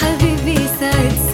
[0.00, 1.25] حبيبي سعد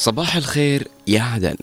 [0.00, 1.56] صباح الخير يا عدن.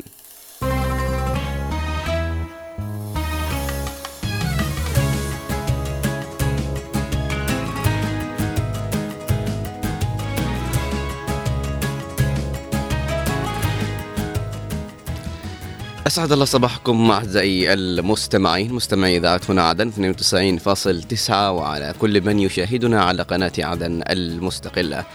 [16.07, 23.23] أسعد الله صباحكم أعزائي المستمعين مستمعي إذاعة هنا عدن 92.9 وعلى كل من يشاهدنا على
[23.23, 25.05] قناة عدن المستقلة.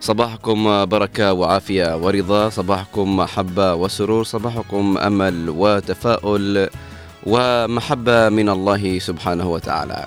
[0.00, 6.68] صباحكم بركة وعافية ورضا صباحكم محبة وسرور صباحكم أمل وتفاؤل
[7.26, 10.06] ومحبة من الله سبحانه وتعالى.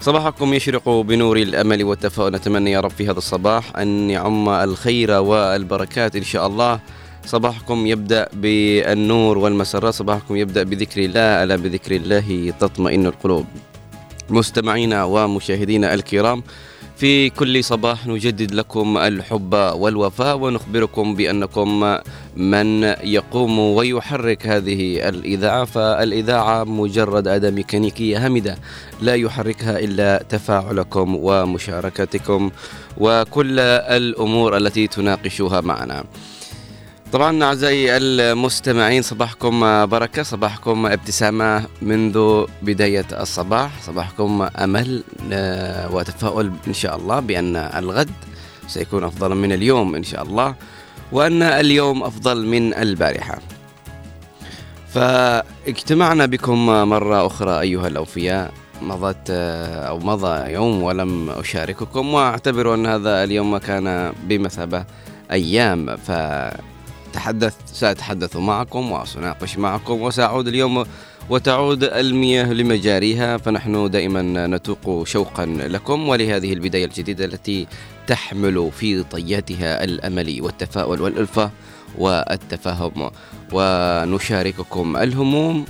[0.00, 2.32] صباحكم يشرق بنور الأمل والتفاؤل.
[2.32, 6.80] نتمنى يا رب في هذا الصباح أن يعم الخير والبركات إن شاء الله.
[7.26, 13.46] صباحكم يبدأ بالنور والمسرات صباحكم يبدأ بذكر الله ألا بذكر الله تطمئن القلوب.
[14.30, 16.42] مستمعينا ومشاهدينا الكرام
[16.98, 21.98] في كل صباح نجدد لكم الحب والوفاء ونخبركم بأنكم
[22.36, 28.58] من يقوم ويحرك هذه الإذاعة فالإذاعة مجرد أداة ميكانيكية هامدة
[29.00, 32.50] لا يحركها إلا تفاعلكم ومشاركتكم
[32.98, 36.04] وكل الأمور التي تناقشوها معنا.
[37.12, 45.02] طبعا أعزائي المستمعين صباحكم بركة صباحكم ابتسامة منذ بداية الصباح صباحكم أمل
[45.32, 48.10] آه، وتفاؤل إن شاء الله بأن الغد
[48.66, 50.54] سيكون أفضل من اليوم إن شاء الله
[51.12, 53.38] وأن اليوم أفضل من البارحة.
[54.94, 58.52] فاجتمعنا بكم مرة أخرى أيها الأوفياء
[58.82, 64.84] مضت آه، أو مضى يوم ولم أشارككم وأعتبر أن هذا اليوم كان بمثابة
[65.32, 65.96] أيام.
[65.96, 66.10] ف
[67.18, 70.86] تحدث سأتحدث معكم وسناقش معكم وسأعود اليوم
[71.30, 77.66] وتعود المياه لمجاريها فنحن دائما نتوق شوقا لكم ولهذه البداية الجديدة التي
[78.06, 81.50] تحمل في طياتها الأمل والتفاؤل والألفة
[81.98, 83.10] والتفاهم.
[83.52, 85.64] ونشارككم الهموم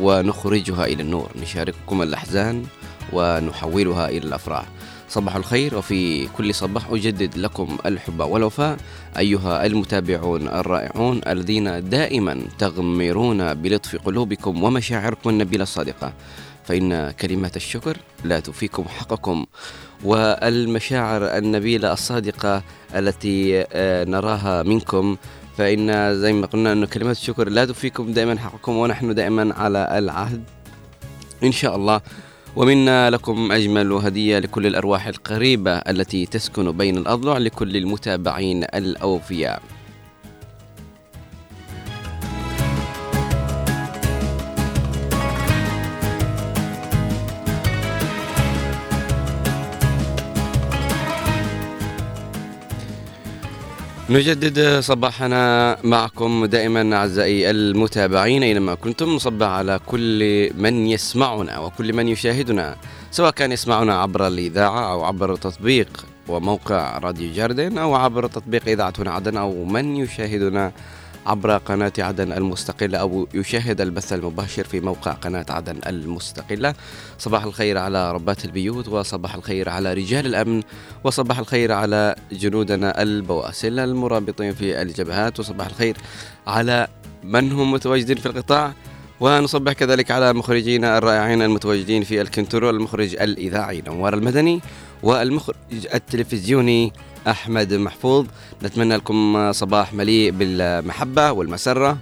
[0.00, 1.30] ونخرجها إلى النور.
[1.42, 2.64] نشارككم الأحزان
[3.12, 4.64] ونحولها إلى الأفراح.
[5.10, 8.76] صباح الخير وفي كل صباح أجدد لكم الحب والوفاء
[9.18, 16.12] أيها المتابعون الرائعون الذين دائما تغمرون بلطف قلوبكم ومشاعركم النبيلة الصادقة.
[16.64, 19.46] فإن كلمات الشكر لا تفيكم حقكم
[20.04, 22.62] والمشاعر النبيلة الصادقة
[22.94, 25.16] التي آه، نراها منكم
[25.58, 30.42] فإن زي ما قلنا أن كلمات الشكر لا تفيكم دائما حقكم ونحن دائما على العهد.
[31.42, 32.00] إن شاء الله
[32.56, 39.62] ومنا لكم أجمل هدية لكل الأرواح القريبة التي تسكن بين الأضلع لكل المتابعين الأوفياء.
[54.10, 59.08] نجدد صباحنا معكم دائما أعزائي المتابعين أينما كنتم.
[59.08, 62.76] نصبح على كل من يسمعنا وكل من يشاهدنا
[63.10, 68.94] سواء كان يسمعنا عبر الإذاعة أو عبر تطبيق وموقع راديو جاردن أو عبر تطبيق اذاعه
[68.98, 70.72] عدن أو من يشاهدنا
[71.26, 72.98] عبر قناة عدن المستقلة.
[72.98, 76.74] أو يشاهد البث المباشر في موقع قناة عدن المستقلة.
[77.18, 80.62] صباح الخير على ربات البيوت وصباح الخير على رجال الأمن
[81.04, 85.96] وصباح الخير على جنودنا البواسل المرابطين في الجبهات وصباح الخير
[86.46, 86.88] على
[87.24, 88.72] من هم متواجدين في القطاع.
[89.20, 94.60] ونصبح كذلك على مخرجينا الرائعين المتواجدين في الكنترول المخرج الإذاعي نوار المدني
[95.02, 95.56] والمخرج
[95.94, 96.92] التلفزيوني
[97.28, 98.26] أحمد محفوظ.
[98.62, 101.98] نتمنى لكم صباح مليء بالمحبة والمسرة.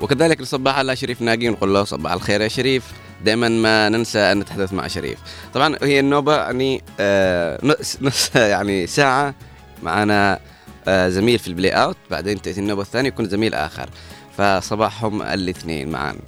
[0.00, 2.84] وكذلك نصبح على شريف ناقي ونقول له صباح الخير يا شريف.
[3.24, 5.18] دائما ما ننسى أن نتحدث مع شريف.
[5.54, 7.60] طبعا هي النوبة يعني آه
[8.00, 9.34] نص, يعني ساعة
[9.82, 10.40] معنا
[10.88, 13.90] آه زميل في ال playout بعدين تأتي النوبة الثانية يكون زميل آخر.
[14.38, 16.18] فصباحهم الاثنين معنا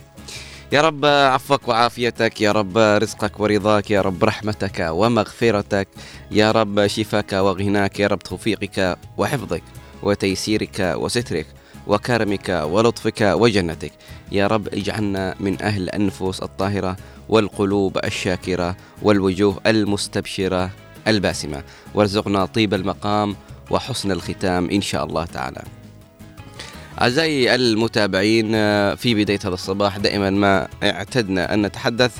[0.72, 5.88] يا رب عفوك وعافيتك يا رب رزقك ورضاك يا رب رحمتك ومغفرتك
[6.30, 9.62] يا رب شفاك وغناك يا رب توفيقك وحفظك
[10.02, 11.46] وتيسيرك وسترك
[11.86, 13.92] وكرمك ولطفك وجنتك.
[14.32, 16.96] يا رب اجعلنا من أهل النفوس الطاهرة
[17.28, 20.70] والقلوب الشاكرة والوجوه المستبشرة
[21.08, 21.62] الباسمة.
[21.94, 23.36] وارزقنا طيب المقام
[23.70, 25.81] وحسن الختام إن شاء الله تعالى.
[27.00, 28.52] أعزائي المتابعين
[28.96, 32.16] في بداية هذا الصباح دائما ما اعتدنا أن نتحدث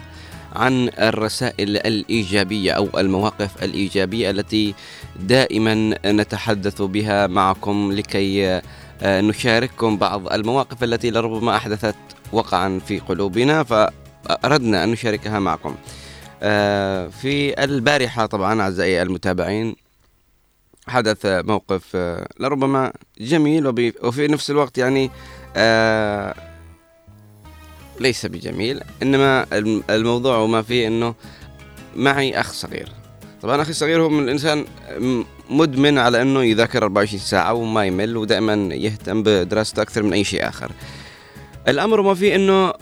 [0.53, 4.75] عن الرسائل الإيجابية أو المواقف الإيجابية التي
[5.21, 8.61] دائما نتحدث بها معكم لكي
[9.03, 11.95] نشارككم بعض المواقف التي لربما أحدثت
[12.33, 15.75] وقعا في قلوبنا فأردنا أن نشاركها معكم.
[16.43, 19.77] آه، في البارحة طبعا أعزائي المتابعين
[20.89, 25.11] حدث موقف آه، لربما جميل وفي نفس الوقت يعني
[25.57, 26.35] آه،
[28.01, 29.47] ليس بجميل إنما
[29.91, 31.15] الموضوع وما فيه إنه
[31.97, 32.89] معي أخ صغير.
[33.43, 34.65] طبعا أخي الصغير هو من الإنسان
[35.51, 40.49] مدمن على إنه يذاكر 24 ساعة وما يمل ودائما يهتم بدراسته أكثر من أي شيء
[40.49, 40.73] آخر.
[41.69, 42.73] الأمر ما فيه إنه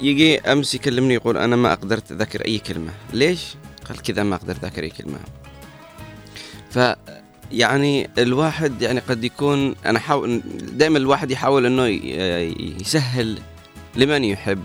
[0.00, 2.92] يجي أمس يكلمني يقول أنا ما أقدر أذاكر أي كلمة.
[3.12, 3.54] ليش؟
[3.88, 5.18] قال كذا ما أقدر أذاكر أي كلمة.
[6.70, 6.78] ف
[7.52, 10.40] يعني الواحد يعني قد يكون أنا حاول
[10.72, 11.86] دائما الواحد يحاول إنه
[12.80, 13.38] يسهل
[13.96, 14.62] لمن يحب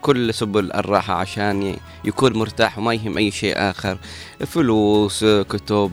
[0.00, 3.98] كل سبل الراحة عشان يكون مرتاح وما يهم أي شيء آخر.
[4.46, 5.92] فلوس كتب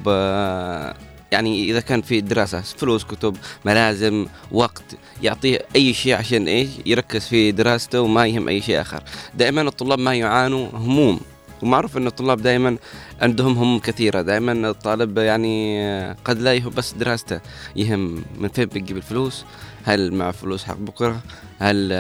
[1.31, 4.83] يعني إذا كان في دراسة فلوس كتب ملازم وقت
[5.21, 9.03] يعطيه أي شيء عشان إيش؟ يركز في دراسته وما يهم أي شيء آخر.
[9.33, 11.19] دائما الطلاب ما يعانوا هموم.
[11.61, 12.77] ومعروف أن الطلاب دائما
[13.21, 17.39] عندهم هموم كثيرة دائما الطالب يعني قد لا يهم بس دراسته
[17.75, 19.45] يهم من فين بيجيب الفلوس
[19.85, 21.21] هل مع فلوس حق بكرة
[21.59, 21.91] هل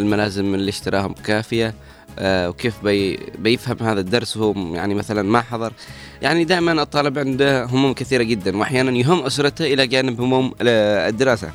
[0.00, 1.74] الملازم اللي اشتراهم كافية
[2.18, 5.72] آه، وكيف بي بيفهم هذا الدرس وهو يعني مثلا ما حضر.
[6.22, 11.50] يعني دائما الطالب عنده هموم كثيرة جدا وأحيانا يهم أسرته إلى جانب هموم الدراسة.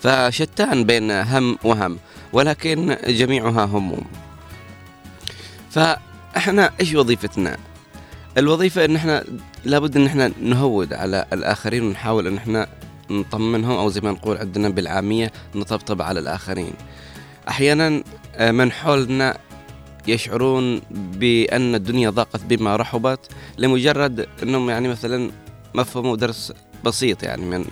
[0.00, 1.98] فشتان بين هم وهم
[2.32, 4.04] ولكن جميعها هموم.
[6.34, 7.56] فاحنا إيش وظيفتنا؟
[8.38, 9.24] الوظيفة إن إحنا
[9.64, 12.66] لابد إن إحنا نهود على الآخرين ونحاول إن إحنا
[13.10, 16.72] نطمنهم أو زي ما نقول عندنا بالعامية نطبطب على الآخرين.
[17.48, 18.02] أحيانا
[18.36, 19.38] آه، من حولنا
[20.06, 23.20] يشعرون بأن الدنيا ضاقت بما رحبت
[23.58, 25.30] لمجرد أنهم يعني مثلا
[25.74, 26.52] ما فهموا درس
[26.84, 27.64] بسيط يعني من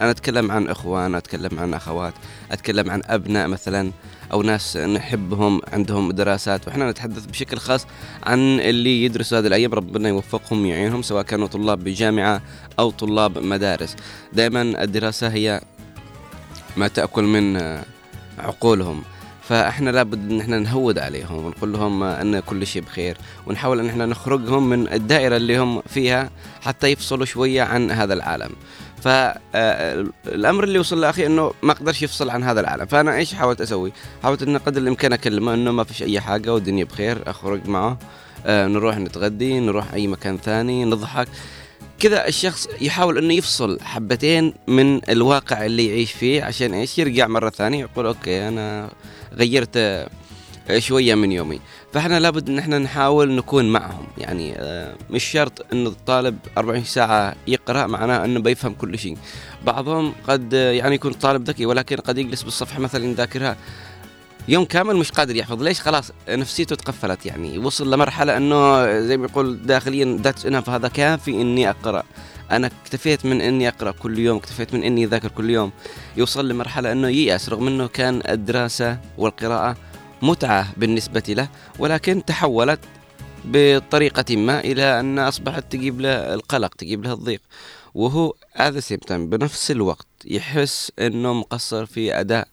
[0.00, 2.14] أنا أتكلم عن إخوان أتكلم عن أخوات
[2.52, 3.90] أتكلم عن أبناء مثلا.
[4.32, 6.68] أو ناس نحبهم عندهم دراسات.
[6.68, 7.86] وإحنا نتحدث بشكل خاص
[8.22, 9.74] عن اللي يدرسوا هذه الأيام.
[9.74, 12.42] ربنا يوفقهم ويعينهم سواء كانوا طلاب بجامعة
[12.78, 13.96] أو طلاب مدارس.
[14.32, 15.60] دائما الدراسة هي
[16.76, 17.78] ما تأكل من
[18.38, 19.02] عقولهم.
[19.42, 23.16] فإحنا لابد إن إحنا نهود عليهم ونقول لهم إن كل شيء بخير
[23.46, 26.30] ونحاول إن إحنا نخرجهم من الدائرة اللي هم فيها
[26.60, 28.50] حتى يفصلوا شوية عن هذا العالم.
[29.00, 32.86] فالامر اللي وصل لأخي إنه ما قدرش يفصل عن هذا العالم.
[32.86, 33.92] فأنا إيش حاولت أسوي؟
[34.22, 37.98] حاولت ان قدر الإمكان أكلمه إنه ما فيش أي حاجة والدنيا بخير أخرج معه
[38.46, 41.28] آه، نروح نتغدي نروح أي مكان ثاني نضحك.
[41.98, 47.50] كذا الشخص يحاول إنه يفصل حبتين من الواقع اللي يعيش فيه عشان إيش؟ يرجع مرة
[47.50, 48.90] ثانية يقول أوكي أنا
[49.34, 50.08] غيرت آه،
[50.78, 51.60] شوية من يومي.
[51.92, 54.06] فاحنا لابد إن إحنا نحاول نكون معهم.
[54.18, 59.16] يعني آه، مش شرط إن الطالب 24 ساعة يقرأ معناه إنه بيفهم كل شيء.
[59.66, 63.56] بعضهم قد آه، يعني يكون طالب ذكي ولكن قد يجلس بالصفحة مثلا يذاكرها.
[64.48, 65.62] يوم كامل مش قادر يحفظ.
[65.62, 67.26] ليش؟ خلاص نفسيته تقفلت.
[67.26, 72.02] يعني وصل لمرحلة إنه زي ما يقول داخليا that's enough هذا كافي إني أقرأ.
[72.50, 75.72] أنا اكتفيت من إني أقرأ كل يوم اكتفيت من إني أذاكر كل يوم.
[76.16, 79.76] يوصل لمرحلة إنه ييأس رغم إنه كان الدراسة والقراءة
[80.22, 81.48] متعة بالنسبة له
[81.78, 82.80] ولكن تحولت
[83.44, 87.40] بطريقة ما إلى أن أصبحت تجيب له القلق تجيب له الضيق.
[87.94, 92.48] وهو هذا same time بنفس الوقت يحس إنه مقصر في أداء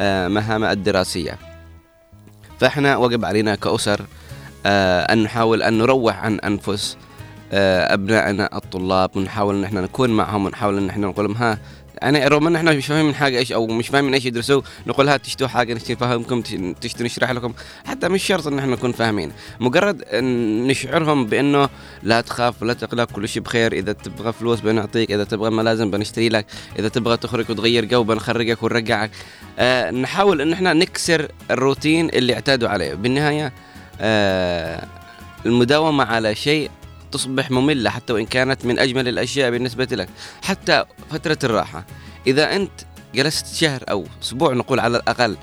[0.00, 1.38] آه، مهامه الدراسية.
[2.60, 4.06] فإحنا وجب علينا كأسر
[4.66, 6.96] آه، أن نحاول أن نروح عن أنفس
[7.52, 11.58] آه، أبنائنا الطلاب ونحاول إن إحنا نكون معهم ونحاول إن إحنا نقول لهم ها
[12.02, 15.16] يعني رغم إن إحنا مش فاهمين حاجة إيش أو مش فاهمين إيش يدرسوا نقول ها
[15.16, 16.42] تشتوا حاجة نفهمكم
[16.80, 17.52] تشتوا نشرح لكم.
[17.84, 19.32] حتى مش شرط إن إحنا نكون فاهمين.
[19.60, 20.04] مجرد
[20.68, 21.68] نشعرهم بإنه
[22.02, 23.72] لا تخاف ولا تقلق كل شيء بخير.
[23.72, 26.46] إذا تبغى فلوس بنعطيك إذا تبغى ملازم بنشتري لك
[26.78, 29.10] إذا تبغى تخرج وتغير جو بنخرجك ونرجعك.
[29.58, 32.94] آه نحاول إن إحنا نكسر الروتين اللي اعتادوا عليه.
[32.94, 33.52] بالنهاية
[34.00, 34.86] آه
[35.46, 36.70] المداومة على شيء
[37.12, 40.08] تصبح مملة حتى وإن كانت من أجمل الأشياء بالنسبة لك
[40.42, 41.84] حتى فترة الراحة.
[42.26, 42.70] إذا أنت
[43.14, 45.36] جلست شهر أو أسبوع نقول على الأقل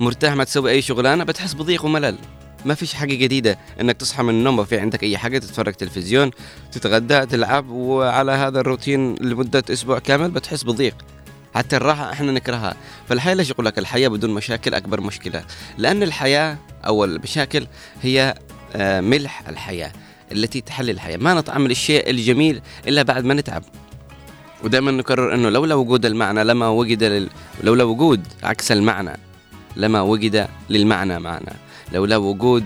[0.00, 2.18] مرتاح ما تسوي أي شغلانة بتحس بضيق وملل.
[2.64, 6.30] ما فيش حاجة جديدة إنك تصحى من النوم ما في عندك أي حاجة تتفرج تلفزيون
[6.72, 10.94] تتغدى تلعب وعلى هذا الروتين لمدة أسبوع كامل بتحس بضيق.
[11.54, 12.76] حتى الراحة إحنا نكرهها،
[13.08, 15.44] فالحياة ليش يقول لك الحياة بدون مشاكل أكبر مشكلة؟
[15.78, 17.66] لأن الحياة أو المشاكل
[18.02, 18.34] هي
[18.76, 19.92] آه، ملح الحياة.
[20.34, 23.62] التي تحلي الحياة، ما نطعم الشيء الجميل إلا بعد ما نتعب.
[24.64, 27.28] ودائما نكرر إنه لولا وجود المعنى لما وجد لل...
[27.62, 29.18] لولا وجود عكس المعنى
[29.76, 31.52] لما وجد للمعنى معنى
[31.92, 32.64] لولا وجود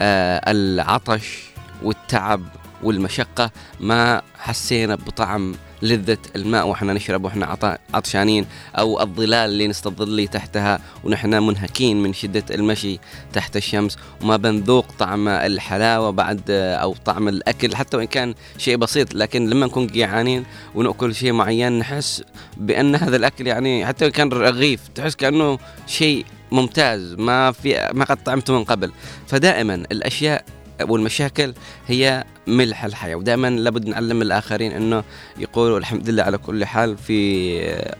[0.00, 1.42] آه العطش
[1.82, 2.42] والتعب
[2.84, 3.50] والمشقة
[3.80, 8.46] ما حسينا بطعم لذة الماء وإحنا نشرب وإحنا عط- عطشانين
[8.78, 12.98] أو الظلال اللي نستظل تحتها ونحن منهكين من شدة المشي
[13.32, 13.96] تحت الشمس.
[14.22, 19.66] وما بنذوق طعم الحلاوة بعد أو طعم الأكل حتى وإن كان شيء بسيط لكن لما
[19.66, 22.22] نكون جيعانين ونأكل شيء معين نحس
[22.56, 28.04] بأن هذا الأكل يعني حتى وإن كان رغيف تحس كأنه شيء ممتاز ما في ما
[28.04, 28.92] قد طعمته من قبل.
[29.26, 30.44] فدائما الأشياء
[30.82, 31.54] والمشاكل
[31.86, 35.04] هي ملح الحياة ودائما لابد نعلم الآخرين إنه
[35.38, 37.94] يقولوا الحمد لله على كل حال في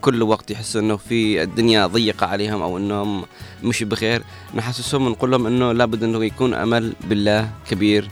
[0.00, 3.24] كل وقت يحسوا إنه في الدنيا ضيقة عليهم أو إنهم
[3.62, 4.22] مش بخير.
[4.54, 8.08] نحسسهم ونقول لهم إنه لابد إنه يكون أمل بالله كبير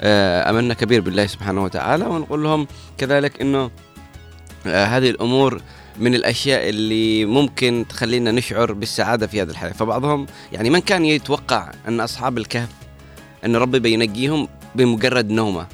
[0.00, 2.66] آه، أملنا كبير بالله سبحانه وتعالى ونقول لهم
[2.98, 3.70] كذلك إنه
[4.66, 5.60] آه، هذه الأمور
[5.98, 9.72] من الأشياء اللي ممكن تخلينا نشعر بالسعادة في هذه الحياة.
[9.72, 12.83] فبعضهم يعني من كان يتوقع أن أصحاب الكهف
[13.44, 15.66] أن ربي بينجيهم بمجرد نومة.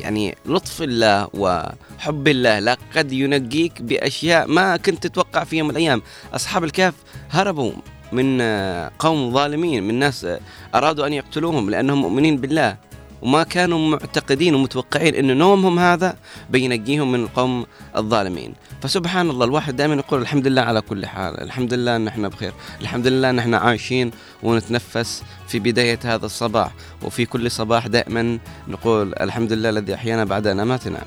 [0.00, 5.74] يعني لطف الله وحب الله لا قد ينجيك بأشياء ما كنت تتوقع في يوم من
[5.76, 6.02] الأيام.
[6.34, 6.94] أصحاب الكهف
[7.30, 7.72] هربوا
[8.12, 8.42] من
[8.98, 10.26] قوم ظالمين من ناس
[10.74, 12.76] أرادوا أن يقتلوهم لأنهم مؤمنين بالله.
[13.22, 16.16] وما كانوا معتقدين ومتوقعين إن نومهم هذا
[16.50, 18.54] بينجيهم من القوم الظالمين.
[18.82, 22.52] فسبحان الله الواحد دائما يقول الحمد لله على كل حال الحمد لله ان إحنا بخير
[22.80, 24.10] الحمد لله ان إحنا عايشين
[24.42, 26.70] ونتنفس في بداية هذا الصباح
[27.02, 28.38] وفي كل صباح دائما
[28.68, 31.04] نقول الحمد لله الذي أحيانا بعد ان اماتنا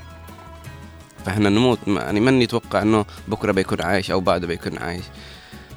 [1.26, 5.04] فإحنا نموت يعني من يتوقع إنه بكرة بيكون عايش أو بعده بيكون عايش؟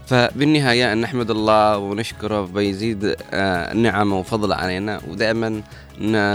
[0.08, 5.62] فبالنهاية نحمد الله ونشكره بيزيد آه، نعمه وفضله علينا ودائما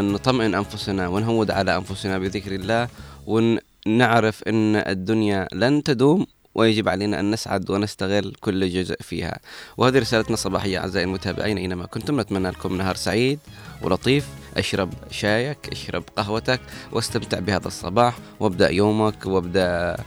[0.01, 2.87] نطمئن أنفسنا ونهود على أنفسنا بذكر الله
[3.27, 6.25] ونعرف أن الدنيا لن تدوم
[6.55, 9.39] ويجب علينا أن نسعد ونستغل كل جزء فيها.
[9.77, 13.39] وهذه رسالتنا الصباحية أعزائي المتابعين أينما كنتم نتمنى لكم نهار سعيد
[13.81, 14.27] ولطيف.
[14.57, 16.59] اشرب شايك اشرب قهوتك
[16.91, 19.97] واستمتع بهذا الصباح وابدأ يومك وابدأ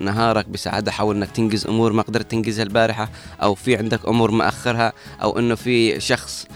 [0.00, 0.92] نهارك بسعادة.
[0.92, 3.08] حاول إنك تنجز أمور ما قدرت تنجزها البارحة
[3.42, 6.46] أو في عندك أمور مأخرها أو إنه في شخص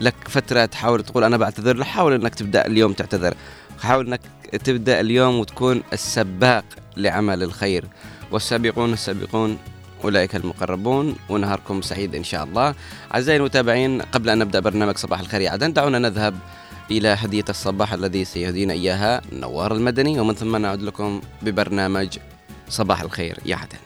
[0.00, 3.34] لك فترة تحاول تقول أنا بعتذر له حاول إنك تبدأ اليوم تعتذر.
[3.82, 4.20] حاول إنك
[4.64, 6.64] تبدأ اليوم وتكون السباق
[6.96, 7.84] لعمل الخير.
[8.30, 9.58] والسابقون السابقون
[10.04, 12.74] أولئك المقربون ونهاركم سعيد إن شاء الله.
[13.14, 16.34] أعزائي المتابعين قبل أن نبدأ برنامج صباح الخير عدن دعونا نذهب
[16.90, 22.18] إلى هدية الصباح الذي سيهدينا إياها نوار المدني ومن ثم نعود لكم ببرنامج
[22.68, 23.78] صباح الخير يا عدن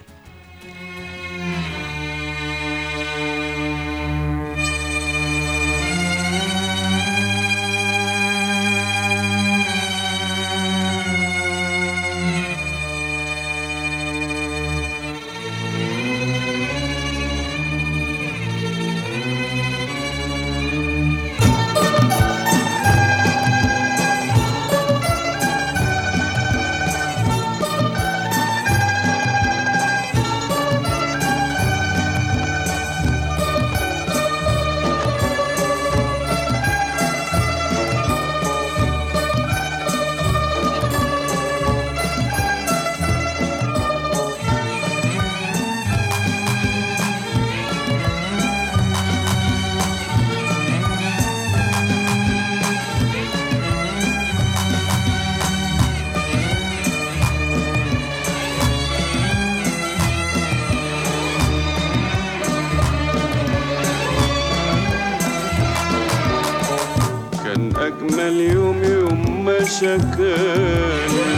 [69.81, 71.29] شكاني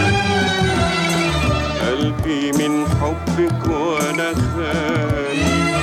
[1.87, 5.75] قلبي من حبك وأنا خاني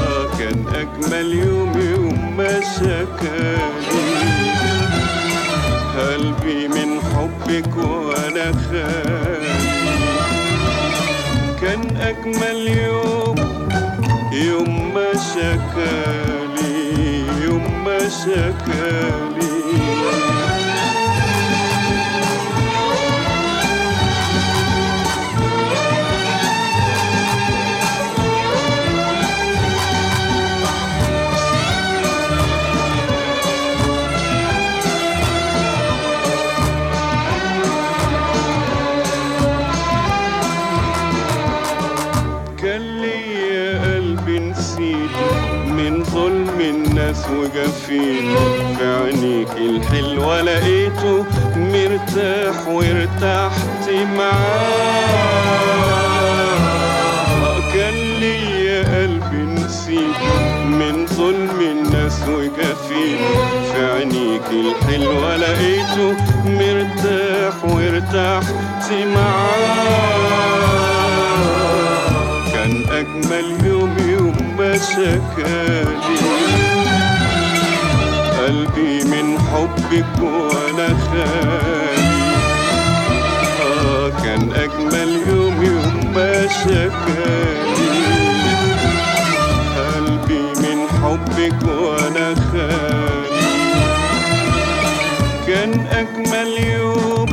[0.00, 4.04] آه كان أجمل يوم يوم ما شكاني.
[5.98, 9.54] قلبي من حبك وأنا خاني
[11.60, 13.34] كان أجمل يوم
[14.32, 16.74] يوم ما شكالي
[17.44, 19.33] يوم ما شكالي
[47.44, 48.34] وجفين
[48.78, 51.24] في عينيك الحلوة لقيته
[51.56, 53.88] مرتاح وارتحت
[56.64, 60.20] معاه كان ليا قلبي نسيت
[60.66, 63.18] من ظلم الناس وجفين
[63.72, 70.44] في عينيك الحلوة لقيته مرتاح وارتحت معاه
[72.52, 75.94] كان أجمل يوم يوم ما شكالي
[78.44, 82.34] قلبي من حبك وأنا خالي.
[83.60, 87.94] آه كان أجمل يوم يوم ما شكالي
[89.76, 93.54] قلبي من حبك وأنا خالي.
[95.46, 97.26] كان أجمل يوم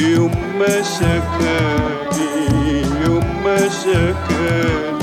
[0.00, 2.34] يوم ما شكالي
[3.06, 4.95] يوم ما شكالي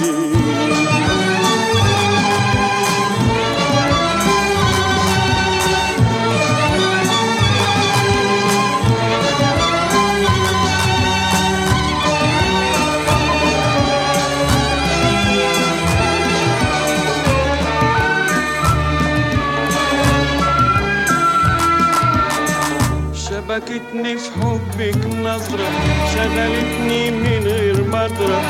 [24.77, 25.69] في حبك نظرة
[26.15, 28.41] شغلتني من غير مدرة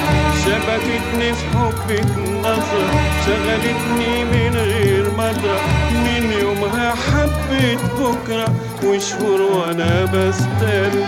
[0.46, 2.90] شبكتني في حبك نظرة
[3.26, 5.60] شغلتني من غير مدرة
[5.94, 8.54] من يومها حبيت بكرة
[8.84, 11.06] وشهور وأنا بستنى.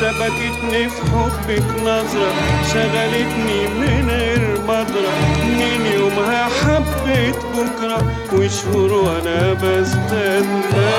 [0.00, 2.32] شبكتني في حبك نظرة
[2.72, 5.12] شغلتني من غير مدرة
[5.44, 10.90] من يومها حبيت بكرة وشهور وأنا بستنى؟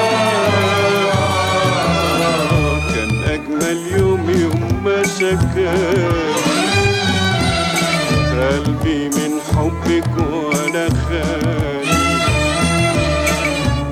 [2.93, 5.03] كان أجمل يوم يوم ما
[8.33, 12.17] قلبي من حبك وأنا خالي.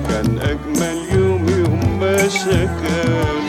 [0.09, 3.40] كان أجمل يوم يوم ما شكاني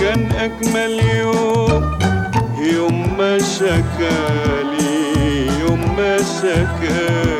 [0.00, 1.98] كان أجمل يوم
[2.74, 4.80] يوم ما شكالي
[5.60, 7.39] يوم ما شكالي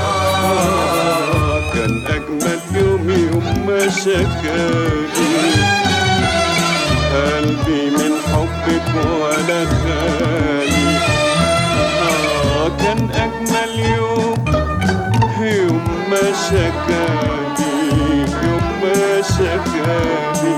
[1.73, 5.06] كان أجمل يوم يوم ما شكالي
[7.15, 10.97] قلبي من حبك وأنا خالي.
[12.01, 14.45] آه كان أجمل يوم
[15.41, 17.75] يوم ما شكالي
[18.43, 20.56] يوم ما شكالي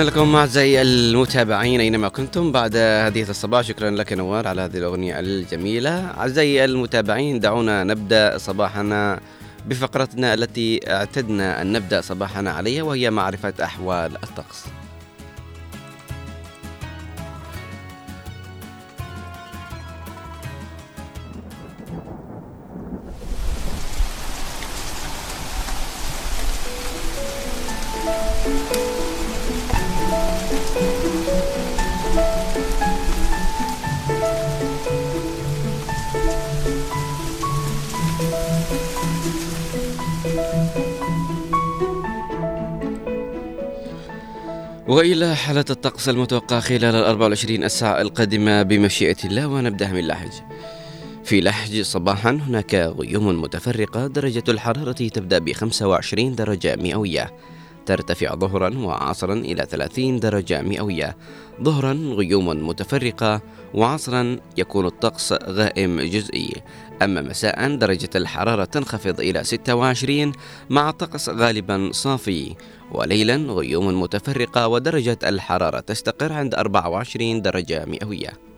[0.00, 3.62] عدنا لكم أعزائي المتابعين أينما كنتم بعد هذه الصباح.
[3.64, 5.90] شكرا لك نوار على هذه الأغنية الجميلة.
[5.90, 9.20] أعزائي المتابعين دعونا نبدأ صباحنا
[9.66, 14.64] بفقرتنا التي اعتدنا أن نبدأ صباحنا عليها وهي معرفة أحوال الطقس.
[44.90, 50.30] وإلى حالة الطقس المتوقع خلال ال 24 الساعة القادمة بمشيئة الله ونبدأ من لحج.
[51.24, 57.34] في لحج صباحا هناك غيوم متفرقة درجة الحرارة تبدأ ب 25 درجة مئوية
[57.90, 61.16] ترتفع ظهرا وعصرا إلى 30 درجة مئوية.
[61.62, 63.40] ظهرا غيوم متفرقة
[63.74, 66.52] وعصرا يكون الطقس غائم جزئي.
[67.02, 70.32] أما مساء درجة الحرارة تنخفض إلى 26
[70.70, 72.54] مع طقس غالبا صافي.
[72.92, 78.49] وليلا غيوم متفرقة ودرجة الحرارة تستقر عند 24 درجة مئوية.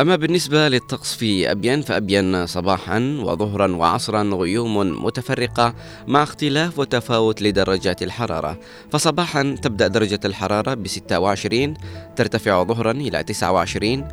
[0.00, 5.74] أما بالنسبة للطقس في أبين فأبين صباحا وظهرا وعصرا غيوم متفرقة
[6.06, 8.60] مع اختلاف وتفاوت لدرجات الحرارة.
[8.90, 11.74] فصباحا تبدأ درجة الحرارة ب 26
[12.16, 14.08] ترتفع ظهرا إلى 29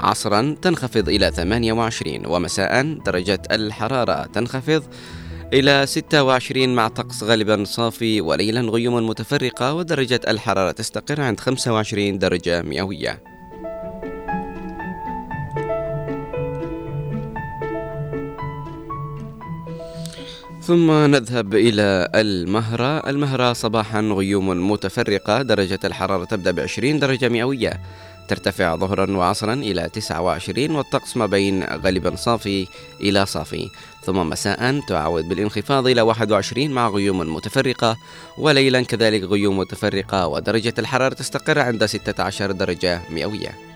[0.00, 4.82] عصرا تنخفض إلى 28 ومساء درجة الحرارة تنخفض
[5.52, 12.62] إلى 26 مع طقس غالبا صافي وليلا غيوم متفرقة ودرجة الحرارة تستقر عند 25 درجة
[12.62, 13.22] مئوية.
[20.62, 23.10] ثم نذهب إلى المهرة.
[23.10, 27.80] المهرة صباحا غيوم متفرقة درجة الحرارة تبدأ ب 20 درجة مئوية.
[28.28, 32.66] ترتفع ظهرا وعصرا إلى 29 والطقس ما بين غالبا صافي
[33.00, 33.70] إلى صافي.
[34.04, 37.96] ثم مساء تعود بالانخفاض إلى 21 مع غيوم متفرقة
[38.38, 43.71] وليلا كذلك غيوم متفرقة ودرجة الحرارة تستقر عند 16 درجة مئوية.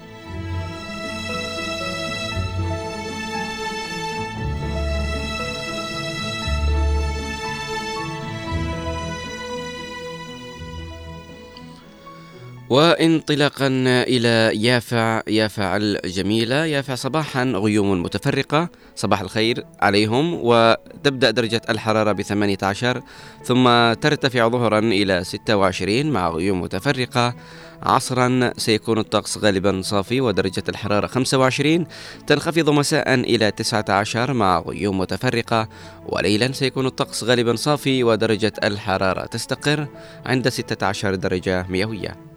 [12.71, 16.65] وانطلاقا إلى يافع يافع الجميلة.
[16.65, 18.69] يافع صباحا غيوم متفرقة.
[18.97, 20.41] صباح الخير عليهم.
[20.43, 23.03] وتبدأ درجة الحرارة ب 18
[23.45, 27.35] ثم ترتفع ظهرا إلى 26 مع غيوم متفرقة.
[27.83, 31.87] عصرا سيكون الطقس غالبا صافي ودرجة الحرارة 25
[32.27, 35.69] تنخفض مساء إلى 19 مع غيوم متفرقة.
[36.07, 39.87] وليلا سيكون الطقس غالبا صافي ودرجة الحرارة تستقر
[40.27, 42.36] عند 16 درجة مئوية.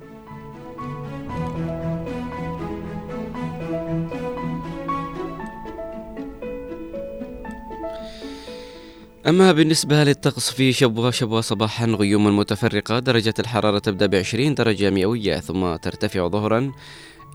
[9.28, 14.90] أما بالنسبة للطقس في شبوة شبوة صباحا غيوم متفرقة درجة الحرارة تبدأ ب 20 درجة
[14.90, 16.72] مئوية ثم ترتفع ظهرا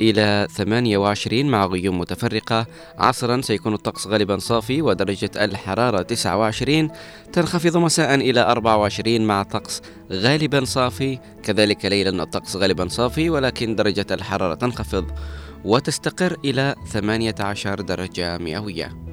[0.00, 2.66] إلى 28 مع غيوم متفرقة.
[2.98, 6.90] عصرا سيكون الطقس غالبا صافي ودرجة الحرارة 29
[7.32, 11.18] تنخفض مساء إلى 24 مع طقس غالبا صافي.
[11.42, 15.04] كذلك ليلا الطقس غالبا صافي ولكن درجة الحرارة تنخفض
[15.64, 19.04] وتستقر إلى 18 درجة مئوية.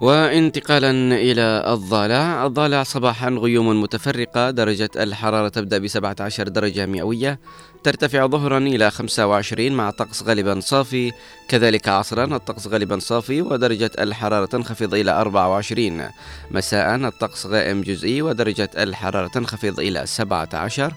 [0.00, 2.46] وانتقالا إلى الضالع.
[2.46, 4.50] الضالع صباحا غيوم متفرقة.
[4.50, 7.38] درجة الحرارة تبدأ ب 17 درجة مئوية.
[7.84, 11.12] ترتفع ظهرا إلى 25 مع طقس غالبا صافي.
[11.48, 16.08] كذلك عصرا الطقس غالبا صافي ودرجة الحرارة تنخفض إلى 24
[16.50, 20.92] مساء الطقس غائم جزئي ودرجة الحرارة تنخفض إلى 17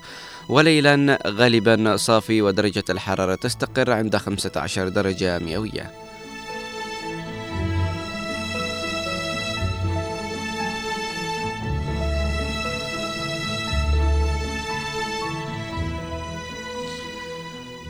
[0.50, 6.07] وليلا غالبا صافي ودرجة الحرارة تستقر عند 15 درجة مئوية.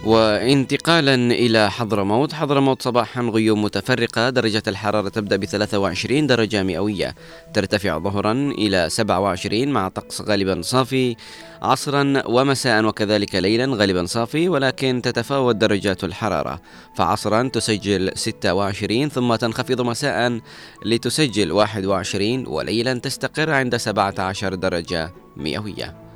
[0.08, 2.34] وانتقالا إلى حضرموت.
[2.34, 4.30] حضرموت صباحا غيوم متفرقة.
[4.30, 7.16] درجة الحرارة تبدأ ب 23 درجة مئوية.
[7.54, 11.16] ترتفع ظهرا إلى 27 مع طقس غالبا صافي
[11.62, 16.62] عصرا ومساء وكذلك ليلا غالبا صافي ولكن تتفاوت درجات الحرارة.
[16.96, 20.40] فعصرا تسجل 26 ثم تنخفض مساء
[20.86, 26.07] لتسجل 21 وليلا تستقر عند 17 درجة مئوية.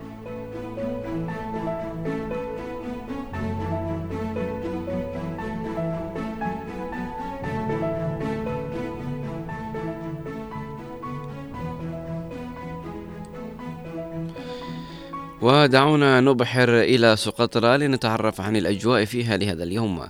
[15.42, 20.02] ودعونا نبحر إلى سقطرى لنتعرف عن الأجواء فيها لهذا اليوم.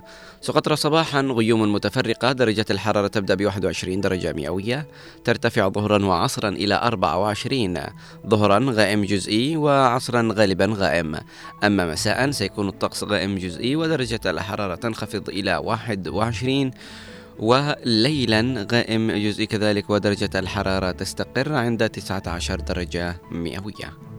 [0.41, 4.87] سقطرى صباحا غيوم متفرقة درجة الحرارة تبدأ ب 21 درجة مئوية
[5.23, 7.79] ترتفع ظهرا وعصرا إلى 24
[8.27, 11.15] ظهرا غائم جزئي وعصرا غالبا غائم.
[11.63, 16.71] أما مساء سيكون الطقس غائم جزئي ودرجة الحرارة تنخفض إلى 21
[17.39, 24.11] وليلا غائم جزئي كذلك ودرجة الحرارة تستقر عند 19 درجة مئوية.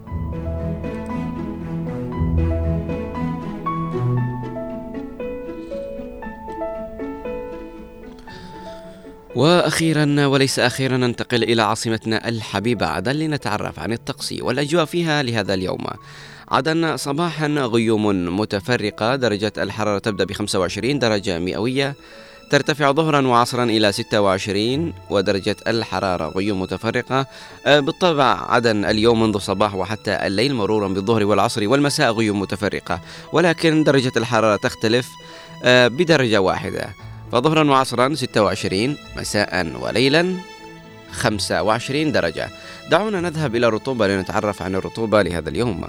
[9.35, 12.87] وأخيرا وليس أخيرا ننتقل إلى عاصمتنا الحبيبة.
[12.87, 15.85] عدن لنتعرف عن الطقس والأجواء فيها لهذا اليوم.
[16.51, 19.17] عدن صباحا غيوم متفرقة.
[19.17, 21.95] درجة الحرارة تبدأ ب 25 درجة مئوية.
[22.51, 27.27] ترتفع ظهرا وعصرا إلى 26 ودرجة الحرارة غيوم متفرقة.
[27.67, 33.01] آه، بالطبع عدن اليوم منذ الصباح وحتى الليل مرورا بالظهر والعصر والمساء غيوم متفرقة.
[33.33, 35.09] ولكن درجة الحرارة تختلف
[35.65, 37.12] آه، بدرجة واحدة.
[37.33, 40.37] فظهرا وعصرا 26 مساء وليلا
[41.13, 42.49] 25 درجة.
[42.91, 45.85] دعونا نذهب إلى الرطوبة لنتعرف عن الرطوبة لهذا اليوم.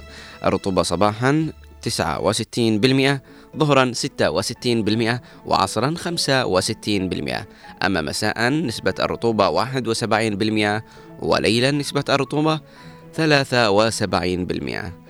[0.45, 1.51] الرطوبة صباحا
[1.82, 3.21] 69%
[3.58, 7.45] ظهرا 66% وعصرا 65%
[7.86, 10.84] أما مساء نسبة الرطوبة 71%
[11.19, 12.60] وليلا نسبة الرطوبة
[13.17, 15.02] 73%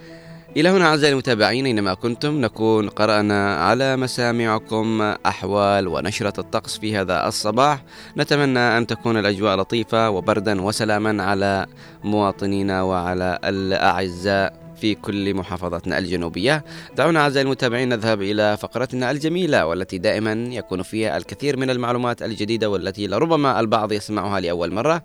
[0.58, 7.28] إلى هنا أعزائي المتابعين أينما كنتم نكون قرأنا على مسامعكم أحوال ونشرة الطقس في هذا
[7.28, 7.84] الصباح.
[8.18, 11.66] نتمنى أن تكون الأجواء لطيفة وبردا وسلاما على
[12.04, 16.64] مواطنينا وعلى الأعزاء في كل محافظاتنا الجنوبية.
[16.96, 22.70] دعونا أعزائي المتابعين نذهب إلى فقرتنا الجميلة والتي دائما يكون فيها الكثير من المعلومات الجديدة
[22.70, 25.04] والتي لربما البعض يسمعها لأول مرة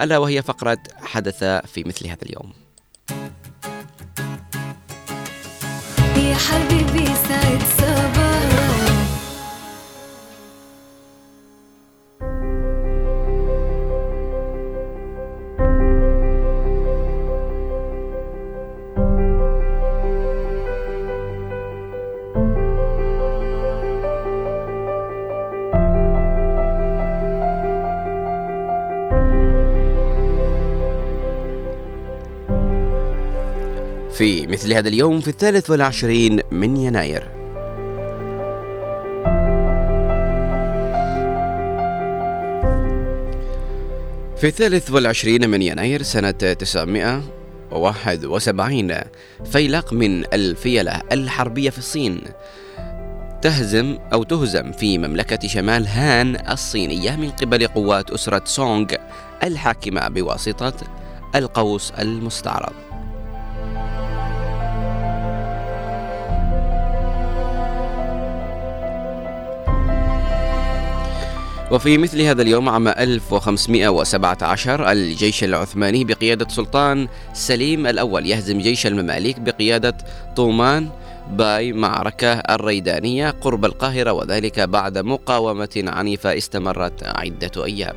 [0.00, 2.52] ألا وهي فقرة حدث في مثل هذا اليوم.
[6.48, 8.09] حبيبي سعد صباح
[34.20, 37.28] في مثل هذا اليوم في الثالث والعشرين من يناير.
[44.36, 48.94] في الثالث والعشرين من يناير سنة 971
[49.44, 52.20] فيلق من الفيلة الحربية في الصين.
[53.42, 58.86] تهزم أو تهزم في مملكة شمال هان الصينية من قبل قوات أسرة سونغ
[59.42, 60.74] الحاكمة بواسطة
[61.34, 62.89] القوس المستعرض.
[71.70, 79.40] وفي مثل هذا اليوم عام 1517 الجيش العثماني بقيادة سلطان سليم الأول يهزم جيش المماليك
[79.40, 79.96] بقيادة
[80.36, 80.88] طومان
[81.30, 87.96] باي معركة الريدانية قرب القاهرة وذلك بعد مقاومة عنيفة استمرت عدة أيام.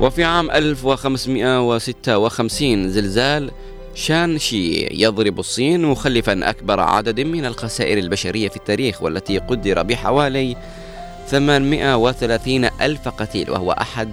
[0.00, 3.50] وفي عام 1556 زلزال
[3.94, 10.56] شانشي يضرب الصين مخلفا أكبر عدد من الخسائر البشرية في التاريخ والتي قدر بحوالي
[11.26, 14.12] 830 ألف قتيل وهو أحد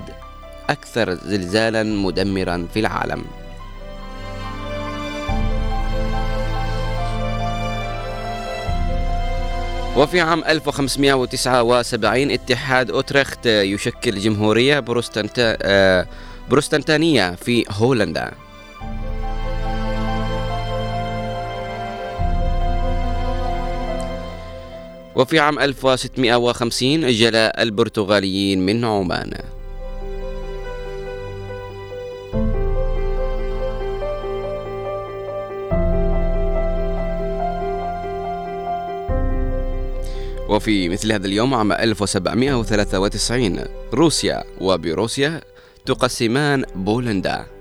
[0.69, 3.23] أكثر زلزالا مدمرا في العالم
[9.97, 14.85] وفي عام 1579 اتحاد أوترخت يشكل جمهورية.
[15.39, 16.07] آه،
[16.49, 18.31] بروستنتانية في هولندا
[25.15, 29.33] وفي عام 1650 جلاء البرتغاليين من عمان.
[40.49, 45.41] وفي مثل هذا اليوم عام 1793 روسيا وبروسيا
[45.85, 47.58] تقسمان بولندا.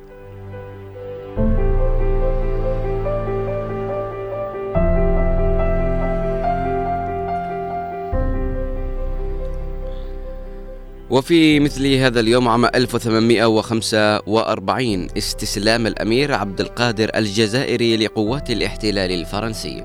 [11.10, 19.84] وفي مثل هذا اليوم عام 1845 استسلام الأمير عبد القادر الجزائري لقوات الاحتلال الفرنسي.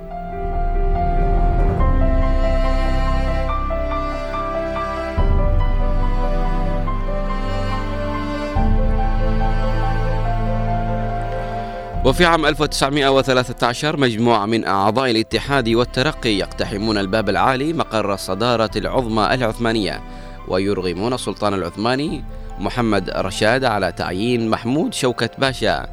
[12.06, 20.02] وفي عام 1913 مجموعة من أعضاء الاتحاد والترقي يقتحمون الباب العالي مقر الصدارة العظمى العثمانية.
[20.48, 22.24] ويرغمون السلطان العثماني
[22.60, 25.88] محمد رشاد على تعيين محمود شوكت باشا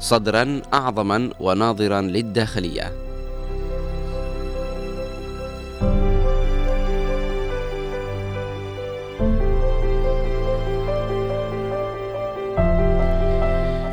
[0.00, 2.92] صدرا أعظما وناظرا للداخلية.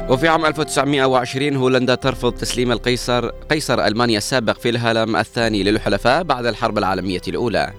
[0.10, 6.46] وفي عام 1920 هولندا ترفض تسليم القيصر قيصر ألمانيا السابق في الهلم الثاني للحلفاء بعد
[6.46, 7.74] الحرب العالمية الأولى.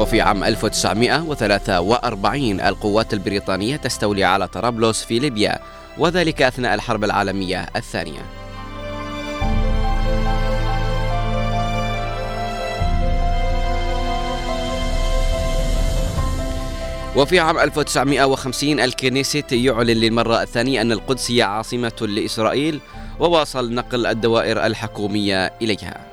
[0.00, 5.58] وفي عام 1943 القوات البريطانية تستولي على طرابلس في ليبيا
[5.98, 8.20] وذلك أثناء الحرب العالمية الثانية.
[17.16, 22.80] وفي عام 1950 الكنيست يعلن للمرة الثانية أن القدس هي عاصمة لإسرائيل
[23.18, 26.09] وواصل نقل الدوائر الحكومية إليها.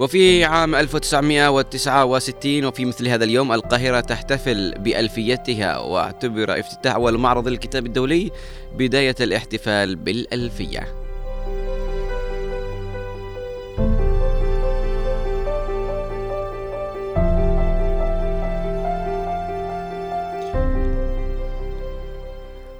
[0.00, 7.86] وفي عام 1969 وفي مثل هذا اليوم القاهرة تحتفل بألفيتها واعتبر افتتاح أول معرض الكتاب
[7.86, 8.30] الدولي
[8.76, 10.99] بداية الاحتفال بالألفية.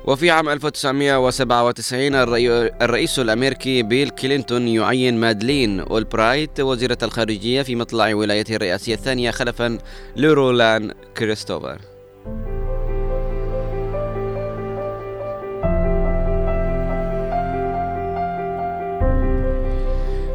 [0.05, 2.15] وفي عام 1997
[2.83, 9.79] الرئيس الأمريكي بيل كلينتون يعين مادلين أولبرايت وزيرة الخارجية في مطلع ولايته الرئاسية الثانية خلفا
[10.17, 11.81] لرولان كريستوفر.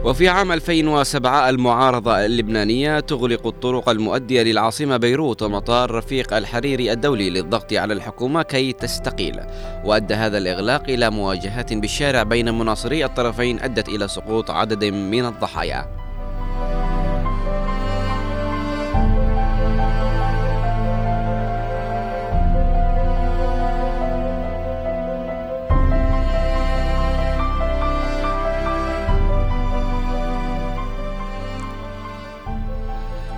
[0.06, 7.74] وفي عام 2007 المعارضة اللبنانية تغلق الطرق المؤدية للعاصمة بيروت ومطار رفيق الحريري الدولي للضغط
[7.74, 9.40] على الحكومة كي تستقيل.
[9.86, 15.86] وأدى هذا الإغلاق إلى مواجهات بالشارع بين مناصري الطرفين أدت إلى سقوط عدد من الضحايا.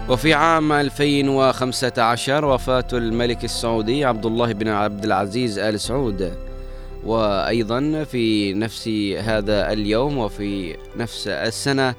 [0.09, 6.31] وفي عام 2015 وفاة الملك السعودي عبد الله بن عبد العزيز آل سعود.
[7.05, 8.87] وأيضا في نفس
[9.19, 11.95] هذا اليوم وفي نفس السنة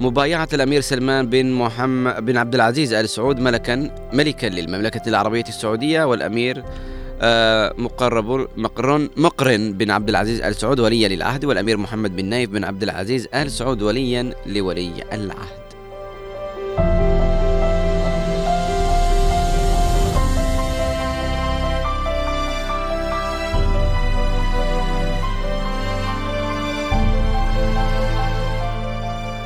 [0.00, 6.04] مبايعة الأمير سلمان بن محمد بن عبد العزيز آل سعود ملكا ملكا للمملكة العربية السعودية
[6.04, 6.64] والأمير
[7.22, 12.50] آه، مقرب مقرن مقرن بن عبد العزيز آل سعود وليا للعهد والأمير محمد بن نايف
[12.50, 15.63] بن عبد العزيز آل سعود وليا لولي العهد.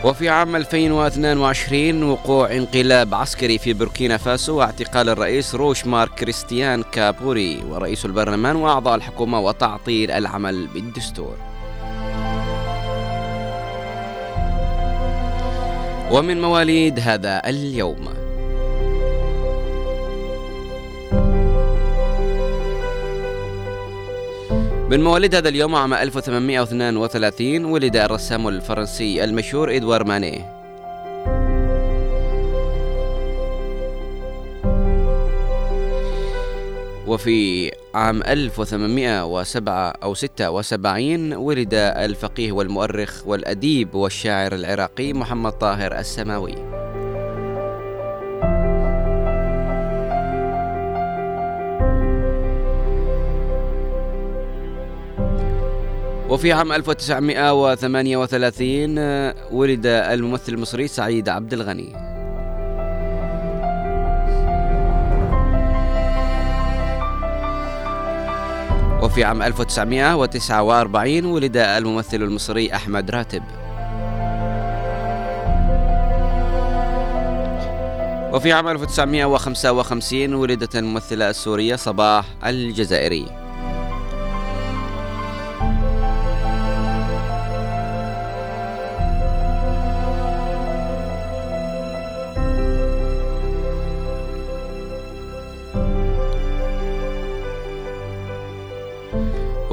[0.05, 7.63] وفي عام 2022 وقوع انقلاب عسكري في بوركينا فاسو واعتقال الرئيس روش مارك كريستيان كابوري
[7.69, 11.37] ورئيس البرلمان وأعضاء الحكومة وتعطيل العمل بالدستور.
[16.13, 18.18] ومن مواليد هذا اليوم
[24.91, 30.45] من مواليد هذا اليوم عام 1832 ولد الرسام الفرنسي المشهور إدوار ماني.
[37.07, 46.55] وفي عام 1807 أو 76 ولد الفقيه والمؤرخ والأديب والشاعر العراقي محمد طاهر السماوي.
[56.29, 61.93] وفي عام 1938 آه، ولد الممثل المصري سعيد عبد الغني.
[69.03, 73.43] وفي عام 1949 ولد الممثل المصري أحمد راتب.
[78.33, 83.38] وفي عام 1955 ولدت الممثلة السورية صباح الجزائري.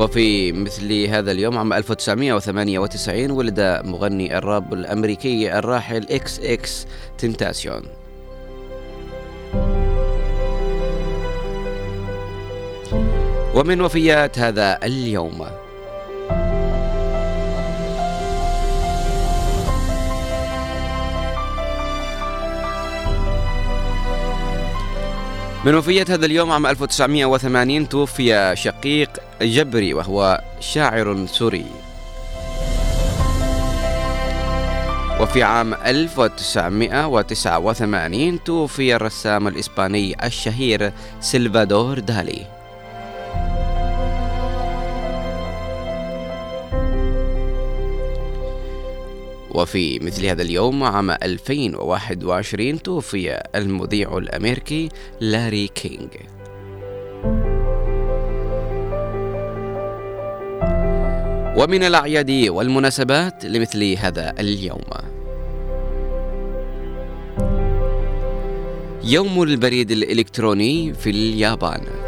[0.06, 6.88] وفي مثل هذا اليوم عام 1998 ولد مغني الراب الأمريكي الراحل إكس إكس
[7.18, 7.82] تنتاسيون.
[13.56, 15.46] ومن وفيات هذا اليوم
[25.66, 29.10] من وفية هذا اليوم عام 1980 توفي شقيق
[29.42, 31.66] جبري وهو شاعر سوري.
[35.22, 42.55] وفي عام 1989 توفي الرسام الإسباني الشهير سلفادور دالي.
[49.56, 54.90] وفي مثل هذا اليوم عام 2021 توفي المذيع الأمريكي
[55.22, 56.10] لاري كينج.
[61.58, 64.90] ومن الأعياد والمناسبات لمثل هذا اليوم.
[69.04, 72.05] يوم البريد الإلكتروني في اليابان.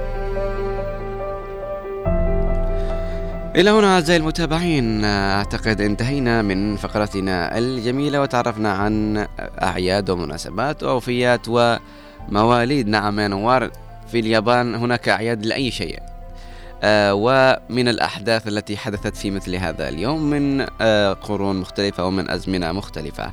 [3.57, 12.87] إلى هنا أعزائي المتابعين أعتقد انتهينا من فقرتنا الجميلة وتعرفنا عن أعياد ومناسبات ووفيات ومواليد.
[12.87, 13.71] نعم يا نوار
[14.11, 15.99] في اليابان هناك أعياد لأي شيء.
[16.83, 22.71] آه ومن الأحداث التي حدثت في مثل هذا اليوم من آه قرون مختلفة ومن أزمنة
[22.71, 23.31] مختلفة.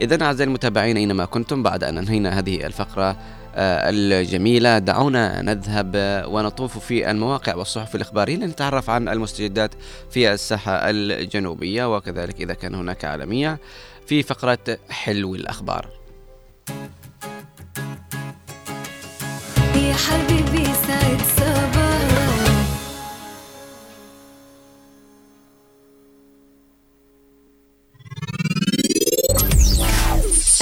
[0.00, 3.16] إذا أعزائي المتابعين أينما كنتم بعد أن أنهينا هذه الفقرة
[3.56, 4.78] الجميلة.
[4.78, 5.92] دعونا نذهب
[6.28, 9.74] ونطوف في المواقع والصحف الإخبارية لنتعرف عن المستجدات
[10.10, 13.58] في الساحة الجنوبية وكذلك إذا كان هناك عالمية
[14.06, 15.88] في فقرة حلو الأخبار.
[19.74, 20.35] يا حبيبي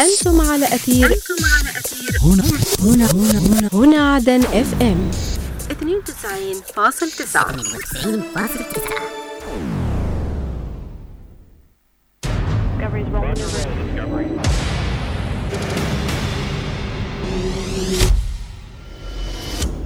[0.00, 1.06] أنتم على أثير
[2.22, 2.44] هنا
[2.80, 5.10] هنا هنا هنا, هنا عدن إف إم.
[5.70, 5.74] 92.9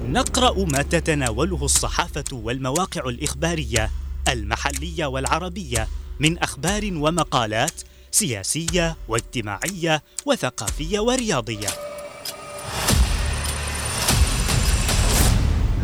[0.09, 3.91] نقرأ ما تتناوله الصحافة والمواقع الإخبارية
[4.29, 5.89] المحلية والعربية
[6.21, 11.69] من أخبار ومقالات سياسية واجتماعية وثقافية ورياضية.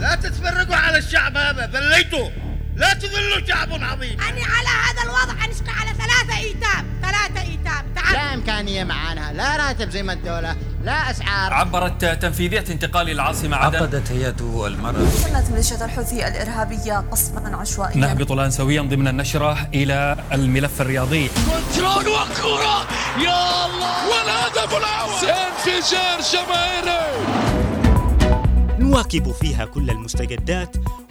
[0.01, 2.54] لا تتفرقوا على الشعب هذا ذليتوا.
[2.77, 4.21] لا تذلوا شعب عظيم.
[4.21, 7.85] أنا على هذا الوضع أنشق على ثلاثة إيتام ثلاثة إيتام.
[7.95, 8.13] تعال.
[8.13, 11.55] لا إمكانية معانا لا راتب زي ما الدولة لا أسعار.
[11.55, 13.77] عبرت تنفيذية انتقال العاصمة عدن.
[13.77, 15.03] عقدت هيئة المرأة.
[15.03, 17.97] وصلت ميليشيا الحوثي الإرهابية قصفا عشوائيا.
[17.97, 21.29] نهبط الآن سويا ضمن النشرة إلى الملف الرياضي.
[21.29, 22.87] كنترول وكرة
[23.19, 24.09] يا الله!
[24.09, 25.31] والهدف الأول!
[25.31, 26.75] انفجار جماهيري
[28.79, 30.77] نواكب فيها كل المستجدات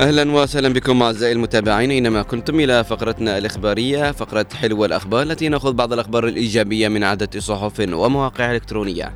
[0.00, 5.72] أهلا وسهلا بكم أعزائي المتابعين اينما كنتم إلى فقرتنا الإخبارية فقرة حلوة الأخبار التي نأخذ
[5.72, 9.14] بعض الأخبار الإيجابية من عدة صحف ومواقع إلكترونية.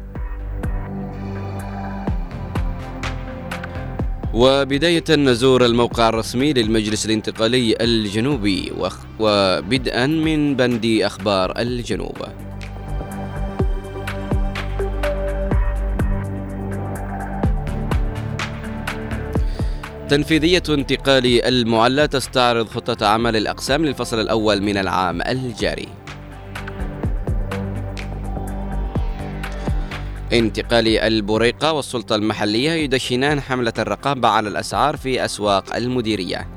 [4.35, 8.73] وبداية نزور الموقع الرسمي للمجلس الانتقالي الجنوبي
[9.21, 12.19] وبدءا من بند أخبار الجنوب
[20.09, 25.89] تنفيذية انتقال المعلى تستعرض خطة عمل الأقسام للفصل الأول من العام الجاري.
[30.33, 36.49] انتقال البريقة والسلطة المحلية يدشنان حملة الرقابة على الأسعار في أسواق المديرية.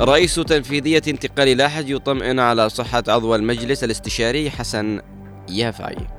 [0.00, 5.00] رئيس تنفيذية انتقال لاحج يطمئن على صحة عضو المجلس الاستشاري حسن
[5.48, 6.15] يافعي.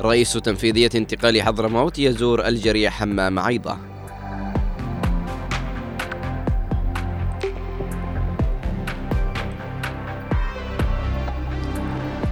[0.00, 3.76] رئيس تنفيذية انتقال حضرموت يزور الجريح حمام عيضة.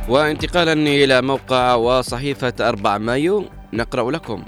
[0.09, 4.45] وانتقالا إلى موقع وصحيفة 4 مايو نقرأ لكم.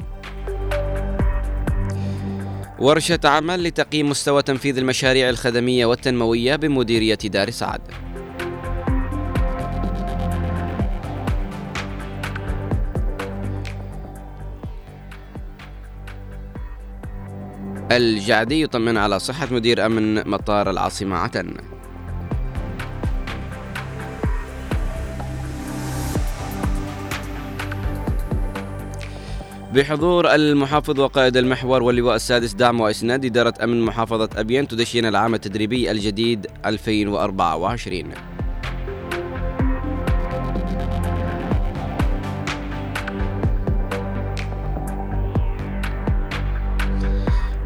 [2.79, 7.81] ورشة عمل لتقييم مستوى تنفيذ المشاريع الخدمية والتنموية بمديرية دار سعد.
[17.93, 21.55] الجعدي يطمن على صحة مدير أمن مطار العاصمة عدن
[29.75, 35.91] بحضور المحافظ وقائد المحور واللواء السادس دعم وإسناد إدارة أمن محافظة أبين تدشين العام التدريبي
[35.91, 38.05] الجديد 2024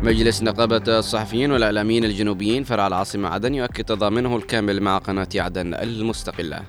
[0.03, 6.63] مجلس نقابة الصحفيين والإعلاميين الجنوبيين فرع العاصمة عدن يؤكد تضامنه الكامل مع قناة عدن المستقلة.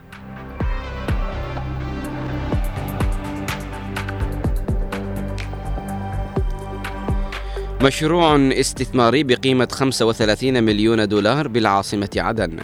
[7.81, 12.59] مشروع استثماري بقيمة 35 مليون دولار بالعاصمة عدن.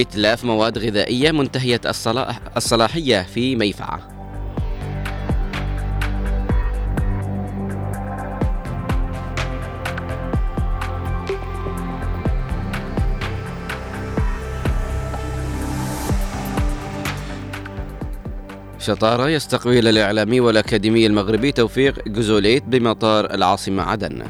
[0.00, 4.17] إتلاف مواد غذائية منتهية الصلاح الصلاحية في ميفعة.
[18.88, 24.22] شطارة يستقبل الإعلامي والأكاديمي المغربي توفيق جوزوليت بمطار العاصمة عدن.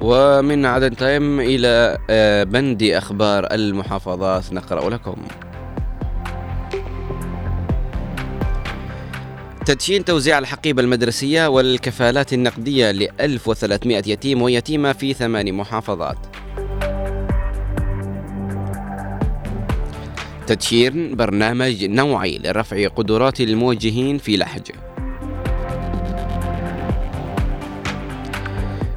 [0.00, 5.16] ومن عدن تايم إلى آه، بند أخبار المحافظات نقرأ لكم.
[9.70, 16.18] تدشين توزيع الحقيبة المدرسية والكفالات النقدية ل 1300 يتيم ويتيمة في ثمان محافظات.
[20.46, 24.70] تدشين برنامج نوعي لرفع قدرات الموجهين في لحج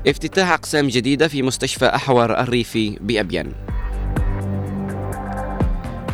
[0.08, 3.54] افتتاح أقسام جديدة في مستشفى أحور الريفي بأبين.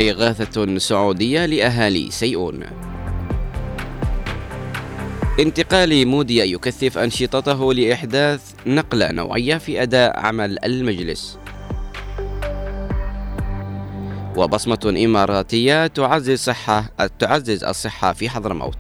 [0.02, 2.89] إغاثة سعودية لأهالي سيئون.
[5.40, 11.38] انتقال موديا يكثف أنشطته لإحداث نقلة نوعية في أداء عمل المجلس.
[14.38, 16.86] وبصمة إماراتية تعزز صحة
[17.20, 18.78] تعزز الصحة في حضرموت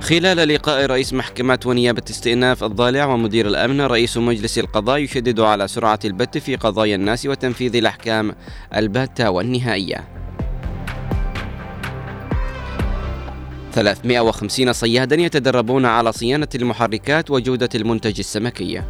[0.00, 5.98] خلال لقاء رئيس محكمة ونيابة استئناف الضالع ومدير الأمن رئيس مجلس القضاء يشدد على سرعة
[6.04, 8.34] البت في قضايا الناس وتنفيذ الأحكام
[8.76, 10.25] الباتة والنهائية.
[13.76, 18.82] 350 صيادا يتدربون على صيانة المحركات وجودة المنتج السمكي.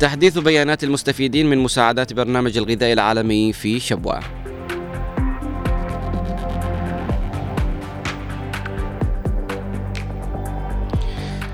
[0.00, 4.20] تحديث بيانات المستفيدين من مساعدات برنامج الغذاء العالمي في شبوة.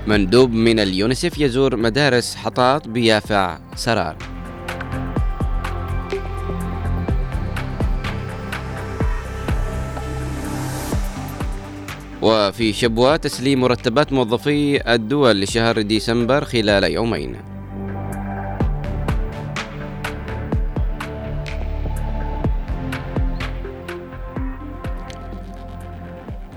[0.07, 4.32] مندوب من اليونيسف يزور مدارس حطاط بيافع سرار.
[12.23, 17.35] وفي شبوة تسليم مرتبات موظفي الدول لشهر ديسمبر خلال يومين.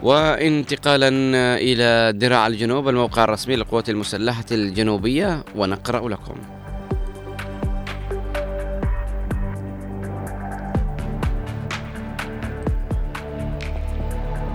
[0.02, 1.08] وانتقالا
[1.58, 6.55] إلى درع الجنوب الموقع الرسمي للقوات المسلحة الجنوبية ونقرأ لكم.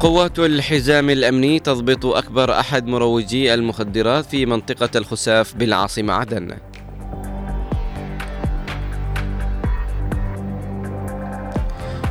[0.01, 6.57] قوات الحزام الأمني تضبط أكبر أحد مروجي المخدرات في منطقة الخساف بالعاصمة عدن.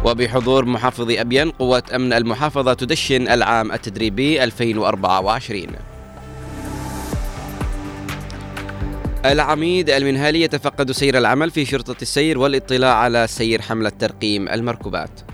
[0.05, 5.66] وبحضور محافظ أبين قوات أمن المحافظة تدشن العام التدريبي 2024
[9.24, 15.30] العميد المنهالي يتفقد سير العمل في شرطة السير والاطلاع على سير حملة ترقيم المركوبات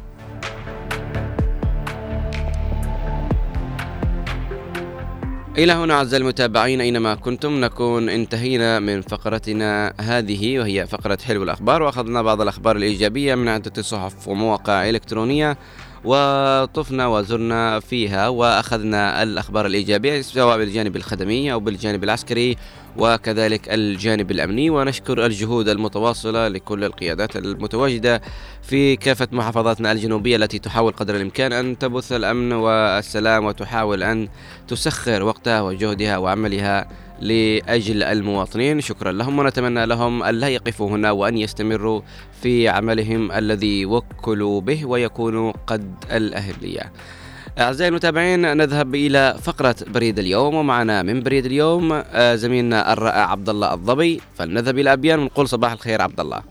[5.59, 11.83] إلى هنا أعزائي المتابعين أينما كنتم نكون انتهينا من فقرتنا هذه وهي فقرة حلو الأخبار
[11.83, 15.57] وأخذنا بعض الأخبار الإيجابية من عدة صحف ومواقع إلكترونية.
[16.05, 22.57] وطفنا وزرنا فيها وأخذنا الأخبار الإيجابية سواء بالجانب الخدمي أو بالجانب العسكري
[22.97, 24.71] وكذلك الجانب الأمني.
[24.71, 28.23] ونشكر الجهود المتواصلة لكل القيادات المتواجدة
[28.63, 34.29] في كافة محافظاتنا الجنوبية التي تحاول قدر الإمكان أن تبث الأمن والسلام وتحاول أن
[34.69, 36.89] تسخر وقتها وجهدها وعملها.
[37.21, 38.81] لأجل المواطنين.
[38.81, 42.01] شكرا لهم ونتمنى لهم الا يقفوا هنا وأن يستمروا
[42.43, 46.93] في عملهم الذي وكلوا به ويكونوا قد الأهلية.
[47.59, 53.49] أعزائي المتابعين نذهب إلى فقرة بريد اليوم ومعنا من بريد اليوم آه، زميلنا الرائع عبد
[53.49, 54.21] الله الضبي.
[54.35, 56.43] فلنذهب إلى أبيان ونقول صباح الخير عبد الله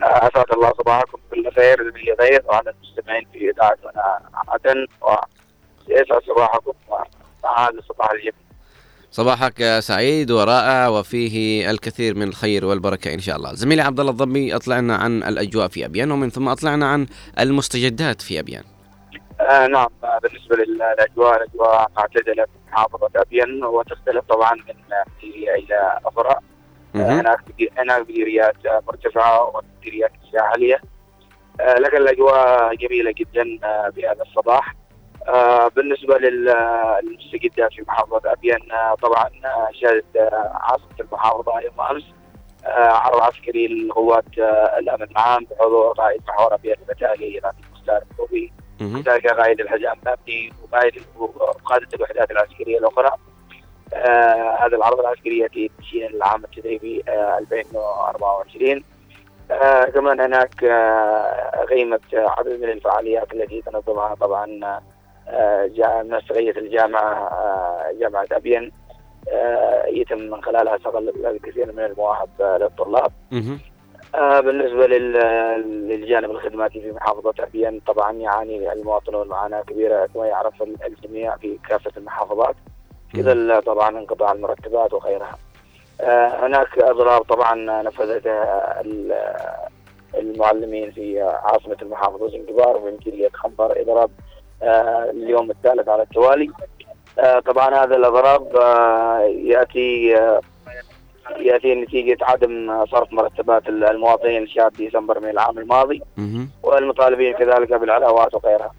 [0.00, 1.18] أسعد الله صباحكم.
[1.30, 3.78] بكل خير زميلي غير وعلى المستمعين في اذاعه
[4.48, 4.86] عدن.
[5.02, 6.72] ويسعد صباحكم
[7.56, 8.49] هذا الصباح الجميل
[9.12, 13.54] صباحك سعيد ورائع وفيه الكثير من الخير والبركة إن شاء الله.
[13.54, 17.06] زميلي عبد الله الضبي أطلعنا عن الأجواء في أبيان ومن ثم أطلعنا عن
[17.38, 18.62] المستجدات في أبيان.
[19.40, 19.88] آه نعم.
[20.04, 24.74] آه، بالنسبة للأجواء الأجواء معتدلة في محافظة ابين وتختلف طبعا من
[25.18, 26.36] مديريه إلى أخرى.
[26.96, 27.38] آه، هناك
[27.78, 30.80] هناك مديريات آه، مرتفعة ومديريات عاليه
[31.60, 34.74] آه، لكن الأجواء جميلة جدا آه، بهذا الصباح.
[34.74, 34.79] آه،
[35.76, 36.54] بالنسبة لل-
[37.02, 42.04] للمستجدات في محافظة ابين آه، طبعا آه، شهدت آه، عاصمة المحافظة يوم أمس
[42.66, 48.52] آه، عرض عسكري لقوات آه، الأمن العام بحضور قائد محور ابين المتالي رئيس المستشار الطوبي
[49.02, 53.10] كذلك قائد الحزام الامني وقائد وقاده الوحدات العسكرية الأخرى.
[53.94, 58.84] آه هذا العرض العسكري يأتي تشييدا للعام التدريبي آه 2024
[59.50, 64.46] آه كمان هناك آه غيمة عدد من الفعاليات التي تنظمها طبعا
[65.30, 68.72] آه منسقية الجامعة آه جامعة أبين
[69.32, 73.12] آه يتم من خلالها صقل الكثير من المواهب للطلاب.
[74.40, 80.76] بالنسبة لل- للجانب الخدماتي في محافظة أبين طبعا يعاني المواطنون معاناة كبيرة كما يعرف ال-
[80.86, 82.54] الجميع في كافة المحافظات.
[83.14, 85.38] كذا طبعا انقطاع المرتبات وغيرها.
[86.46, 89.14] هناك أضرار طبعا نفذتها ال-
[90.14, 94.10] المعلمين في عاصمة المحافظة زنجبار وفي مديرية خنبر إضراب
[94.62, 96.50] آه اليوم الثالث على التوالي.
[97.18, 100.40] آه طبعا هذا الإضراب آه يأتي آه
[101.38, 106.02] يأتي نتيجة عدم صرف مرتبات المواطنين شهر ديسمبر من العام الماضي
[106.62, 108.72] والمطالبين كذلك بالعلاوات وغيرها.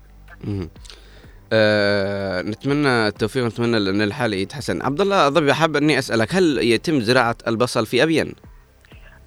[1.53, 6.99] آه نتمنى التوفيق ونتمنى إن الحال يتحسن عبد الله ضبي حاب أني أسألك هل يتم
[6.99, 8.33] زراعة البصل في أبين؟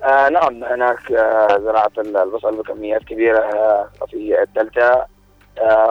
[0.03, 5.07] آه نعم هناك آه زراعة البصل بكميات كبيرة آه في الدلتا.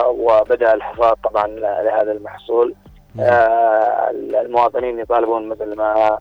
[0.08, 2.76] وبدأ الحصاد طبعا لهذا المحصول.
[3.20, 6.18] آه المواطنين يطالبون مثل ما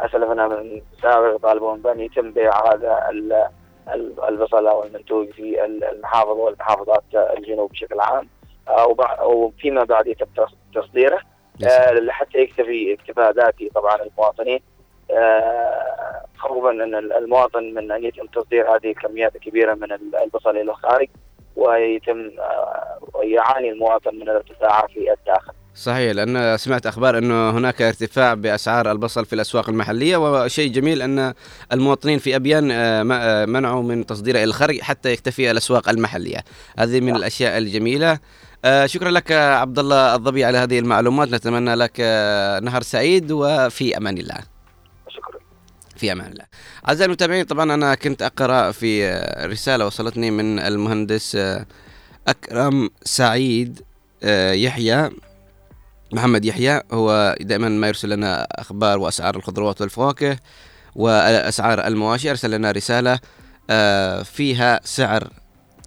[0.00, 3.48] أسلفنا من سابق يطالبون بأن يتم بيع هذا ال-
[3.94, 8.28] ال- البصل أو المنتوج في المحافظه والمحافظات الجنوب بشكل عام.
[8.68, 8.86] آه،
[9.26, 11.20] وفيما بعد يتم تص- تصديره.
[11.66, 14.60] آه، حتى يكتفي اكتفاء ذاتي طبعا المواطنين.
[15.10, 20.50] آه، خوفا أن ال- المواطن من أن يتم تصدير هذه الكميات الكبيرة من ال- البصل
[20.50, 21.08] إلى الخارج.
[21.56, 25.52] ويتم آه، ويعاني المواطن من الارتفاع في الداخل.
[25.76, 31.34] صحيح لأن سمعت أخبار إنه هناك ارتفاع بأسعار البصل في الأسواق المحلية وشيء جميل أن
[31.72, 36.44] المواطنين في أبيان آه، آه، منعوا من تصديره إلى الخارج حتى يكتفي الأسواق المحلية.
[36.78, 38.18] هذه من الأشياء الجميلة.
[38.64, 41.28] آه، شكرا لك عبد الله الضبي على هذه المعلومات.
[41.28, 42.00] نتمنى لك
[42.62, 44.55] نهار سعيد وفي أمان الله.
[45.96, 46.44] في أمان الله.
[46.88, 51.66] أعزائي المتابعين طبعا أنا كنت أقرأ في آه، رسالة وصلتني من المهندس آه،
[52.28, 53.82] أكرم سعيد
[54.22, 55.10] آه، يحيى
[56.12, 56.82] محمد يحيى.
[56.92, 60.38] هو دائما ما يرسل لنا أخبار وأسعار الخضروات والفواكه
[60.94, 63.18] وأسعار المواشي أرسل لنا رسالة
[64.24, 65.28] فيها سعر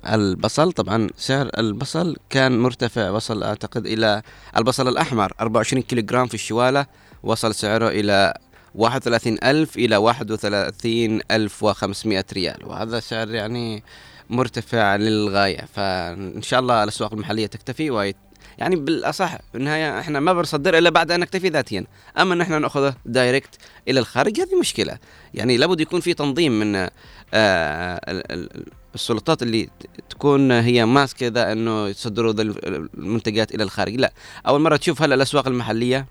[0.07, 0.71] البصل.
[0.71, 4.21] طبعا سعر البصل كان مرتفع وصل أعتقد إلى
[4.57, 6.85] البصل الأحمر 24 كيلو جرام في الشوالة
[7.23, 8.33] وصل سعره إلى
[8.79, 12.65] 31000 إلى 31500 ريال.
[12.65, 13.83] وهذا سعر يعني
[14.29, 15.65] مرتفع للغاية.
[15.73, 18.15] فإن شاء الله الأسواق المحلية تكتفي ويت
[18.57, 21.85] يعني بالأصح بالنهاية إحنا ما بنصدر إلا بعد أن نكتفي ذاتيا.
[22.17, 23.49] أما أن إحنا نأخذه direct
[23.87, 24.97] إلى الخارج هذه مشكلة.
[25.33, 26.89] يعني لابد يكون في تنظيم من آه
[27.33, 28.65] ال- ال-
[28.95, 29.69] السلطات اللي
[30.09, 33.95] تكون هي ماسكة ذا إنه يصدروا المنتجات إلى الخارج.
[33.95, 34.13] لا.
[34.47, 36.05] أول مرة تشوف هلا الأسواق المحلية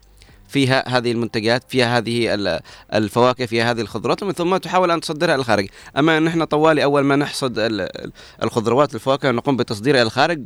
[0.49, 2.61] فيها هذه المنتجات فيها هذه ال-
[2.95, 5.69] الفواكه فيها هذه الخضروات ومن ثم تحاول أن تصدرها إلى الخارج.
[5.99, 10.45] أما ان إحنا طوالي أول ما نحصد ال- ال- الخضروات الفواكه نقوم بتصديرها إلى الخارج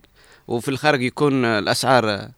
[0.48, 2.28] وفي الخارج يكون الأسعار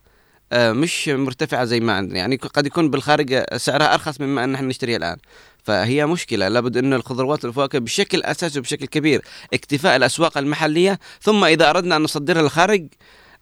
[0.52, 2.18] آه، مش مرتفعة زي ما عندنا.
[2.18, 5.16] يعني قد يكون بالخارج سعرها أرخص مما أن نحن نشتريها الآن.
[5.62, 6.48] فهي مشكلة.
[6.48, 9.22] لابد أن الخضروات والفواكه بشكل أساسي وبشكل كبير
[9.54, 12.86] اكتفاء الأسواق المحلية ثم إذا أردنا أن نصدرها للخارج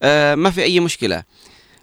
[0.03, 1.23] آه، ما في أي مشكلة.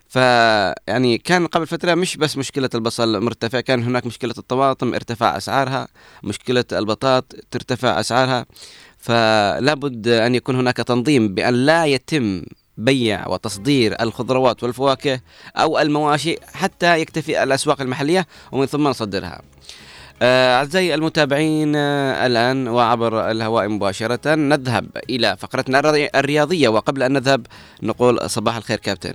[0.10, 5.88] فيعني كان قبل فترة مش بس مشكلة البصل مرتفع كان هناك مشكلة الطماطم ارتفاع أسعارها
[6.24, 8.46] مشكلة البطاط ترتفع أسعارها
[8.98, 12.42] فلا بد أن يكون هناك تنظيم بأن لا يتم
[12.78, 15.20] بيع وتصدير الخضروات والفواكه
[15.56, 19.42] أو المواشي حتى يكتفي الأسواق المحلية ومن ثم نصدرها.
[20.22, 27.14] آه، أعزائي المتابعين آه، الآن وعبر الهواء مباشرة نذهب إلى فقرتنا الري- الرياضية وقبل أن
[27.14, 27.46] نذهب
[27.84, 29.14] نقول صباح الخير كابتن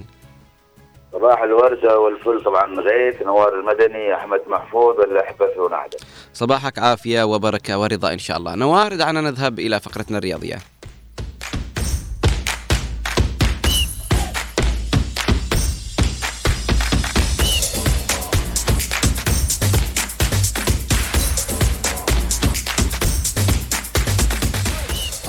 [1.14, 5.98] صباح الوردة والفل طبعا غيث نوار المدني أحمد محفوظ الأحبة في عدن
[6.32, 8.54] صباحك عافية وبركة ورضا إن شاء الله.
[8.54, 10.56] نوار دعنا نذهب إلى فقرتنا الرياضية.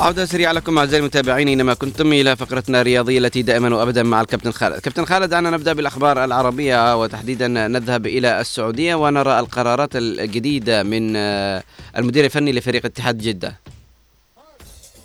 [0.06, 4.52] عودة سريعة لكم أعزائي المتابعين أينما كنتم إلى فقرتنا الرياضية التي دائما وأبدا مع الكابتن
[4.52, 4.80] خالد.
[4.80, 11.64] كابتن خالد دعنا نبدأ بالأخبار العربية وتحديدا نذهب إلى السعودية ونرى القرارات الجديدة من آه،
[11.98, 13.54] المدير الفني لفريق اتحاد جدة.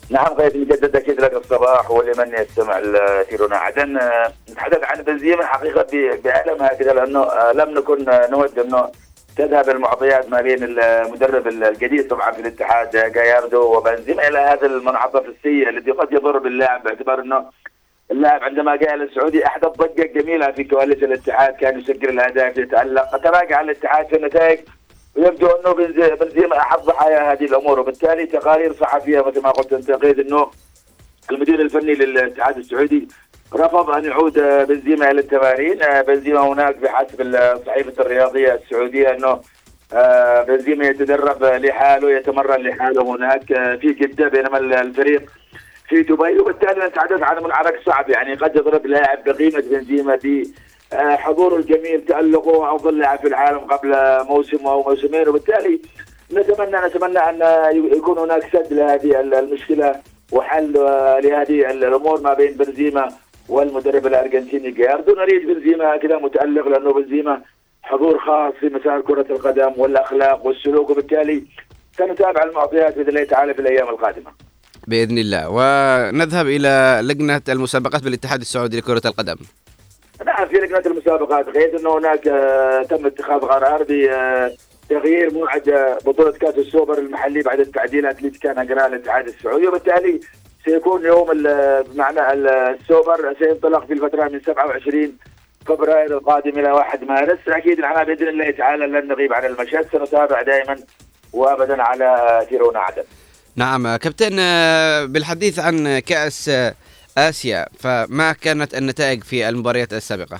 [0.09, 5.87] نعم غيث مجدد أكيد لك الصباح ولمن يستمع لثيرنا عدن آه، نتحدث عن بنزيما حقيقة
[6.23, 8.91] بألم هكذا لأنه آه، لم نكن نود أنه
[9.41, 15.69] تذهب المعطيات ما بين المدرب الجديد طبعا في الاتحاد جاياردو وبنزيما إلى هذا المنعطف السيء
[15.69, 17.45] الذي قد يضر باللاعب باعتبار أنه
[18.11, 23.61] اللاعب عندما جاء للسعودي احدث ضجه جميله في كواليس الاتحاد كان يسجل الأهداف يتألق تراجع
[23.61, 24.59] الاتحاد في النتائج.
[25.15, 29.91] ويبدو أنه بنزي- بنزيما احد ضحايا هذه الأمور وبالتالي تقارير صحفية مثل ما قلت أنت
[29.91, 30.51] قيد أنه
[31.31, 33.07] المدير الفني للاتحاد السعودي
[33.55, 34.33] رفض أن يعود
[34.67, 35.83] بنزيما إلى التمارين.
[35.83, 39.39] آه، بنزيما هناك بحسب الصحيفه الرياضية السعودية أنه
[39.93, 43.51] آه، بنزيما يتدرب لحاله يتمرن لحاله هناك.
[43.51, 45.29] آه، في جدة بينما الفريق
[45.89, 46.39] في دبي.
[46.39, 48.09] وبالتالي نتحدث عن منعرك صعب.
[48.09, 50.43] يعني قد يضرب لاعب بقيمة بنزيما ب
[50.93, 53.95] حضوره الجميل تألقه أفضل لاعب في العالم قبل
[54.29, 55.29] موسم أو موسمين.
[55.29, 55.81] وبالتالي
[56.33, 57.39] نتمنى نتمنى أن
[57.97, 59.95] يكون هناك سد لهذه المشكلة
[60.31, 60.73] وحل
[61.23, 63.11] لهذه الأمور ما بين بنزيما
[63.51, 67.41] والمدرب الأرجنتيني جياردو نريد بنزيما كذا متألق لأنه بنزيما
[67.83, 71.43] حضور خاص في مسار كرة القدم والأخلاق والسلوك وبالتالي
[71.97, 74.31] سنتابع المعطيات بإذن الله تعالى في الأيام القادمة.
[74.87, 75.49] بإذن الله.
[75.49, 79.35] ونذهب إلى لجنة المسابقات بالاتحاد السعودي لكرة القدم.
[80.25, 86.31] نعم في لجنة المسابقات غير انه هناك آه، تم اتخاذ قرار بتغيير موعد آه، بطولة
[86.31, 90.19] كأس السوبر المحلي بعد التعديلات اللي كان اجراها الاتحاد السعودي وبالتالي
[90.65, 91.27] سيكون يوم
[91.83, 95.17] بمعنى ال- السوبر سينطلق في الفترة من 27
[95.65, 97.39] فبراير القادم إلى 1 مارس.
[97.47, 99.87] أكيد نحن بإذن الله تعالى لن نغيب عن المشهد.
[99.91, 100.75] سنتابع دائما
[101.33, 103.03] وابدا على تيرونا عدن.
[103.55, 106.73] نعم كابتن آه، بالحديث عن كأس آه،
[107.17, 110.39] آسيا فما كانت النتائج في المباريات السابقة؟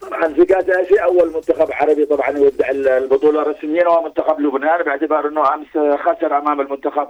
[0.00, 5.28] طبعا في كأس آسيا أول منتخب عربي طبعا يودع البطولة رسميا هو منتخب لبنان باعتبار
[5.28, 7.08] أنه أمس خسر أمام المنتخب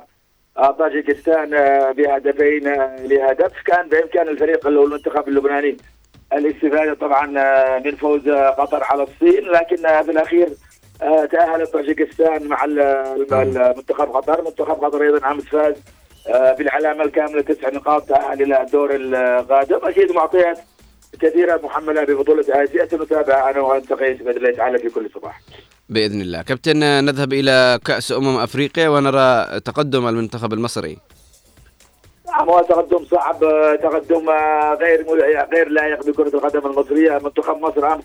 [0.56, 3.52] طاجيكستان آه، بهدفين آه، لهدف.
[3.66, 5.76] كان بإمكان الفريق المنتخب اللبناني
[6.32, 9.44] الاستفادة طبعا آه، من فوز قطر على الصين.
[9.48, 10.48] لكن في الأخير
[11.32, 12.80] تاهلت طاجيكستان مع ال-
[13.32, 14.42] المنتخب قطر.
[14.44, 15.74] منتخب قطر أيضا امس فاز
[16.58, 20.58] بالعلامة الكاملة تسع نقاط تأهل إلى الدور القادم أكيد معطيات
[21.20, 25.40] كثيرة محملة ببطولة آسيا سنتابع أنا وأنت قيس بإذن الله تعالى في كل صباح.
[25.88, 26.42] بإذن الله.
[26.42, 30.98] كابتن نذهب إلى كأس أمم أفريقيا ونرى تقدم المنتخب المصري.
[32.26, 33.40] نعم هو تقدم صعب
[33.82, 34.30] تقدم
[34.80, 35.06] غير
[35.52, 37.18] غير لائق بكرة القدم المصرية.
[37.18, 38.04] منتخب مصر أمس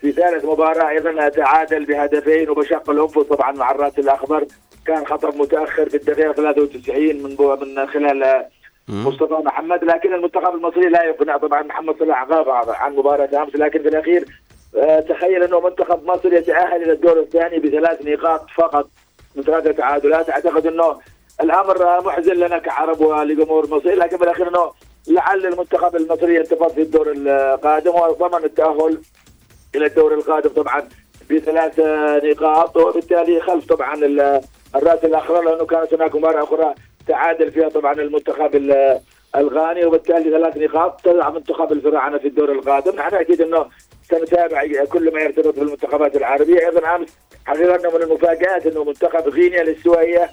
[0.00, 4.46] في ثالث مباراة أيضا تعادل بهدفين وبشق الأنفس طبعا مع الرأس الأخضر.
[4.86, 7.36] كان خطأ متأخر في الدقيقة 93 من
[7.76, 8.46] من خلال
[8.88, 13.82] مصطفى محمد لكن المنتخب المصري لا يقنع طبعا محمد صلاح غاب عن مباراة أمس لكن
[13.82, 14.24] في الأخير
[14.76, 18.88] آه، تخيل أنه منتخب مصر يتأهل إلى الدور الثاني بثلاث نقاط فقط
[19.36, 20.30] من ثلاثة تعادلات.
[20.30, 20.98] أعتقد أنه
[21.42, 24.70] الأمر آه، محزن لنا كعرب ولجمهور مصري لكن في الأخير أنه
[25.08, 29.00] لعل المنتخب المصري ينتفض في الدور القادم وضمن التأهل
[29.74, 30.88] إلى الدور القادم طبعا
[31.30, 31.80] بثلاث
[32.24, 34.40] نقاط وبالتالي خلف طبعا ال-
[34.76, 36.74] الرأس الاخضر لأنه كانت هناك مباراة أخرى
[37.08, 39.00] تعادل فيها طبعا المنتخب ال-
[39.36, 42.96] الغاني وبالتالي ثلاث نقاط تضع منتخب الفراعنة في الدور القادم.
[42.96, 43.66] نحن أكيد إنه
[44.02, 46.58] سنتابع كل ما يرتبط بالمنتخبات العربية.
[46.66, 50.30] أيضا أمس حقيقه انه من المفاجآت إنه منتخب غينيا الاستوائيه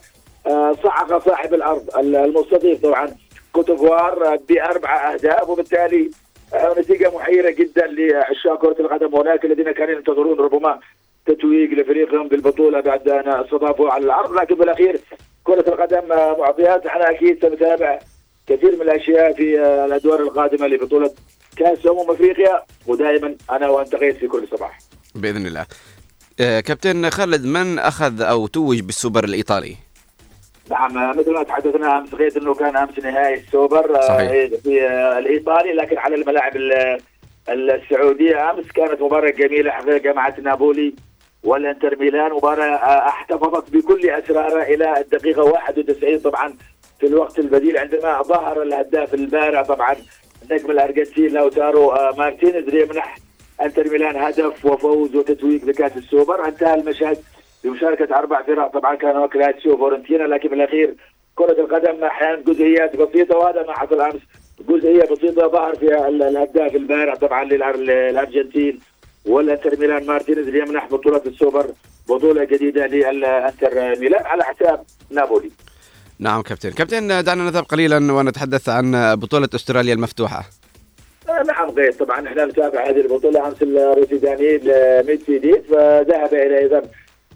[0.47, 3.09] آه، صعق صاحب الأرض المستضيف طبعا
[3.53, 6.09] كوتوفوار بأربع أهداف وبالتالي
[6.53, 10.80] آه، نتيجة محيرة جدا لعشاق كرة القدم هناك الذين كانوا ينتظرون ربما
[11.26, 14.32] تتويج لفريقهم بالبطولة بعد أن استضافوا على الأرض.
[14.34, 14.99] لكن بالأخير
[15.43, 16.86] كرة القدم آه، معطيات.
[16.86, 17.99] إحنا أكيد سنتابع
[18.47, 21.13] كثير من الأشياء في آه، الأدوار القادمة لبطولة
[21.57, 22.61] كأس أمم أفريقيا.
[22.88, 24.80] ودائما أنا وأنتقيت في كل صباح.
[25.15, 25.65] بإذن الله.
[26.39, 29.76] آه، كابتن خالد من أخذ أو توج بالسوبر الإيطالي؟
[30.69, 34.32] نعم مثل ما تحدثنا امس غير إنه كان أمس نهائي السوبر صحيح.
[34.63, 34.88] في
[35.19, 35.74] الإيطالي.
[35.74, 36.99] لكن على الملاعب ال-
[37.49, 40.93] السعودية أمس كانت مباراة جميلة حقيقة مع نابولي.
[41.44, 46.54] والانتر ميلان مباراة آه، احتفظت بكل أسرارها إلى الدقيقة 91 طبعا
[47.00, 49.96] في الوقت البديل عندما ظهر الهداف البارع طبعا
[50.52, 53.16] نجم الارجنتين لوتارو آه، مارتينيز ليمنح
[53.62, 56.46] انتر ميلان هدف وفوز وتتويج بكأس السوبر.
[56.48, 57.18] انتهى المشهد
[57.64, 60.96] بمشاركة أربع فرق طبعا كان هناك لاتسيو وفورنتينا لكن بالاخير
[61.36, 64.22] كرة القدم أحيانا جزئيات بسيطة وهذا ما حصل أمس
[64.70, 68.80] جزئية بسيطة ظهر فيها ال- الهداف البارع طبعا للأر- للأرجنتين.
[69.26, 71.65] والانتر ميلان مارتينيز ليمنح بطولة السوبر
[72.09, 75.51] بطولة جديدة للإنتر ميلان على حساب نابولي.
[76.19, 76.71] نعم كابتن.
[76.71, 80.43] كابتن دعنا نذهب قليلا ونتحدث عن بطولة أستراليا المفتوحة.
[81.30, 81.91] آه، نعم غير.
[81.91, 84.59] طبعا إحنا نتابع هذه البطولة أمس الروسي دانييل
[85.07, 86.82] ميدفيديف ذهب إلى أيضا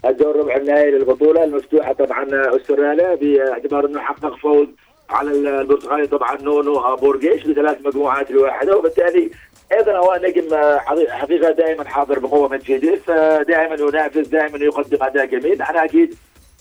[0.06, 4.68] الدور ربع النهائي للبطولة المفتوحة طبعا أستراليا باعتبار أنه حقق فوز
[5.10, 9.32] على البرتغالي طبعا نونو بورجيش بثلاث مجموعات لواحدة وبالتالي
[9.72, 10.78] أيضا هو نجم آه،
[11.10, 16.16] حقيقه دائما حاضر بقوة ميدفيديف دائما ينافس دائما يقدم أداء جميل إحنا أكيد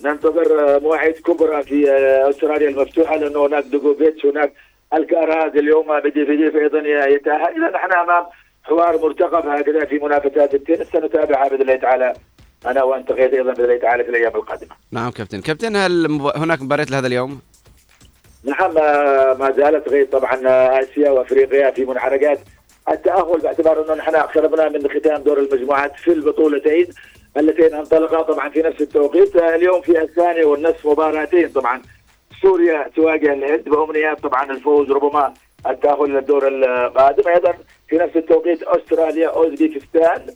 [0.05, 4.53] ننتظر آه، مواعيد كبرى في آه، أستراليا المفتوحة لأنه هناك دجوكوفيتش هناك
[4.95, 6.79] الكاراز اليوم بدي في دي أيضا
[7.09, 8.27] يتأهل اذا نحن أمام
[8.65, 12.13] حوار مرتقب هكذا في منافسات التنس سنتابعها باذن الله تعالى
[12.67, 14.71] أنا وأنت غير أيضا باذن الله تعالى في الأيام القادمة.
[14.93, 17.41] نعم كابتن كابتن هل هناك مباريات لهذا اليوم؟
[18.45, 22.39] نعم آه، ما زالت غير طبعا آه، آسيا وأفريقيا في منحرجات
[22.91, 26.89] التأهل باعتبار أنه نحن اقتربنا من ختام دور المجموعات في البطولتين
[27.37, 28.23] اللتين انطلقا.
[28.23, 31.49] طبعا في نفس التوقيت اليوم في الثاني والنصف مباراتين.
[31.49, 31.83] طبعا
[32.43, 34.21] سوريا تواجه الهند بأمنيات.
[34.21, 35.35] طبعا الفوز ربما
[35.67, 37.29] التأهل إلى الدور القادم.
[37.29, 37.55] أيضا
[37.89, 40.27] في نفس التوقيت أستراليا اوزبكستان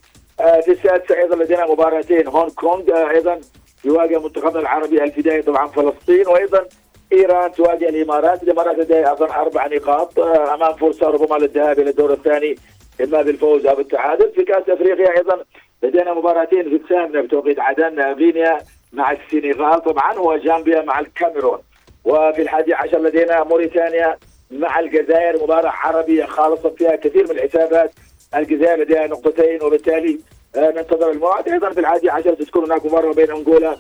[0.41, 2.27] آه، في السادسه أيضا لدينا مباراتين.
[2.27, 3.41] هونغ كونغ آه، أيضا
[3.85, 5.43] يواجه منتخبنا العربي الفدائي.
[5.43, 6.29] طبعا فلسطين.
[6.29, 6.67] وأيضا
[7.13, 12.13] إيران تواجه الإمارات، الامارات لديها اظن أربع نقاط آه، أمام فرصة ربما للذهاب إلى الدور
[12.13, 12.57] الثاني
[13.05, 15.45] إما بالفوز أو بالتعادل، في كأس أفريقيا أيضا
[15.83, 18.59] لدينا مباراتين في الثامنه بتوقيت عدن آه، غينيا
[18.93, 19.83] مع السنغال.
[19.83, 21.59] طبعا وجامبيا مع الكاميرون.
[22.05, 24.19] وفي الحادي عشر لدينا موريتانيا
[24.51, 27.91] مع الجزائر مباراة عربية خالصة فيها كثير من الحسابات.
[28.35, 30.21] الجزائر لديها نقطتين وبالتالي
[30.57, 31.49] آه، ننتظر الموعد.
[31.49, 33.77] أيضا في الحادي عشر ستكون هناك مباراة بين أنغولا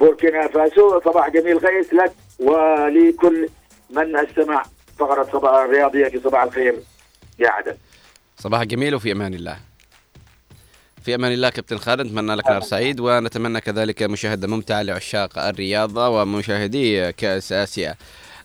[0.00, 3.48] بوركينا فاسو صباح جميل غيث لك ولكل
[3.90, 4.62] من استمع
[4.98, 6.74] فقرة صباح الرياضية في صباح الخير.
[7.38, 7.74] يا عدن
[8.38, 9.56] صباح جميل وفي أمان الله.
[11.04, 16.08] في أمان الله كابتن خالد نتمنى لك نهار سعيد ونتمنى كذلك مشاهده ممتعه لعشاق الرياضة
[16.08, 17.94] ومشاهدي كأس آسيا.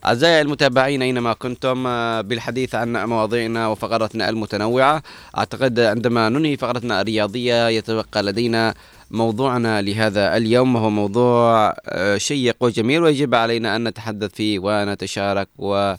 [0.06, 5.04] أعزائي المتابعين أينما كنتم آه، بالحديث عن مواضيعنا وفقراتنا المتنوعة
[5.38, 8.74] أعتقد عندما ننهي فقرتنا الرياضية يتبقى لدينا
[9.12, 15.94] موضوعنا لهذا اليوم وهو موضوع آه، شيق وجميل ويجب علينا أن نتحدث فيه ونتشارك و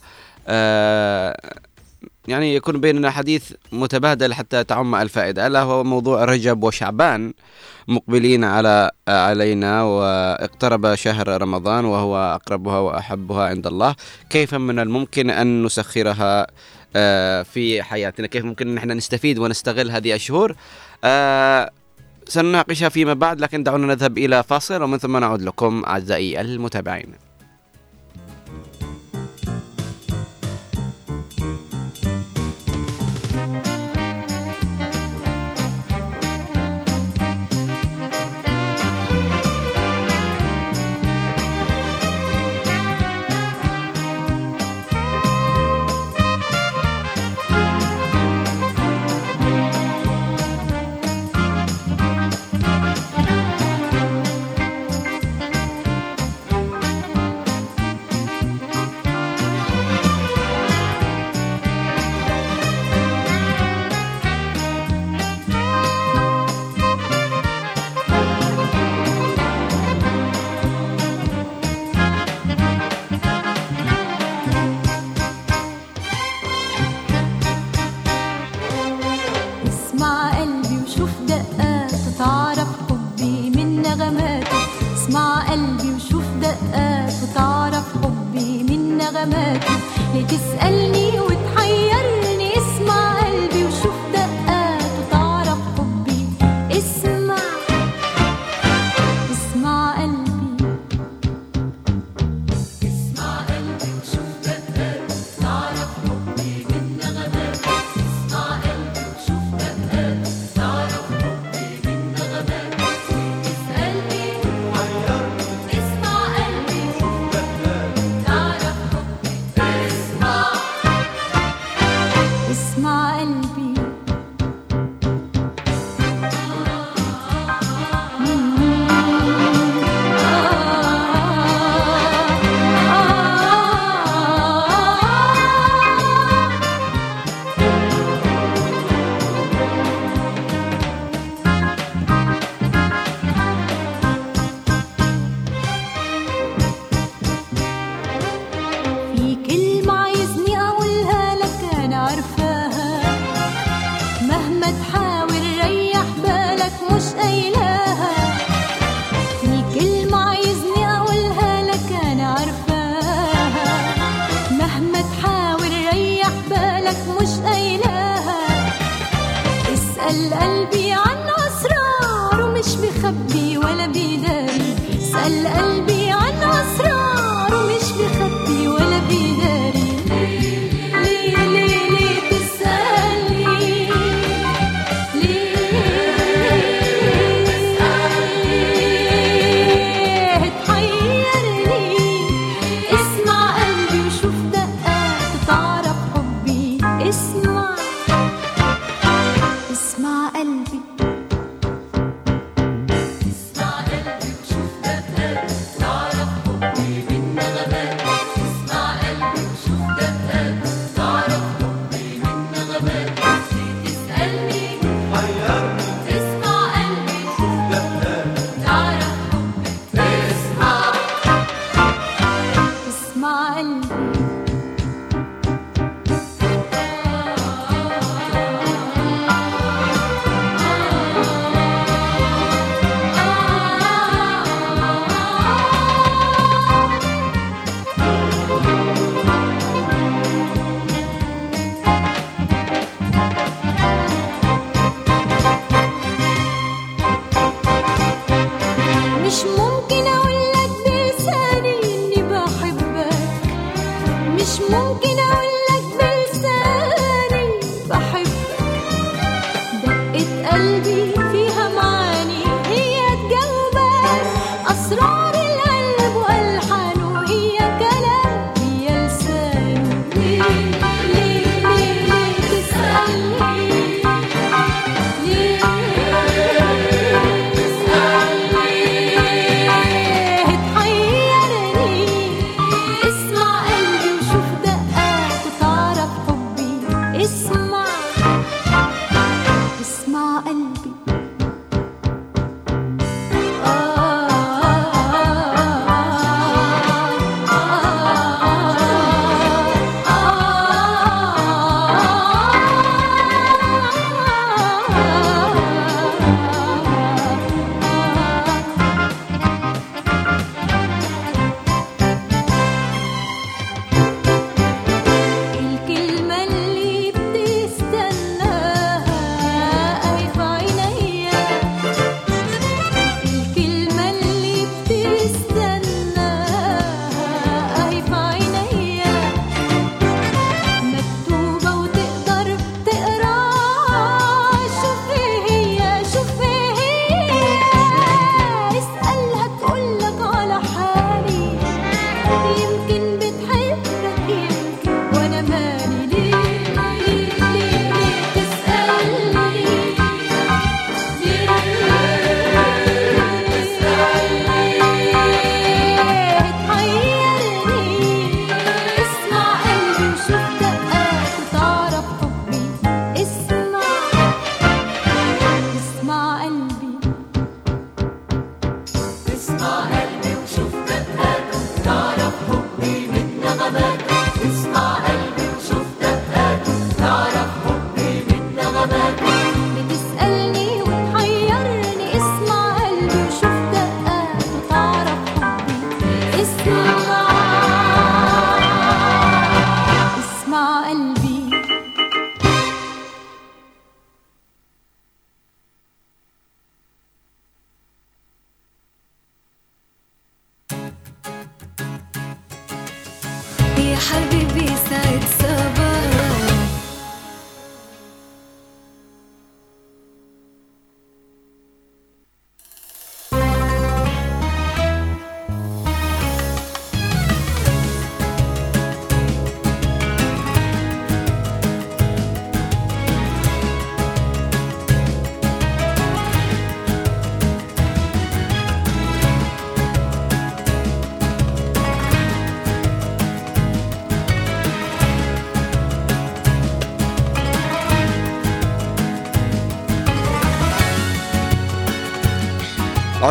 [0.49, 1.37] آه،
[2.29, 5.47] يعني يكون بيننا حديث متبادل حتى تعم الفائدة.
[5.47, 7.33] ألا هو موضوع رجب وشعبان
[7.89, 13.95] مقبلين على علينا واقترب شهر رمضان وهو أقربها وأحبها عند الله.
[14.31, 16.47] كيف من الممكن أن نسخرها
[16.97, 20.55] آه، في حياتنا؟ كيف ممكن أن إحنا نستفيد ونستغل هذه الشهور؟
[21.05, 21.71] آه،
[22.33, 27.15] سنناقشها فيما بعد لكن دعونا نذهب إلى فاصل ومن ثم نعود لكم أعزائي المتابعين.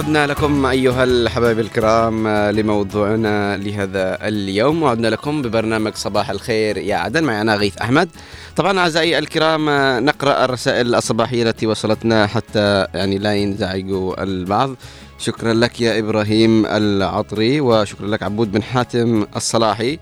[0.02, 4.84] عدنا لكم أيها الحبايب الكرام آه، لموضوعنا لهذا اليوم.
[4.84, 6.78] وعدنا لكم ببرنامج صباح الخير.
[6.78, 8.10] يا عدن معي أنا غيث أحمد.
[8.56, 14.76] طبعا أعزائي الكرام آه، نقرأ الرسائل الصباحية التي وصلتنا حتى يعني لا ينزعجوا البعض.
[15.20, 19.99] شكرا لك يا إبراهيم العطري وشكرا لك عبود بن حاتم الصلاحي.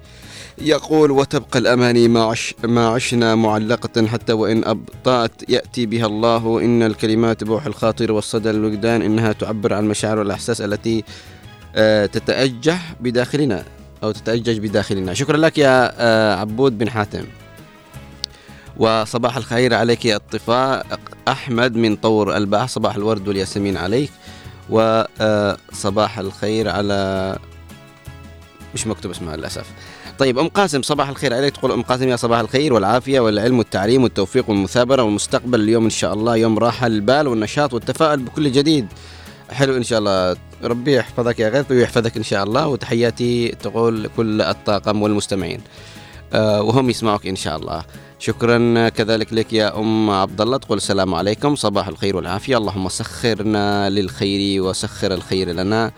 [0.61, 6.61] يقول وتبقى الأماني ما, عش ما عشنا معلقة حتى وإن أبطأت يأتي بها الله.
[6.61, 11.03] إن الكلمات بوح الخاطر والصدى الوجدان إنها تعبر عن المشاعر والأحساس التي
[11.75, 13.63] آه، تتأجح بداخلنا
[14.03, 15.13] أو تتأجج بداخلنا.
[15.13, 17.25] شكرا لك يا آه، عبود بن حاتم.
[18.77, 24.11] وصباح الخير عليك يا الطفاء أحمد من طور البحر صباح الورد والياسمين عليك.
[24.69, 27.37] وصباح الخير على
[28.73, 29.65] مش مكتوب اسمها للأسف.
[30.19, 31.55] طيب أم قاسم صباح الخير عليك.
[31.57, 35.61] تقول أم قاسم يا صباح الخير والعافية والعلم والتعليم والتوفيق والمثابرة والمستقبل.
[35.61, 38.87] اليوم إن شاء الله يوم راحة البال والنشاط والتفاؤل بكل جديد.
[39.51, 40.35] حلو إن شاء الله.
[40.63, 42.67] ربي يحفظك يا غيث ويحفظك إن شاء الله.
[42.67, 45.61] وتحياتي تقول كل الطاقم والمستمعين.
[46.33, 47.83] آه وهم يسمعوك إن شاء الله.
[48.19, 50.57] شكرا كذلك لك يا أم عبد الله.
[50.57, 51.55] تقول السلام عليكم.
[51.55, 52.57] صباح الخير والعافية.
[52.57, 55.91] اللهم سخرنا للخير وسخر الخير لنا.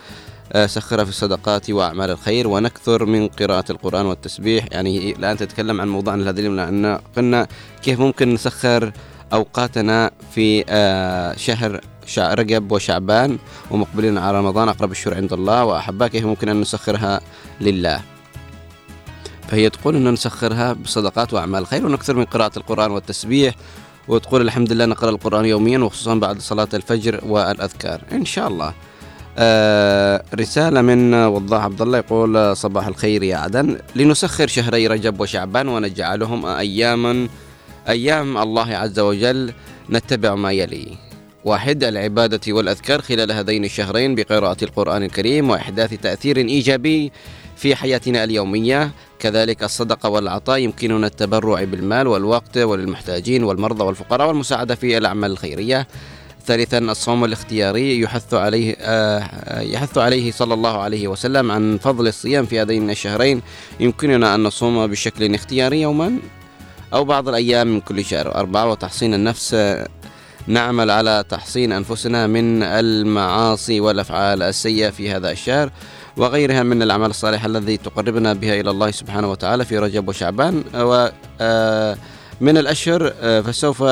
[0.66, 4.66] سخرها في الصدقات وأعمال الخير ونكثر من قراءة القرآن والتسبيح.
[4.72, 7.48] يعني الآن تتكلم عن موضوعنا هذا اليوم لأن قلنا
[7.82, 8.92] كيف ممكن نسخر
[9.34, 11.82] أوقاتنا في آه، شهر
[12.18, 13.38] رجب وشعبان
[13.72, 15.66] ومقبلين على رمضان أقرب الشهور عند الله.
[15.66, 17.22] وأحبها كيف ممكن أن نسخرها
[17.62, 18.02] لله؟
[19.48, 23.56] فهي تقول أن نسخرها بصدقات وأعمال خير ونكثر من قراءة القرآن والتسبيح.
[24.08, 28.02] وتقول الحمد لله نقرأ القرآن يوميا وخصوصا بعد صلاة الفجر والأذكار.
[28.12, 28.74] إن شاء الله.
[29.38, 33.78] آه رسالة من وضاح عبد الله يقول آه، صباح الخير يا عدن.
[33.96, 37.28] لنسخر شهري رجب وشعبان ونجعلهم أياما
[37.90, 39.54] أيام الله عز وجل
[39.90, 40.88] نتبع ما يلي.
[41.46, 47.12] واحد العبادة والأذكار خلال هذين الشهرين بقراءة القرآن الكريم وإحداث تأثير إيجابي
[47.56, 48.92] في حياتنا اليومية.
[49.20, 55.88] كذلك الصدقة والعطاء يمكننا التبرع بالمال والوقت وللمحتاجين والمرضى والفقراء والمساعدة في الأعمال الخيرية.
[56.46, 62.46] ثالثا الصوم الاختياري يحث عليه آه، يحث عليه صلى الله عليه وسلم عن فضل الصيام
[62.46, 63.42] في هذين الشهرين.
[63.80, 66.18] يمكننا أن نصوم بشكل اختياري يوما
[66.94, 68.36] أو بعض الأيام من كل شهر.
[68.36, 69.54] أربعة وتحصين النفس.
[69.54, 69.88] آه،
[70.48, 75.72] نعمل على تحصين أنفسنا من المعاصي والأفعال السيئة في هذا الشهر
[76.18, 80.64] وغيرها من الأعمال الصالحة الذي تقربنا بها إلى الله سبحانه وتعالى في رجب وشعبان.
[80.76, 83.84] ومن الأشهر آه، فسوف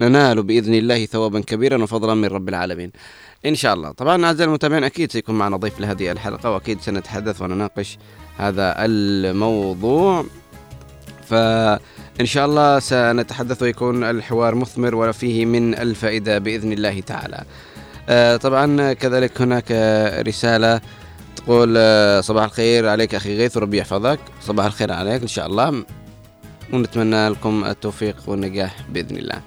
[0.00, 2.92] ننال بإذن الله ثوابا كبيرا وفضلا من رب العالمين.
[3.46, 3.92] إن شاء الله.
[3.92, 7.98] طبعا أعزائي المتابعين أكيد سيكون معنا ضيف لهذه الحلقة وأكيد سنتحدث ونناقش
[8.36, 10.24] هذا الموضوع.
[11.28, 17.44] فإن شاء الله سنتحدث ويكون الحوار مثمر وفيه من الفائدة بإذن الله تعالى.
[18.08, 19.72] آه، طبعا كذلك هناك
[20.26, 20.80] رسالة
[21.36, 24.18] تقول آه، صباح الخير عليك أخي غيث وربي يحفظك.
[24.40, 25.84] صباح الخير عليك إن شاء الله.
[26.72, 29.40] ونتمنى لكم التوفيق والنجاح بإذن الله.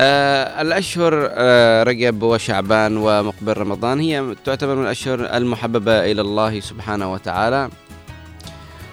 [0.00, 7.12] آه الأشهر آه رجب وشعبان ومقبل رمضان هي تعتبر من الأشهر المحببة إلى الله سبحانه
[7.12, 7.68] وتعالى.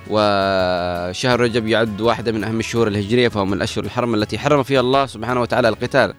[0.09, 4.79] وشهر رجب يعد واحدة من أهم الشهور الهجرية فهو من الأشهر الحرم التي حرم فيها
[4.79, 6.13] الله سبحانه وتعالى القتال.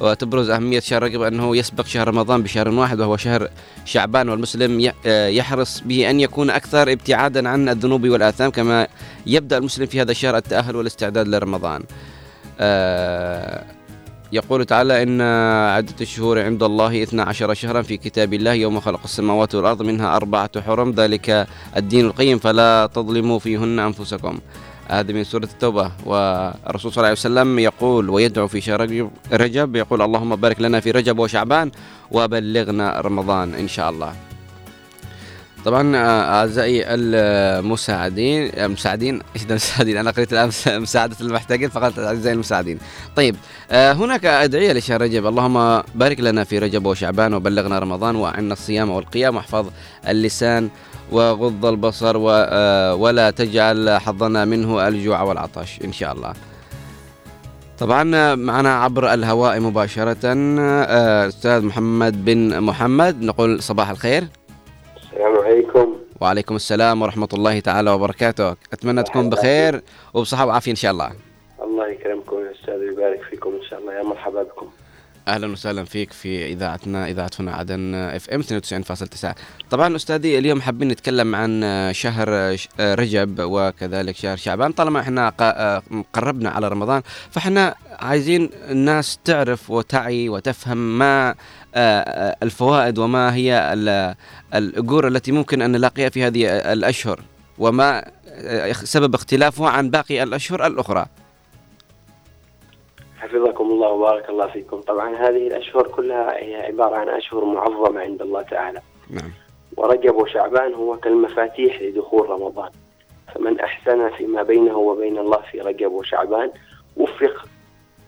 [0.00, 3.48] وتبرز أهمية شهر رجب أنه يسبق شهر رمضان بشهر واحد وهو شهر
[3.84, 8.86] شعبان والمسلم آه، يحرص به أن يكون أكثر ابتعادا عن الذنوب والآثام كما
[9.26, 11.82] يبدأ المسلم في هذا الشهر التأهل والاستعداد لرمضان.
[12.60, 13.64] آه،
[14.32, 15.20] يقول تعالى إن
[15.76, 20.60] عدة الشهور عند الله 12 شهرا في كتاب الله يوم خلق السماوات والأرض منها أربعة
[20.60, 21.46] حرم ذلك
[21.76, 24.38] الدين القيم فلا تظلموا فيهن أنفسكم.
[24.88, 25.92] هذه من سورة التوبة.
[26.06, 30.90] والرسول صلى الله عليه وسلم يقول ويدعو في شهر رجب يقول اللهم بارك لنا في
[30.90, 31.70] رجب وشعبان
[32.10, 34.27] وبلغنا رمضان إن شاء الله.
[35.64, 41.68] طبعا آه، أعزائي المساعدين آه، مساعدين إيش ده مساعدين؟ أنا قريت الآن مس- مساعدة المحتاجين
[41.68, 42.78] فقلت أعزائي المساعدين.
[43.16, 43.36] طيب
[43.70, 45.26] آه، هناك أدعية لشهر رجب.
[45.26, 49.36] اللهم بارك لنا في رجب وشعبان وبلغنا رمضان وأعنا الصيام والقيام.
[49.36, 49.66] واحفظ
[50.08, 50.68] اللسان
[51.12, 56.32] وغض البصر آه، ولا تجعل حظنا منه الجوع والعطش إن شاء الله.
[57.78, 63.22] طبعا معنا عبر الهواء مباشرة آه، أستاذ محمد بن محمد.
[63.22, 64.24] نقول صباح الخير.
[65.08, 65.96] السلام عليكم.
[66.20, 68.56] وعليكم السلام ورحمة الله تعالى وبركاته.
[68.72, 69.82] أتمنى تكون بخير
[70.14, 71.12] وبصحة وعافية إن شاء الله.
[71.62, 73.92] الله يكرمكم يا أستاذ ويبارك فيكم إن شاء الله.
[73.92, 74.68] يا مرحبا بكم.
[75.28, 79.34] أهلا وسهلا فيك في إذاعتنا إذاعة هنا عدن اف ام 92.9
[79.70, 81.62] طبعا أستاذي اليوم حابين نتكلم عن
[81.94, 84.72] شهر رجب وكذلك شهر شعبان.
[84.72, 85.28] طالما إحنا
[86.12, 91.34] قربنا على رمضان فإحنا عايزين الناس تعرف وتعي وتفهم ما
[91.74, 94.14] آه، الفوائد وما هي ال-
[94.54, 97.20] الأجور التي ممكن أن نلاقيها في هذه الأشهر
[97.58, 101.06] وما آه، سبب اختلافه عن باقي الأشهر الأخرى.
[103.68, 104.80] حفظكم الله وبارك الله فيكم.
[104.80, 108.80] طبعا هذه الأشهر كلها هي عبارة عن أشهر معظمة عند الله تعالى.
[109.10, 109.30] نعم.
[109.76, 112.70] ورجب وشعبان هو كالمفاتيح لدخول رمضان.
[113.34, 116.50] فمن أحسن فيما بينه وبين الله في رجب وشعبان
[116.96, 117.46] وفق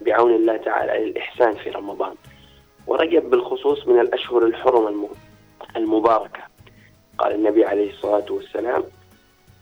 [0.00, 2.14] بعون الله تعالى للإحسان في رمضان.
[2.86, 5.08] ورجب بالخصوص من الأشهر الحرم الم-
[5.76, 6.40] المباركة.
[7.18, 8.82] قال النبي عليه الصلاة والسلام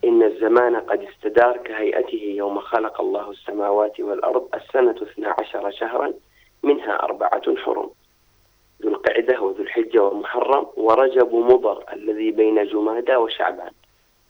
[0.04, 6.12] إن الزمان قد استدار كهيئته يوم خلق الله السماوات والأرض السنة اثنا عشر شهرا
[6.62, 7.90] منها أربعة حرم.
[8.82, 13.70] ذو القعدة وذو الحجة والمحرم ورجب مضر الذي بين جمادى وشعبان.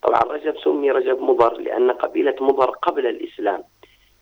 [0.03, 3.63] طبعا رجب سمي رجب مضر لأن قبيلة مضر قبل الإسلام.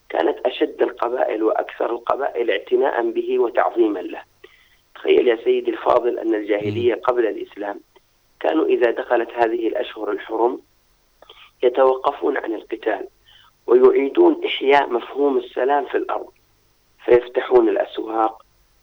[0.09, 4.21] كانت أشد القبائل وأكثر القبائل اعتناء به وتعظيما له.
[4.95, 7.79] تخيل يا سيدي الفاضل أن الجاهلية قبل الإسلام.
[8.39, 10.61] كانوا إذا دخلت هذه الأشهر الحرم
[11.63, 13.07] يتوقفون عن القتال
[13.67, 16.29] ويعيدون إحياء مفهوم السلام في الأرض
[17.05, 18.41] فيفتحون الأسواق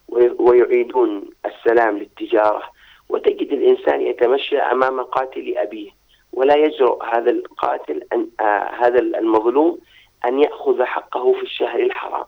[0.09, 2.63] وي- ويعيدون السلام للتجارة.
[3.09, 5.91] وتجد الإنسان يتمشى أمام قاتل أبيه
[6.33, 9.79] ولا يجرؤ هذا القاتل أن آه هذا المظلوم
[10.25, 12.25] أن يأخذ حقه في الشهر الحرام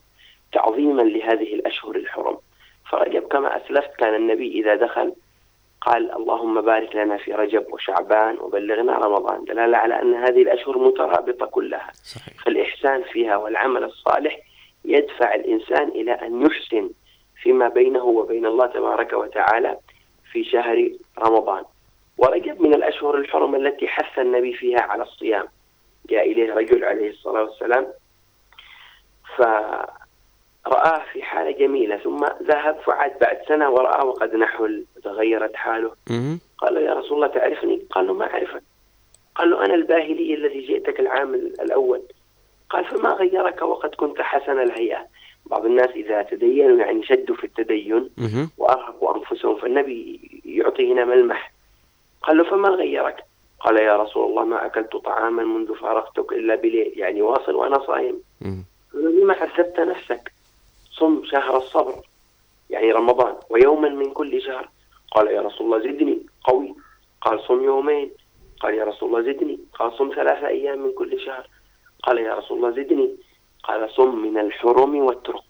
[0.53, 2.37] تعظيما لهذه الأشهر الحرم.
[2.91, 5.13] فرجب كما أسلفت كان النبي إذا دخل
[5.87, 9.45] قال اللهم بارك لنا في رجب وشعبان وبلغنا رمضان.
[9.45, 11.91] دلالة على أن هذه الأشهر مترابطة كلها.
[12.03, 12.43] صحيح.
[12.43, 14.39] فالإحسان فيها والعمل الصالح
[14.85, 16.89] يدفع الإنسان إلى أن يحسن
[17.41, 19.77] فيما بينه وبين الله تبارك وتعالى
[20.31, 21.63] في شهر رمضان.
[22.17, 25.47] ورجب من الأشهر الحرم التي حث النبي فيها على الصيام.
[26.09, 27.87] جاء إليه رجل عليه الصلاة والسلام.
[30.69, 35.91] فرآه في حالة جميلة ثم ذهب فعاد بعد سنة ورآه وقد نحل وتغيرت حاله.
[36.57, 38.63] قال له يا رسول الله تعرفني؟ قال له ما أعرفك.
[39.35, 42.01] قال له أنا الباهلي الذي جئتك العام الأول.
[42.69, 45.07] قال فما غيرك وقد كنت حسن الهيئة.
[45.45, 48.09] بعض الناس إذا تدينوا يعني شدوا في التدين
[48.57, 51.51] وأرهقوا أنفسهم فالنبي يعطي هنا ملمح.
[52.21, 53.23] قال له فما غيرك؟
[53.59, 56.93] قال يا رسول الله ما أكلت طعاما منذ فارقتك إلا بليل.
[56.95, 58.21] يعني واصل وأنا صايم
[58.93, 60.31] لما عذبت نفسك؟
[60.99, 61.95] صم شهر الصبر
[62.69, 64.69] يعني رمضان ويوما من كل شهر.
[65.11, 66.75] قال يا رسول الله زدني قوي.
[67.21, 68.11] قال صم يومين.
[68.59, 69.59] قال يا رسول الله زدني.
[69.73, 71.47] قال صم ثلاثة أيام من كل شهر.
[72.03, 73.15] قال يا رسول الله زدني.
[73.63, 75.49] قال صم من الحرم واترك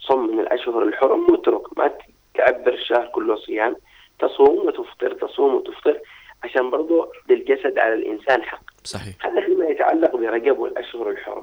[0.00, 1.90] صم من الأشهر الحرم واترك ما
[2.34, 3.76] تعبر الشهر كله صيام.
[4.18, 6.00] تصوم وتفطر تصوم وتفطر
[6.44, 8.62] عشان برضو للجسد على الإنسان حق.
[8.84, 9.26] صحيح.
[9.26, 11.42] هذا فيما يتعلق برجب والأشهر الحرم.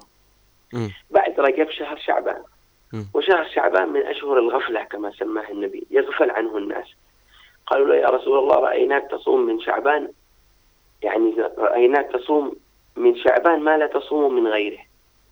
[0.73, 0.91] مم.
[1.11, 2.43] بعد رجب شهر شعبان.
[3.14, 6.88] وشهر شعبان من أشهر الغفلة كما سماه النبي يغفل عنه الناس.
[7.68, 10.11] قالوا له يا رسول الله رأيناك تصوم من شعبان؟
[11.03, 12.56] يعني رأيناك تصوم
[12.95, 14.80] من شعبان ما لا تصوم من غيره.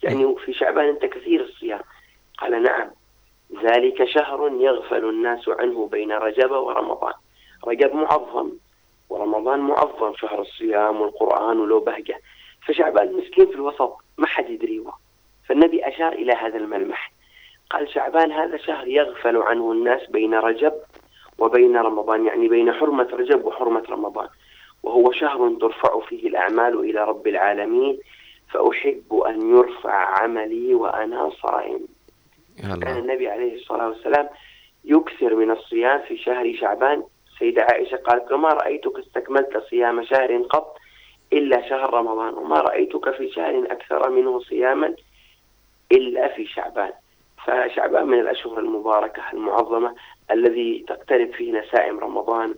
[0.04, 1.82] يعني في شعبان أنت كثير الصيام.
[2.38, 2.92] قال نعم.
[3.64, 7.14] ذلك شهر يغفل الناس عنه بين رجب ورمضان.
[7.68, 8.52] رجب معظم
[9.10, 12.22] ورمضان معظم شهر الصيام والقرآن ولو بهجة.
[12.68, 14.92] فشعبان مسكين في الوسط ما حد يدريه
[15.48, 17.12] فالنبي أشار إلى هذا الملمح.
[17.72, 20.73] قال شعبان هذا شهر يغفل عنه الناس بين رجب
[21.39, 24.27] وبين رمضان يعني بين حرمة رجب وحرمة رمضان.
[24.84, 27.99] وهو شهر ترفع فيه الأعمال إلى رب العالمين
[28.49, 31.80] فأحب أن يرفع عملي وأنا صائم.
[32.61, 34.30] كان النبي عليه الصلاة والسلام
[34.85, 37.03] يكثر من الصيام في شهر شعبان.
[37.39, 40.77] سيدة عائشة قالت وما رأيتك استكملت صيام شهر قط
[41.34, 44.95] إلا شهر رمضان وما رأيتك في شهر أكثر منه صياما
[45.91, 46.91] إلا في شعبان.
[47.45, 49.95] فشعبان من الأشهر المباركة المعظمة
[50.31, 52.55] الذي تقترب فيه نسائم رمضان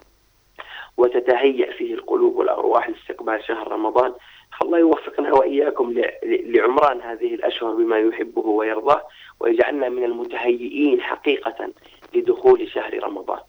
[0.98, 4.14] وتتهيأ فيه القلوب والأرواح لاستقبال شهر رمضان.
[4.60, 5.94] فالله يوفقنا وإياكم
[6.24, 9.02] لعمران هذه الأشهر بما يحبه ويرضاه
[9.40, 11.70] ويجعلنا من المتهيئين حقيقة
[12.16, 13.40] لدخول شهر رمضان.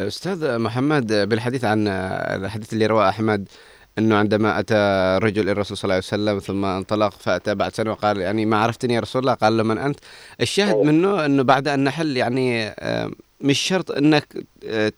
[0.00, 1.88] أستاذ محمد بالحديث عن
[2.44, 3.48] الحديث اللي رواه أحمد
[3.98, 4.74] أنه عندما أتى
[5.26, 8.94] رجل الرسول صلى الله عليه وسلم ثم انطلق فأتى بعد سنة وقال يعني ما عرفتني
[8.94, 9.98] يا رسول الله قال له من أنت؟
[10.40, 12.74] الشاهد منه أنه بعد أن نحل يعني
[13.40, 14.44] مش شرط إنك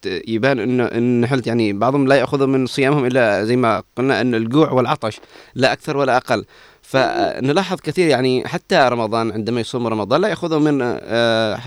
[0.04, 4.36] يبان إنه إن نحلت يعني بعضهم لا ياخذوا من صيامهم إلا زي ما قلنا إنه
[4.36, 5.20] الجوع والعطش
[5.54, 6.44] لا أكثر ولا أقل.
[6.88, 10.98] فنلاحظ كثير يعني حتى رمضان عندما يصوم رمضان لا ياخذوا من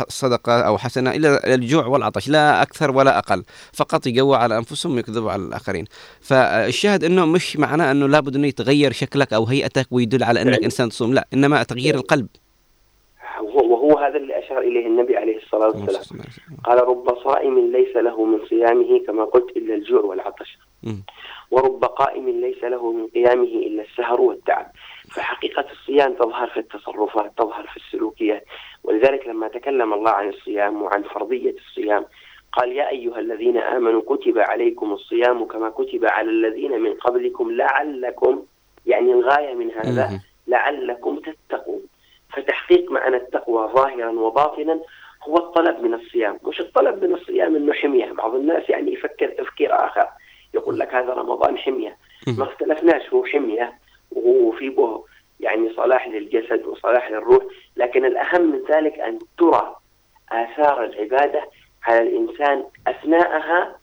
[0.08, 3.44] صدقة أو حسنة الا الجوع والعطش لا أكثر ولا أقل
[3.74, 5.86] فقط يقوى على أنفسهم ويكذبوا على الآخرين.
[6.22, 10.90] فالشاهد إنه مش معناه إنه لابد إنه يتغير شكلك أو هيئتك ويدل على إنك إنسان
[10.90, 12.28] تصوم لا إنما تغيير القلب.
[13.42, 16.26] وهو هذا اللي أشار إليه النبي عليه الصلاة والسلام.
[16.64, 20.58] قال رب صائم ليس له من صيامه كما قلت إلا الجوع والعطش.
[21.52, 24.72] ورب قائم ليس له من قيامه إلا السهر والتعب.
[25.16, 28.46] فحقيقة الصيام تظهر في التصرفات تظهر في السلوكيات.
[28.84, 32.06] ولذلك لما تكلم الله عن الصيام وعن فرضية الصيام
[32.54, 38.46] قال يا أيها الذين آمنوا كتب عليكم الصيام كما كتب على الذين من قبلكم لعلكم
[38.86, 41.82] يعني الغاية من هذا لعلكم تتقون.
[42.34, 44.80] فتحقيق معنى التقوى ظاهرا وباطنا
[45.24, 46.40] هو الطلب من الصيام.
[46.44, 48.12] مش الطلب من الصيام إنه حمية.
[48.12, 50.08] بعض الناس يعني يفكر تفكير آخر.
[50.54, 51.98] يقول لك هذا رمضان حمية.
[52.38, 53.74] ما اختلفناش هو حمية.
[54.12, 55.04] وهو به
[55.40, 57.44] يعني صلاح للجسد وصلاح للروح.
[57.76, 59.76] لكن الأهم من ذلك أن ترى
[60.32, 61.50] آثار العبادة
[61.84, 63.76] على الإنسان أثناءها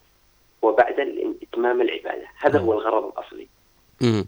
[0.63, 1.01] وبعد
[1.43, 2.27] اتمام العبادة.
[2.41, 3.49] هذا هو الغرض الأصلي.
[4.01, 4.25] بن-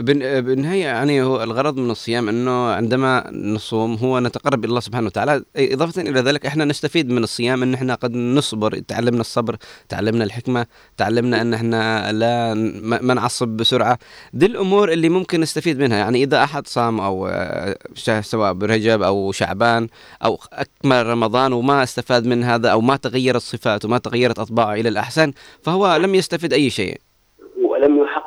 [0.00, 5.42] بالنهاية يعني هو الغرض من الصيام أنه عندما نصوم هو نتقرب إلى الله سبحانه وتعالى.
[5.56, 9.56] إضافة إلى ذلك إحنا نستفيد من الصيام أن إحنا قد نصبر تعلمنا الصبر
[9.88, 10.66] تعلمنا الحكمة
[10.96, 13.98] تعلمنا أن إحنا لا ما ما نعصب بسرعة.
[14.32, 15.96] دي الأمور اللي ممكن نستفيد منها.
[15.98, 17.76] يعني إذا أحد صام أو آه،
[18.20, 19.88] سواء برجب أو شعبان
[20.24, 24.88] أو أكمل رمضان وما استفاد من هذا أو ما تغيرت صفاته وما تغيرت أطباعه إلى
[24.88, 27.07] الأحسن فهو لم يستفد أي شيء.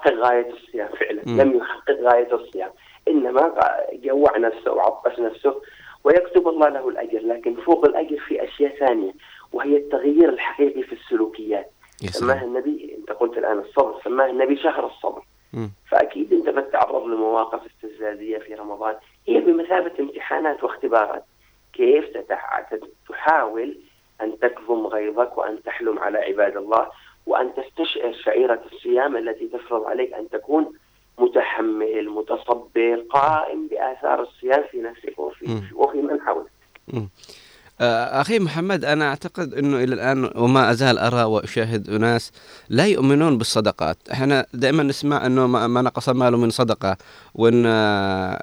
[0.06, 1.42] يحقق غاية الصيام فعلا مم.
[1.42, 2.72] لم يحقق غاية الصيام.
[3.08, 3.54] إنما
[3.94, 5.62] جوع نفسه وعطش نفسه
[6.04, 9.12] ويكتب الله له الأجر لكن فوق الأجر في أشياء ثانية
[9.54, 11.72] وهي التغيير الحقيقي في السلوكيات.
[12.04, 15.22] يا سماها النبي أنت قلت الآن الصبر سماها النبي شهر الصبر.
[15.54, 15.72] مم.
[15.90, 18.96] فأكيد أنت بتتعرض لمواقف استفزازية في رمضان.
[19.28, 21.24] هي بمثابة امتحانات واختبارات.
[21.74, 22.06] كيف
[23.10, 23.78] تحاول
[24.22, 26.88] أن تكظم غيظك وأن تحلم على عباد الله
[27.26, 30.74] وأن تستشعر شعيرة الصيام التي تفرض عليك أن تكون
[31.20, 35.62] متحمل متصبر قائم بآثار الصيام في نفسك وفي.
[35.76, 36.52] وفي من حولك.
[37.82, 42.32] آه، أخي محمد أنا أعتقد أنه إلى الآن وما أزال أرى وأشاهد أناس
[42.70, 46.98] لا يؤمنون بالصدقات إحنا دائما نسمع أنه ما نقص ماله من صدقة
[47.36, 47.72] وأن آه،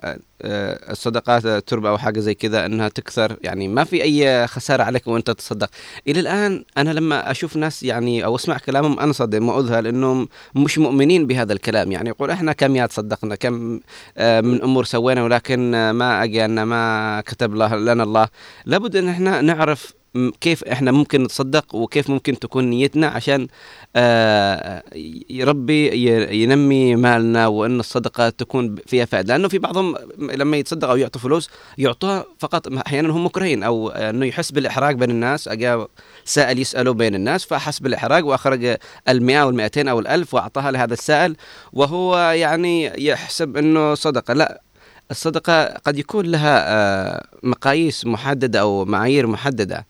[0.05, 3.37] آه، الصدقات تربى أو حاجة زي كذا أنها تكثر.
[3.43, 5.71] يعني ما في أي خسارة عليك وأنت تصدق.
[6.09, 11.27] إلى الآن أنا لما أشوف ناس يعني أو أسمع كلامهم أنصدم وأذهل أنهم مش مؤمنين
[11.27, 11.93] بهذا الكلام.
[11.93, 13.81] يعني يقول إحنا كم يا تصدقنا كم
[14.19, 18.29] آه، من أمور سوينا ولكن آه، ما أجانا ما كتب لنا الله.
[18.67, 19.98] لابد إن إحنا نعرف
[20.41, 23.49] كيف إحنا ممكن نتصدق وكيف ممكن تكون نيتنا عشان
[23.97, 24.83] آه،
[25.31, 29.35] ي- ربي ي- ينمي مالنا وإن الصدقة تكون فيها فائدة.
[29.37, 34.27] لأنه في بعضهم لما يتصدق أو يعطوا فلوس يعطوها فقط أحيانا هم مكرهين أو إنه
[34.27, 35.49] يحس بالإحراج بين الناس.
[35.49, 35.87] أجا
[36.25, 38.75] سائل يسأله بين الناس فحس بالإحراج وأخرج
[39.11, 41.37] ال100 أو ال200 أو ال1000 وأعطاها لهذا السائل
[41.73, 44.35] وهو يعني يحسب إنه صدقة.
[44.35, 44.63] لا
[45.11, 49.87] الصدقة قد يكون لها آه، مقاييس محددة أو معايير محددة.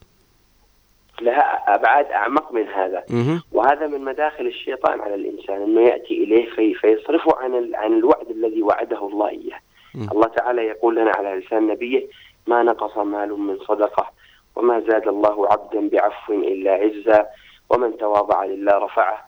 [1.21, 3.03] لها أبعاد أعمق من هذا.
[3.51, 8.63] وهذا من مداخل الشيطان على الإنسان أنه يأتي إليه في فيصرفه عن عن الوعد الذي
[8.63, 9.59] وعده الله إياه.
[9.95, 10.07] مم.
[10.11, 12.07] الله تعالى يقول لنا على لسان نبيه
[12.47, 14.11] ما نقص مال من صدقة
[14.55, 17.27] وما زاد الله عبدا بعفو إلا عزا
[17.69, 19.25] ومن تواضع لله رفعه.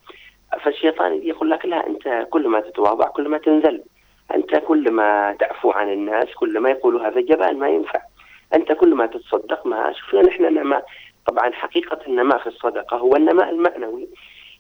[0.63, 3.84] فالشيطان يقول لك لا أنت كل ما تتواضع كل ما تنزل.
[4.35, 8.01] أنت كل ما تعفو عن الناس كل ما يقولوا هذا جبان ما ينفع.
[8.53, 10.81] أنت كل ما تتصدق ما شفنا نحن نما
[11.27, 14.07] طبعا حقيقة النماء في الصدقة هو النماء المعنوي.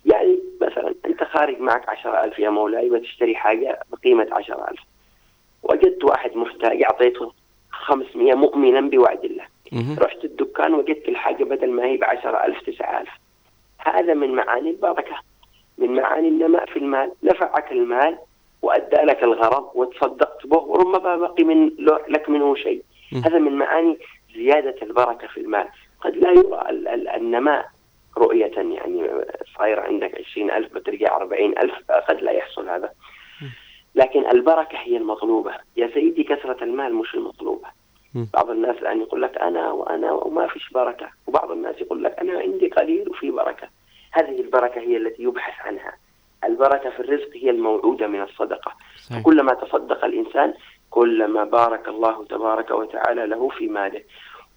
[0.05, 4.79] يعني مثلا أنت خارج معك عشرة ألف يا مولاي وتشتري حاجة بقيمة عشرة ألف.
[5.63, 7.31] وجدت واحد محتاج أعطيته
[7.71, 9.43] 500 مؤمنا بوعد الله.
[9.99, 13.09] رحت الدكان وجدت الحاجة بدل ما هي بعشرة ألف تسعة ألف.
[13.77, 15.15] هذا من معاني البركة.
[15.77, 17.11] من معاني النماء في المال.
[17.23, 18.17] نفعك المال
[18.61, 21.71] وأدى لك الغرض وتصدقت به وربما بقي من
[22.07, 22.81] لك منه شيء.
[23.25, 23.97] هذا من معاني
[24.35, 25.67] زيادة البركة في المال.
[26.01, 27.69] قد لا يرى ال- ال- النماء
[28.17, 29.09] رؤية يعني
[29.57, 31.73] صاير عندك عشرين ألف بترجع أربعين ألف
[32.09, 32.91] قد لا يحصل هذا.
[33.95, 35.53] لكن البركة هي المطلوبة.
[35.77, 37.67] يا سيدي كثرة المال مش المطلوبة.
[38.33, 41.09] بعض الناس الآن يقول لك أنا وأنا وما فيش بركة.
[41.27, 43.67] وبعض الناس يقول لك أنا عندي قليل وفي بركة.
[44.11, 45.93] هذه البركة هي التي يبحث عنها.
[46.43, 48.71] البركة في الرزق هي الموعودة من الصدقة.
[49.23, 50.53] كلما تصدق الإنسان
[50.89, 54.01] كلما بارك الله تبارك وتعالى له في ماله.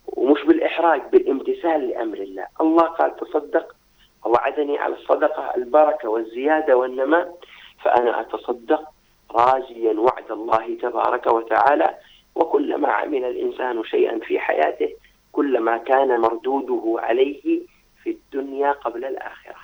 [0.06, 2.46] ومش بالإحراج بالامتثال لأمر الله.
[2.60, 3.76] الله قال تصدق.
[4.24, 7.38] ووعدني على الصدقة البركة والزيادة والنماء.
[7.84, 8.82] فأنا أتصدق
[9.30, 11.94] راجيا وعد الله تبارك وتعالى.
[12.34, 14.88] وكلما عمل الإنسان شيئا في حياته
[15.32, 17.60] كلما كان مردوده عليه
[18.02, 19.54] في الدنيا قبل الآخرة.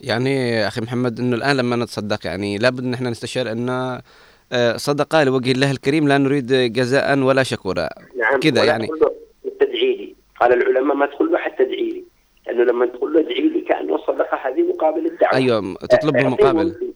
[0.00, 3.68] يعني أخي محمد أنه الآن لما نتصدق يعني لابد أن إحنا نستشعر أن
[4.52, 7.88] آه، صدقة لوجه الله الكريم لا نريد جزاء ولا شكورا.
[8.16, 9.10] نعم كذا يعني تقول له
[9.60, 12.04] تدعي لي قال العلماء ما تقول له حتى ادعي لي
[12.46, 15.34] لأنه لما تقول له ادعي لي كأنه الصدقة هذه مقابل الدعوة.
[15.34, 16.92] أيوة تطلب أعطيه بالمقابل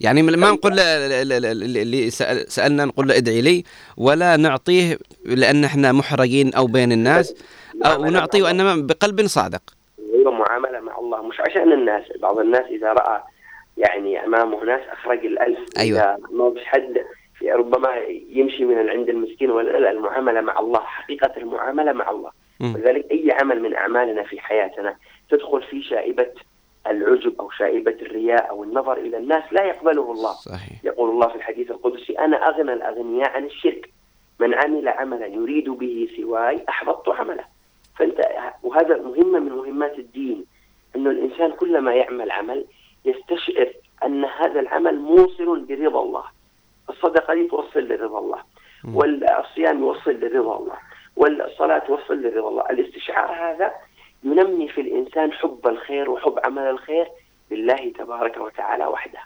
[0.00, 2.10] يعني ما نقول له- ل- ل- ل- اللي
[2.48, 3.64] سألنا نقول له ادعي لي
[3.96, 7.34] ولا نعطيه لأن إحنا محرجين أو بين الناس
[7.84, 9.62] أو نعطيه وإنما بقلب صادق.
[9.98, 11.22] هي معاملة مع الله.
[11.22, 13.22] مش عشان الناس بعض الناس إذا رأى
[13.78, 16.00] يعني أمامه ناس أخرج الألف أيوة.
[16.00, 16.94] إذا ما فيش حد
[17.42, 17.96] ربما
[18.28, 19.90] يمشي من عند المسكين ولا لا.
[19.90, 22.30] المعاملة مع الله حقيقة المعاملة مع الله.
[22.74, 24.96] ولذلك أي عمل من أعمالنا في حياتنا
[25.30, 26.30] تدخل في شائبة
[26.86, 30.32] العجب أو شائبة الرياء أو النظر إلى الناس لا يقبله الله.
[30.32, 30.84] صحيح.
[30.84, 33.90] يقول الله في الحديث القدسي أنا أغنى الأغنياء عن الشرك.
[34.40, 37.44] من عمل عملا يريد به سواي أحبطت عمله.
[37.98, 38.20] فأنت
[38.62, 40.44] وهذا مهمة من مهمات الدين
[40.96, 42.64] أنه الإنسان كلما يعمل عمل
[43.04, 43.72] يستشعر
[44.04, 46.24] أن هذا العمل موصل برضا الله.
[46.90, 48.38] الصدقة دي توصل لرضا الله
[48.84, 50.76] والصيام يوصل لرضا الله
[51.16, 53.70] والصلاة توصل لرضا الله الاستشعار هذا
[54.24, 57.06] ينمي في الإنسان حب الخير وحب عمل الخير
[57.50, 59.18] لله تبارك وتعالى وحده.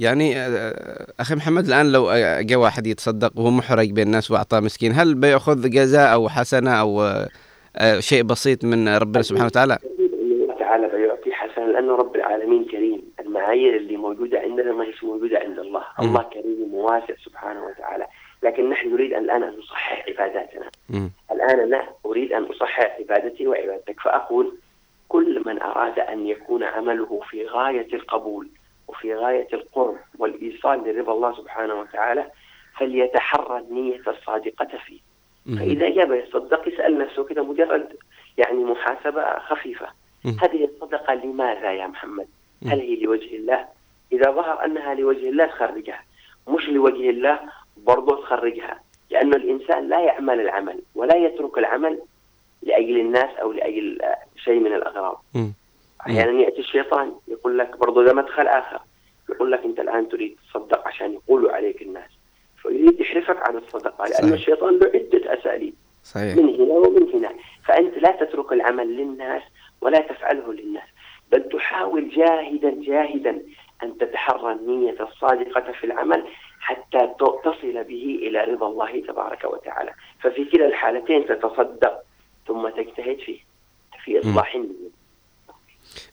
[0.00, 4.60] يعني آه، أخي محمد الآن لو آه، جاء واحد يتصدق وهو محرج بين الناس وأعطاه
[4.60, 7.28] مسكين هل بيأخذ جزاء أو حسنة أو آه،
[7.76, 12.81] آه، شيء بسيط من ربنا سبحانه وتعالى؟ الله تعالى بيعطي حسنة لأنه رب العالمين كريم
[13.32, 15.84] المعايير اللي موجودة عندنا ما هي موجودة عند الله.
[15.98, 16.08] مم.
[16.08, 18.06] الله كريم وواسع سبحانه وتعالى.
[18.42, 20.70] لكن نحن نريد الآن أن نصحح عباداتنا.
[20.88, 21.10] مم.
[21.32, 24.00] الآن أنا أريد أن أصحح عبادتي وعبادتك.
[24.00, 24.56] فأقول
[25.08, 28.48] كل من أراد أن يكون عمله في غاية القبول
[28.88, 32.30] وفي غاية القرب والإيصال لرضا الله سبحانه وتعالى
[32.78, 35.00] فليتحرى النية الصادقة فيه.
[35.58, 37.96] فإذا جاب يصدق يسأل نفسه كده مجرد
[38.38, 39.86] يعني محاسبة خفيفة.
[40.42, 42.28] هذه الصدقة لماذا يا محمد؟
[42.66, 43.68] هل هي لوجه الله.
[44.12, 46.04] إذا ظهر أنها لوجه الله تخرجها
[46.48, 47.40] مش لوجه الله
[47.76, 48.80] برضه تخرجها
[49.10, 51.98] لأنه الإنسان لا يعمل العمل ولا يترك العمل
[52.62, 53.98] لأجل الناس أو لأجل
[54.36, 55.24] شيء من الأغراض.
[56.00, 58.80] أحيانا يأتي الشيطان يقول لك برضه ده مدخل آخر
[59.30, 62.10] يقول لك أنت الآن تريد تصدق عشان يقولوا عليك الناس.
[62.62, 64.32] فيريد يحرفك عن الصدقة لأن صحيح.
[64.32, 65.74] الشيطان له عدة أساليب
[66.04, 66.36] صحيح.
[66.36, 67.30] من هنا ومن هنا.
[67.64, 69.42] فأنت لا تترك العمل للناس
[69.80, 70.88] ولا تفعله للناس.
[71.32, 73.42] بل تحاول جاهدا جاهدا
[73.82, 76.24] أن تتحرى النية الصادقة في العمل
[76.60, 77.08] حتى
[77.44, 79.92] تصل به إلى رضا الله تبارك وتعالى.
[80.22, 82.02] ففي كلا الحالتين تتصدق
[82.48, 83.38] ثم تجتهد فيه.
[84.04, 84.92] في إصلاح النية.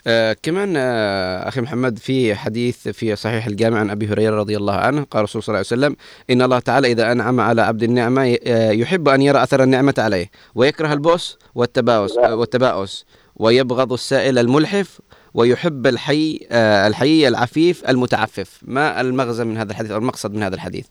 [0.07, 4.73] آه كمان آه أخي محمد في حديث في صحيح الجامع عن أبي هريرة رضي الله
[4.73, 5.95] عنه قال الرسول صلى الله عليه وسلم
[6.29, 10.31] إن الله تعالى إذا أنعم على عبد النعمة آه، يحب أن يرى أثر النعمة عليه
[10.55, 13.05] ويكره البؤس والتباؤس والتباؤس
[13.35, 15.01] ويبغض السائل الملحف
[15.33, 18.61] ويحب الحي آه الحي العفيف المتعفف.
[18.67, 20.87] ما المغزى من هذا الحديث أو المقصد من هذا الحديث؟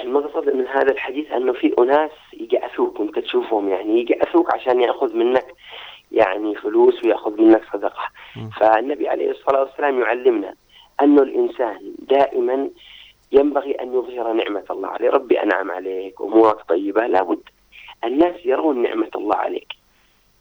[0.00, 5.46] المقصد من هذا الحديث أنه في أناس يجعثوك وأنت تشوفهم يعني يجعثوك عشان يأخذ منك
[6.12, 8.08] يعني فلوس ويأخذ منك صدقة.
[8.60, 10.54] فالنبي عليه الصلاة والسلام يعلمنا
[11.02, 12.70] أنه الإنسان دائما
[13.32, 15.10] ينبغي أن يظهر نعمة الله عليه.
[15.10, 17.06] ربي أنعم عليك أمورك طيبة.
[17.06, 17.40] لابد
[18.04, 19.72] الناس يرون نعمة الله عليك.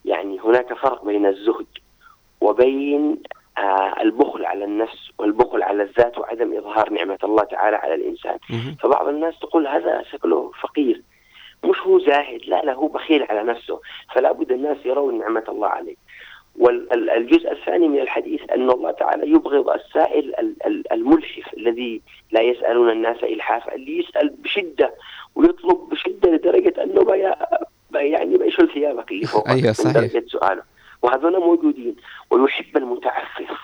[0.06, 1.66] يعني هناك فرق بين الزهد
[2.42, 3.18] وبين
[3.58, 8.38] آه البخل على النفس والبخل على الذات وعدم إظهار نعمة الله تعالى على الإنسان.
[8.80, 11.02] فبعض الناس تقول هذا شكله فقير.
[11.66, 13.80] مش هو زاهد لا لا هو بخيل على نفسه.
[14.16, 15.96] فلا بد الناس يرون نعمة الله عليه.
[16.60, 22.02] والجزء الثاني من الحديث أن الله تعالى يبغض السائل ال- ال- الملحف الذي
[22.32, 24.94] لا يسألون الناس إلحافا اللي يسأل بشدة
[25.36, 27.16] ويطلب بشدة لدرجة أنه
[27.96, 29.48] يعني بيشل ثيابك اللي فوق.
[29.50, 29.94] أيوة من صحيح.
[29.94, 30.62] درجة سؤاله.
[31.02, 31.96] وهذول موجودين
[32.32, 33.58] ويحب المتعفف.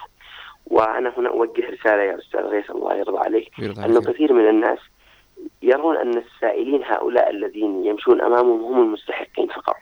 [0.67, 3.51] وأنا هنا أوجه رسالة يا أستاذ غيث الله يرضى عليك.
[3.59, 4.09] عليك.
[4.09, 4.79] كثير من الناس
[5.61, 9.75] يرون أن السائلين هؤلاء الذين يمشون أمامهم هم المستحقين فقط.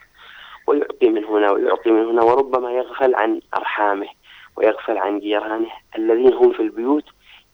[0.68, 4.07] ويعطي من هنا ويعطي من هنا وربما يغفل عن أرحامه
[4.57, 7.03] ويغفل عن جيرانه الذين هم في البيوت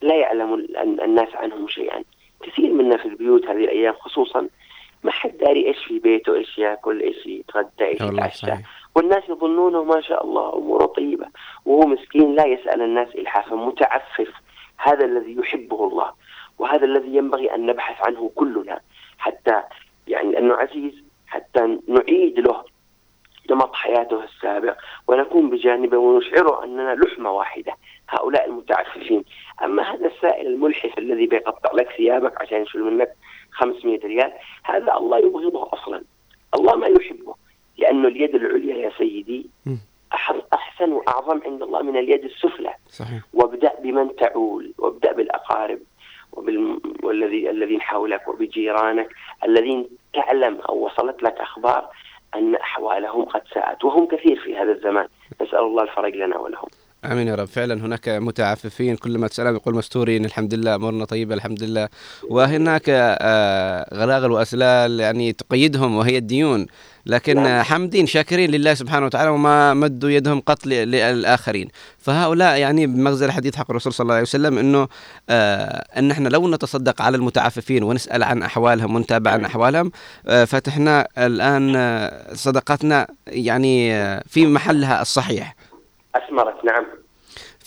[0.01, 2.03] لا يعلم ال- ال- الناس عنهم شيئا.
[2.43, 4.47] كثير منا في البيوت هذه الأيام خصوصا
[5.03, 8.45] ما حد داري إيش في بيته إيش يأكل إيش يتغدى والله يتعشى.
[8.97, 11.27] والناس يظنونه ما شاء الله أموره طيبة
[11.65, 14.31] وهو مسكين لا يسأل الناس إلحافا متعفف.
[14.77, 16.11] هذا الذي يحبه الله
[16.59, 18.79] وهذا الذي ينبغي أن نبحث عنه كلنا
[19.17, 19.63] حتى
[20.07, 22.63] يعني أنه عزيز حتى نعيد له
[23.51, 27.73] نمط حياته السابق ونكون بجانبه ونشعره أننا لحمة واحدة
[28.09, 29.23] هؤلاء المتعففين.
[29.63, 33.15] أما هذا السائل الملحف الذي بيقطع لك ثيابك عشان يشيل منك
[33.51, 34.33] 500 ريال
[34.63, 36.03] هذا الله يبغضه أصلا.
[36.55, 37.46] الله ما يحبه.
[37.77, 39.49] لأنه اليد العليا يا سيدي
[40.13, 42.73] أح- أحسن وأعظم عند الله من اليد السفلى.
[42.89, 43.21] صحيح.
[43.33, 45.79] وابدأ بمن تعول وابدأ بالأقارب
[46.31, 46.79] وبال...
[47.03, 49.09] والذي الذين حولك وبجيرانك
[49.43, 51.89] الذين تعلم أو وصلت لك أخبار
[52.35, 55.07] أن أحوالهم قد ساءت وهم كثير في هذا الزمان.
[55.41, 56.67] نسأل الله الفرج لنا ولهم.
[57.05, 57.45] آمين يا رب.
[57.45, 61.89] فعلا هناك متعففين كلما تسألهم يقول مستورين الحمد لله أمورنا طيبة الحمد لله.
[62.29, 66.67] وهناك آه، غلاغل وأسلال يعني تقيدهم وهي الديون.
[67.07, 71.67] لكن آه، حامدين شاكرين لله سبحانه وتعالى وما مدوا يدهم قط ل- للآخرين.
[71.99, 74.87] فهؤلاء يعني بمغزى الحديث حق الرسول صلى الله عليه وسلم إنه
[75.29, 79.91] آه أن إحنا لو نتصدق على المتعففين ونسأل عن أحوالهم ونتابع عن أحوالهم
[80.27, 85.55] آه فتحنا الآن آه، صدقاتنا يعني آه، في محلها الصحيح.
[86.15, 86.85] أثمرت نعم.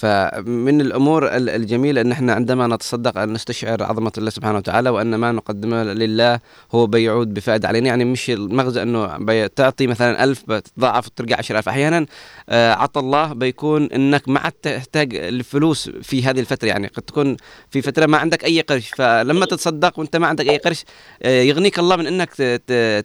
[0.01, 5.15] فمن الأمور ال- الجميلة أن إحنا عندما نتصدق أن نستشعر عظمة الله سبحانه وتعالى وأن
[5.15, 6.41] ما نقدمه لله
[6.73, 7.87] هو بيعود بفائدة علينا.
[7.89, 9.17] يعني مش المغزى أنه
[9.47, 12.07] تعطي مثلا ألف بتضاعف وترجع 10000 أحيانا
[12.49, 16.69] آه، عطى الله بيكون إنك ما عاد تحتاج الفلوس في هذه الفترة.
[16.69, 17.37] يعني قد تكون
[17.71, 18.89] في فترة ما عندك أي قرش.
[18.97, 20.85] فلما تتصدق وأنت ما عندك أي قرش
[21.23, 22.31] آه، يغنيك الله من إنك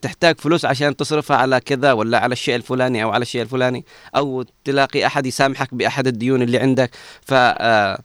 [0.01, 3.85] تحتاج فلوس عشان تصرفها على كذا ولا على الشيء الفلاني أو على الشيء الفلاني.
[4.15, 6.84] أو تلاقي أحد يسامحك بأحد الديون اللي عندك
[7.21, 7.97] ف آه،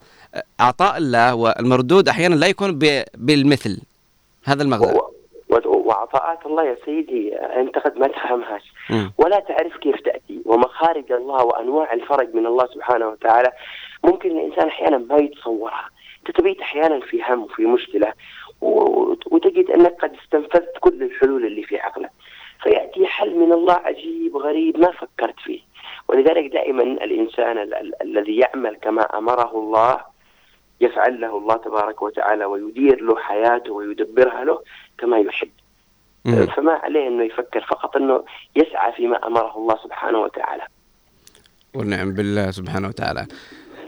[0.61, 2.79] إعطاء الله والمردود أحيانا لا يكون
[3.15, 3.81] بالمثل.
[4.45, 4.99] هذا المغزى.
[5.65, 8.63] وعطاءات الله يا سيدي أنت قد ما تفهمهاش.
[9.19, 10.41] ولا تعرف كيف تأتي.
[10.45, 13.53] ومخارج الله وأنواع الفرج من الله سبحانه وتعالى
[14.05, 15.89] ممكن الإنسان أحيانا ما يتصورها.
[16.21, 18.13] أنت تبيت أحيانا في هم وفي مشكلة
[19.31, 22.11] وتجد أنك قد استنفذت كل الحلول اللي في عقلك.
[22.63, 25.61] فيأتي حل من الله عجيب غريب ما فكرت فيه.
[26.11, 30.01] ولذلك دائما الإنسان ال- ال- الذي يعمل كما أمره الله
[30.81, 34.63] يفعل له الله تبارك وتعالى ويدير له حياته ويدبرها له
[34.99, 35.51] كما يحب.
[36.25, 36.47] مم.
[36.47, 38.25] فما عليه أنه يفكر فقط أنه
[38.57, 40.63] يسعى فيما أمره الله سبحانه وتعالى.
[41.75, 43.27] والنعم بالله سبحانه وتعالى.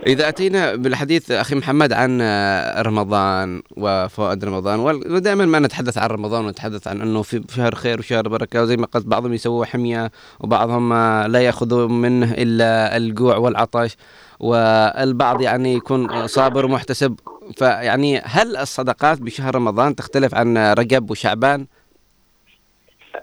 [0.07, 6.45] إذا أتينا بالحديث أخي محمد عن آه، رمضان وفوائد رمضان ودائما ما نتحدث عن رمضان
[6.45, 10.11] ونتحدث عن أنه في شهر خير وشهر بركة وزي ما قلت بعضهم يسووا حمية
[10.41, 13.97] وبعضهم آه، لا يأخذوا منه إلا الجوع والعطش
[14.41, 17.21] والبعض يعني يكون صابر ومحتسب
[17.57, 21.67] فيعني هل الصدقات بشهر رمضان تختلف عن رجب وشعبان؟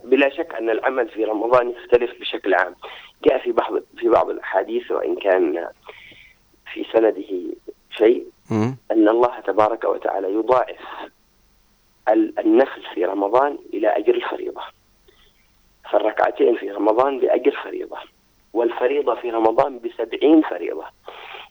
[0.03, 2.75] بلا شك أن العمل في رمضان يختلف بشكل عام
[3.25, 5.67] جاء في بعض في بعض الأحاديث وإن كان
[6.73, 7.55] في سنده
[7.97, 8.25] شيء.
[8.91, 10.79] أن الله تبارك وتعالى يضاعف
[12.09, 14.61] ال- النفل في رمضان إلى اجر الفريضة.
[15.91, 17.97] فالركعتين في رمضان باجر فريضة
[18.53, 20.85] والفريضة في رمضان بسبعين فريضة.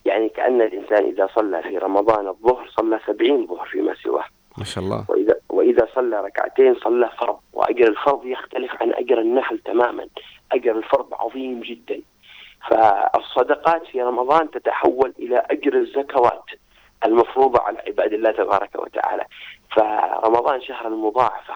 [0.04, 4.24] يعني كأن الإنسان إذا صلى في رمضان الظهر صلى سبعين ظهر فيما سواه.
[4.58, 5.04] ما شاء الله.
[5.08, 10.06] وإذا وإذا صلى ركعتين صلى فرض وأجر الفرض يختلف عن أجر النحل تماما.
[10.52, 12.00] أجر الفرض عظيم جدا.
[12.70, 16.44] فالصدقات في رمضان تتحول إلى أجر الزكوات
[17.04, 19.24] المفروضة على عباد الله تبارك وتعالى.
[19.70, 21.54] فرمضان شهر المضاعفة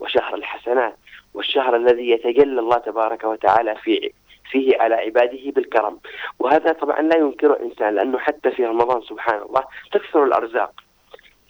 [0.00, 0.96] وشهر الحسنات
[1.34, 4.12] والشهر الذي يتجلى الله تبارك وتعالى في
[4.50, 5.98] فيه على عباده بالكرم.
[6.38, 10.72] وهذا طبعا لا ينكره إنسان لأنه حتى في رمضان سبحان الله تكثر الأرزاق.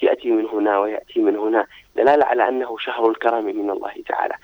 [0.03, 1.67] يأتي من هنا ويأتي من هنا
[1.97, 4.35] دلالة على أنه شهر الكرم من الله تعالى.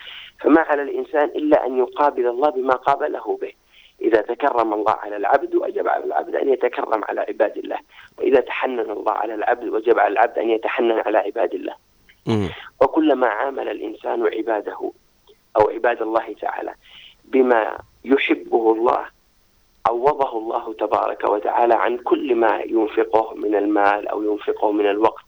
[0.40, 3.52] فما على الإنسان إلا أن يقابل الله بما قابله به.
[4.00, 7.78] إذا تكرم الله على العبد وجب على العبد أن يتكرم على عباد الله.
[8.18, 11.74] وإذا تحنن الله على العبد وجب على العبد أن يتحنن على عباد الله.
[12.80, 14.92] وكلما عامل الإنسان عباده
[15.56, 16.74] أو عباد الله تعالى
[17.24, 19.06] بما يحبه الله
[19.88, 25.24] عوضه الله تبارك وتعالى عن كل ما ينفقه من المال أو ينفقه من الوقت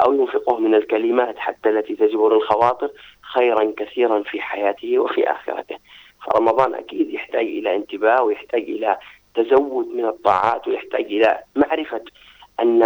[0.00, 2.90] أو ينفقه من الكلمات حتى التي تجبر الخواطر
[3.34, 5.76] خيرا كثيرا في حياته وفي آخرته.
[6.26, 8.98] فرمضان أكيد يحتاج إلى انتباه ويحتاج إلى
[9.34, 12.04] تزود من الطاعات ويحتاج إلى معرفة
[12.60, 12.82] أن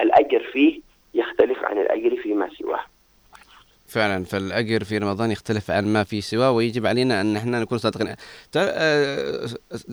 [0.00, 0.80] الأجر فيه
[1.14, 2.80] يختلف عن الأجر فيما سواه.
[3.88, 8.14] فعلا فالأجر في رمضان يختلف عن ما في سواه ويجب علينا أن إحنا نكون صادقين.
[8.56, 9.48] آه،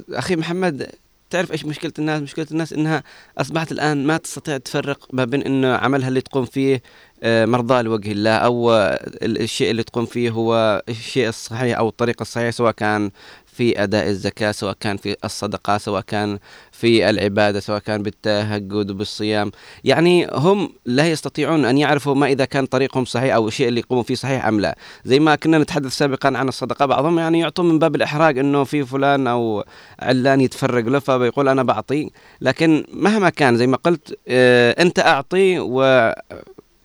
[0.09, 0.91] أخي محمد
[1.29, 3.03] تعرف إيش مشكلة الناس؟ مشكلة الناس إنها
[3.37, 6.81] أصبحت الآن ما تستطيع تفرق ما بين إنه عملها اللي تقوم فيه
[7.23, 8.75] آه، مرضى لوجه الله أو آه،
[9.21, 13.11] ال- الشيء اللي تقوم فيه هو الشيء الصحيح أو الطريقة الصحيحه سواء كان
[13.45, 16.39] في أداء الزكاة سواء كان في الصدقة سواء كان
[16.71, 19.51] في العبادة سواء كان بالتهجد وبالصيام.
[19.83, 24.03] يعني هم لا يستطيعون أن يعرفوا ما إذا كان طريقهم صحيح أو الشيء اللي يقوموا
[24.03, 24.77] فيه صحيح أم لا.
[25.05, 28.85] زي ما كنا نتحدث سابقا عن الصدقة بعضهم يعني يعطون من باب الإحراج إنه في
[28.85, 29.63] فلان أو
[29.99, 32.09] علان يتفرق له فبيقول أنا بعطي.
[32.41, 36.11] لكن مهما كان زي ما قلت آه، أنت أعطي و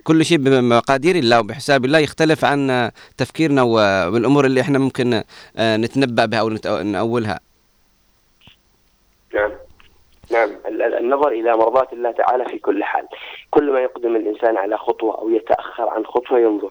[0.05, 5.23] كل شيء بمقادير الله وبحساب الله يختلف عن تفكيرنا والأمور اللي إحنا ممكن
[5.57, 6.49] آه، نتنبأ بها أو
[6.83, 7.41] نأولها.
[9.35, 9.53] نعم.
[10.33, 10.51] نعم.
[10.66, 13.07] ال- ال- النظر إلى مرضاة الله تعالى في كل حال.
[13.51, 16.70] كل ما يقدم الإنسان على خطوة أو يتأخر عن خطوة ينظر.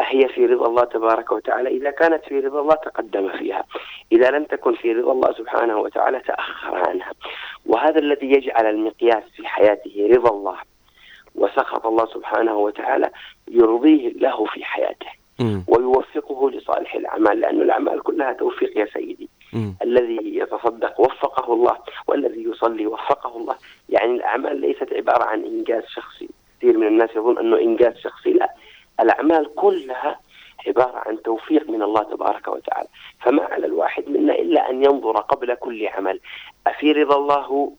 [0.00, 3.64] أهي في رضا الله تبارك وتعالى؟ إذا كانت في رضا الله تقدم فيها.
[4.12, 7.12] إذا لم تكن في رضا الله سبحانه وتعالى تأخر عنها.
[7.66, 10.56] وهذا الذي يجعل المقياس في حياته رضا الله.
[11.34, 13.10] وسخط الله سبحانه وتعالى
[13.48, 15.06] يرضيه الله في حياته
[15.68, 19.28] ويوفقه لصالح الأعمال لأن الأعمال كلها توفيق يا سيدي.
[19.82, 21.76] الذي يتصدق وفقه الله
[22.06, 23.56] والذي يصلي وفقه الله.
[23.88, 26.28] يعني الأعمال ليست عبارة عن إنجاز شخصي.
[26.58, 28.54] كثير من الناس يظن أنه إنجاز شخصي لا.
[29.00, 30.20] الأعمال كلها
[30.66, 32.88] عبارة عن توفيق من الله تبارك وتعالى.
[33.20, 36.20] فما على الواحد منا إلا أن ينظر قبل كل عمل
[36.66, 37.72] أفي رضا الله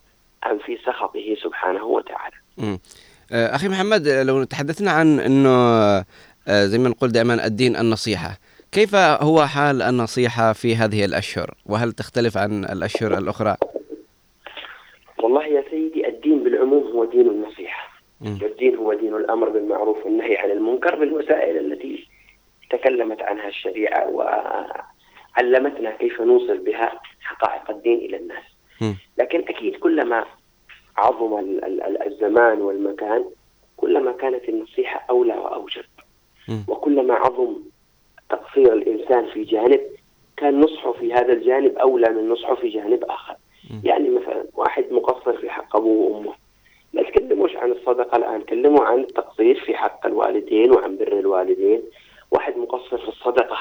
[0.45, 2.79] أم في سخطه سبحانه وتعالى؟ مم.
[3.31, 5.49] آه، أخي محمد آه، لو تحدثنا عن أنه
[6.47, 8.37] آه، زي ما نقول دائما الدين النصيحة
[8.71, 13.55] كيف هو حال النصيحة في هذه الأشهر وهل تختلف عن الأشهر الأخرى
[15.23, 17.91] والله يا سيدي الدين بالعموم هو دين النصيحة
[18.21, 18.39] مم.
[18.41, 22.07] الدين هو دين الأمر بالمعروف والنهي عن المنكر بالوسائل التي
[22.69, 24.07] تكلمت عنها الشريعة
[25.37, 28.43] وعلمتنا كيف نوصل بها حقائق الدين إلى الناس
[28.81, 28.95] مم.
[29.17, 30.25] لكن أكيد كلما
[30.97, 33.25] عظم ال- ال- ال- الزمان والمكان
[33.77, 35.83] كلما كانت النصيحة أولى وأوجب.
[36.67, 37.55] وكلما عظم
[38.29, 39.81] تقصير الإنسان في جانب
[40.37, 43.35] كان نصحه في هذا الجانب أولى من نصحه في جانب آخر.
[43.83, 46.33] يعني مثلا واحد مقصر في حق أبوه وأمه.
[46.93, 51.81] لا تكلموش عن الصدقة الآن كلموا عن التقصير في حق الوالدين وعن بر الوالدين.
[52.31, 53.57] واحد مقصر في الصدقة.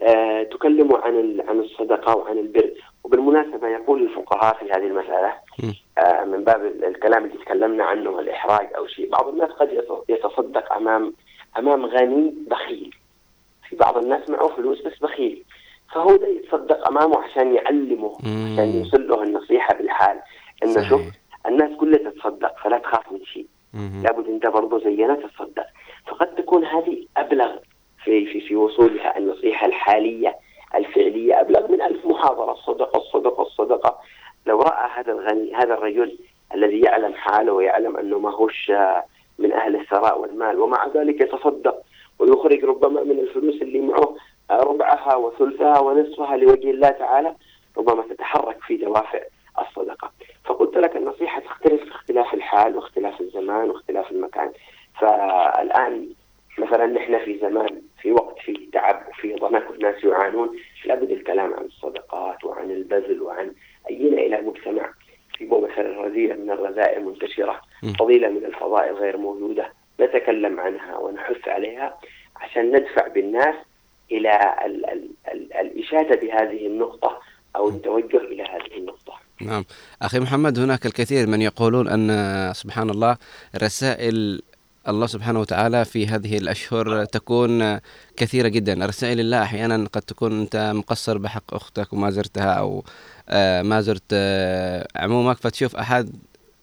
[0.00, 2.93] آه تكلموا عن عن الصدقة وعن البر.
[3.04, 5.34] وبالمناسبة يقول الفقهاء في هذه المسألة
[5.98, 10.04] آه من باب ال- الكلام اللي تكلمنا عنه الإحراج أو شيء بعض الناس قد يتص-
[10.08, 11.12] يتصدق أمام
[11.58, 12.94] أمام غني بخيل.
[13.68, 15.44] في بعض الناس معه فلوس بس بخيل.
[15.94, 18.12] فهو ده يتصدق أمامه عشان يعلمه
[18.52, 20.20] عشان يوصل له النصيحة بالحال.
[20.64, 21.02] إنه شوف
[21.46, 23.46] الناس كلها تتصدق فلا تخاف من شيء.
[24.02, 25.66] لابد أنت برضه زينا تتصدق.
[26.06, 27.56] فقد تكون هذه أبلغ
[28.04, 30.36] في في في وصولها النصيحة الحالية.
[30.76, 33.98] الفعلية أبلغ من ألف محاضرة الصدقة الصدقة الصدقة.
[34.46, 36.18] لو رأى هذا الغني هذا الرجل
[36.54, 39.04] الذي يعلم حاله ويعلم أنه ما هوش آه،
[39.38, 41.82] من أهل الثراء والمال ومع ذلك يتصدق
[42.18, 44.16] ويخرج ربما من الفلوس اللي معه
[44.50, 47.34] آه، ربعها وثلثها ونصفها لوجه الله تعالى
[47.78, 49.20] ربما تتحرك في دوافع
[49.58, 50.10] الصدقة.
[50.44, 54.52] فقلت لك النصيحة تختلف في اختلاف الحال واختلاف الزمان واختلاف المكان.
[55.00, 56.08] فالآن
[56.58, 60.58] مثلا نحن في زمان في وقت فيه تعب وفيه ضنك والناس يعانون.
[60.84, 63.52] لابد الكلام عن الصدقات وعن البذل وعن
[63.90, 64.90] أينا إلى مجتمع.
[65.38, 67.60] في مثلا رذيلة من الرذائل منتشرة
[67.98, 69.72] فضيلة من الفضائل غير موجودة.
[70.00, 71.98] نتكلم عنها ونحث عليها
[72.36, 73.54] عشان ندفع بالناس
[74.12, 77.20] إلى ال ال ال الإشادة بهذه النقطة
[77.56, 79.14] أو التوجه إلى هذه النقطة.
[79.40, 79.64] نعم.
[80.02, 82.08] أخي محمد هناك الكثير من يقولون أن
[82.52, 83.16] سبحان الله
[83.62, 84.42] رسائل
[84.88, 87.78] الله سبحانه وتعالى في هذه الأشهر تكون
[88.16, 88.86] كثيرة جدا.
[88.86, 92.84] رسائل الله أحيانا قد تكون أنت مقصر بحق أختك وما زرتها أو
[93.28, 95.36] آه، ما زرت آه، عمومك.
[95.36, 96.10] فتشوف أحد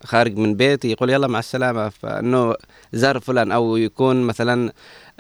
[0.04, 2.56] خارج من بيت يقول يلا مع السلامة فأنه
[2.94, 4.74] زار فلان أو يكون مثلا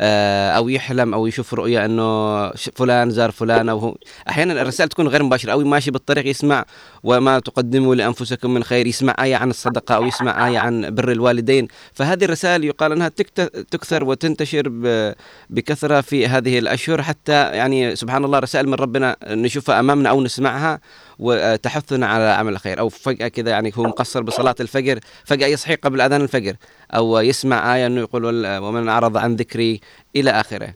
[0.03, 3.95] آه، أو يحلم أو يشوف رؤية أنه ش- فلان زار فلان أو هو.
[4.29, 5.51] أحيانا الرسائل تكون غير مباشرة.
[5.51, 6.65] أو ماشي بالطريق يسمع
[7.03, 8.87] وما تقدموا لأنفسكم من خير.
[8.87, 11.67] يسمع آية عن الصدقة أو يسمع آية عن بر الوالدين.
[11.93, 15.13] فهذه الرسائل يقال تكت- تكثر وتنتشر ب-
[15.49, 17.01] بكثرة في هذه الأشهر.
[17.01, 20.79] حتى يعني سبحان الله رسائل من ربنا نشوفها أمامنا أو نسمعها.
[21.21, 22.79] وتحثنا على عمل الخير.
[22.79, 26.53] أو فجأة كذا يعني هو مقصر بصلاة الفجر فجأة يصحي قبل أذان الفجر.
[26.95, 28.25] أو يسمع آية أنه يقول
[28.57, 29.81] ومن أعرض عن ذكري
[30.15, 30.73] إلى آخره.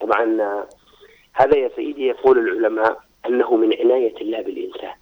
[0.00, 0.24] طبعا
[1.32, 4.94] هذا يا سيدي يقول العلماء أنه من عناية الله بالإنسان.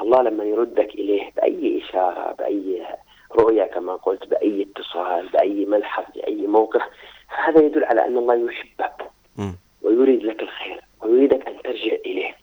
[0.00, 2.86] الله لما يردك إليه بأي إشارة بأي
[3.32, 6.82] رؤية كما قلت بأي اتصال بأي ملحظ بأي موقف
[7.28, 9.10] فهذا يدل على أن الله يحبك.
[9.82, 12.36] ويريد لك الخير ويريدك أن ترجع إليه.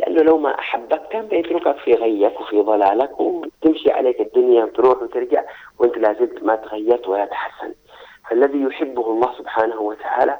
[0.00, 5.44] لأنه لو ما أحبك كان بيتركك في غيك وفي ضلالك وتمشي عليك الدنيا وتروح وترجع
[5.78, 7.76] وأنت لا زلت ما تغيرت ولا تحسنت.
[8.30, 10.38] فالذي يحبه الله سبحانه وتعالى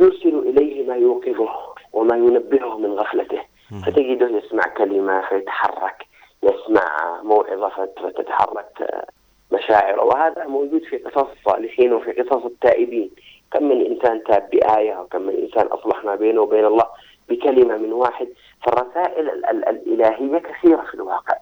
[0.00, 1.50] يرسل إليه ما يوقظه
[1.92, 3.40] وما ينبهه من غفلته.
[3.86, 6.06] فتجده يسمع كلمة فيتحرك
[6.42, 9.06] يسمع موعظة فت- فتتحرك آه،
[9.52, 13.10] مشاعره وهذا موجود في قصص الصالحين وفي قصص التائبين.
[13.52, 16.86] كم من إنسان تاب بآية وكم من إنسان أصلح ما بينه وبين الله
[17.32, 18.28] بكلمة من واحد
[18.62, 21.36] فالرسائل ال- ال- الإلهية كثيرة في الواقع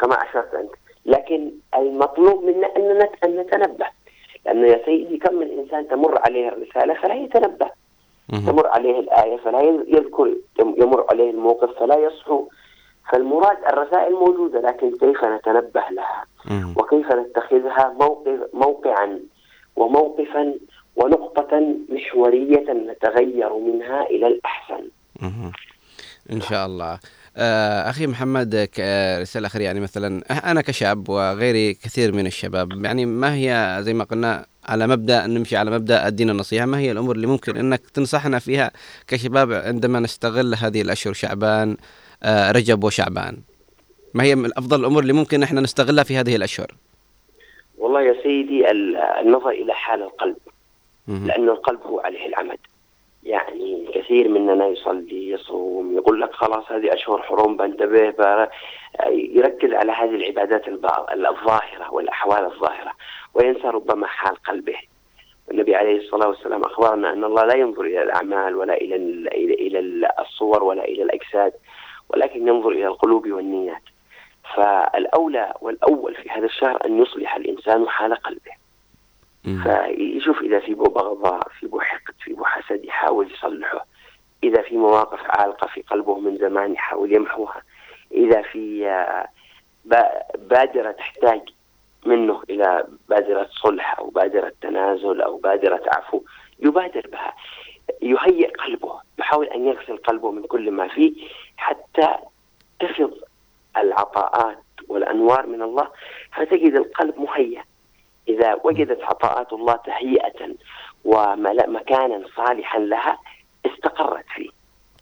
[0.00, 0.70] كما أشرت أنت.
[1.06, 3.86] لكن المطلوب منا أن نت- أن نتنبه.
[4.46, 7.70] لأنه يا سيدي كم من إنسان تمر عليه الرسالة فلا يتنبه.
[8.46, 12.48] تمر عليه الآية فلا يذكر يمر عليه الموقف فلا يصحو.
[13.12, 16.24] فالمراد الرسائل موجودة لكن كيف نتنبه لها؟
[16.78, 19.20] وكيف نتخذها موقف موقعا
[19.76, 20.54] وموقفا
[20.96, 24.88] ونقطة محورية نتغير منها إلى الأحسن؟
[26.32, 26.98] إن شاء الله.
[27.36, 28.54] آه، أخي محمد
[29.20, 33.94] رسالة أخيرة يعني مثلا أه- أنا كشاب وغيري كثير من الشباب يعني ما هي زي
[33.94, 37.80] ما قلنا على مبدأ نمشي على مبدأ الدين النصيحة ما هي الأمور اللي ممكن أنك
[37.94, 38.70] تنصحنا فيها
[39.08, 41.76] كشباب عندما نستغل هذه الأشهر شعبان
[42.22, 43.36] آه، رجب وشعبان؟
[44.14, 46.74] ما هي من أفضل الأمور اللي ممكن إحنا نستغلها في هذه الأشهر؟
[47.78, 50.36] والله يا سيدي ال- النظر إلى حال القلب.
[51.08, 52.58] لأن القلب هو عليه العمد.
[53.26, 58.48] يعني كثير مننا يصلي يصوم يقول لك خلاص هذه أشهر حرم بنتبه.
[59.10, 62.92] يركز على هذه العبادات الظاهرة والأحوال الظاهرة.
[63.34, 64.76] وينسى ربما حال قلبه.
[65.50, 68.96] النبي عليه الصلاة والسلام أخبرنا أن الله لا ينظر إلى الأعمال ولا إلى
[69.36, 71.52] إلى الصور ولا إلى الأجساد
[72.08, 73.82] ولكن ينظر إلى القلوب والنيات.
[74.54, 78.65] فالأولى والأول في هذا الشهر أن يصلح الإنسان حال قلبه.
[79.54, 83.86] فيشوف إذا في بو بغضاء في بو حقد في بو حسد يحاول يصلحه.
[84.44, 87.62] إذا في مواقف عالقة في قلبه من زمان يحاول يمحوها.
[88.12, 89.28] إذا في آه،
[89.84, 91.40] با- بادرة تحتاج
[92.06, 96.22] منه إلى بادرة صلح أو بادرة تنازل أو بادرة عفو
[96.60, 97.34] يبادر بها.
[98.02, 99.00] يهيئ قلبه.
[99.18, 101.12] يحاول أن يغسل قلبه من كل ما فيه
[101.56, 102.08] حتى
[102.80, 103.14] تفض
[103.76, 104.58] العطاءات
[104.88, 105.88] والأنوار من الله
[106.32, 107.64] فتجد القلب مهيأ
[108.28, 110.54] إذا وجدت عطاءات الله تهيئة
[111.04, 113.18] ومكانا صالحا لها
[113.66, 114.50] استقرت فيه.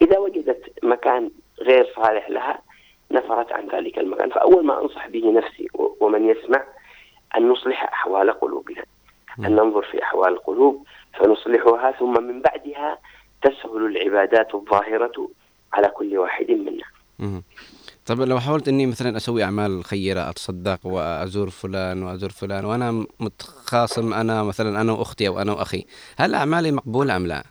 [0.02, 1.30] إذا وجدت مكان
[1.60, 2.58] غير صالح لها
[3.10, 4.30] نفرت عن ذلك المكان.
[4.30, 5.68] فأول ما أنصح به نفسي
[6.00, 6.64] ومن يسمع
[7.36, 8.84] أن نصلح أحوال قلوبنا.
[9.38, 12.98] أن ننظر في أحوال القلوب فنصلحها ثم من بعدها
[13.42, 15.28] تسهل العبادات الظاهرة
[15.72, 16.84] على كل واحد منا.
[18.06, 24.12] طب لو حاولت إني مثلا أسوي أعمال خيرة أتصدق وأزور فلان وأزور فلان وأنا متخاصم
[24.14, 25.84] أنا مثلا أنا وأختي أو أنا وأخي
[26.18, 27.42] هل أعمالي مقبولة أم لا؟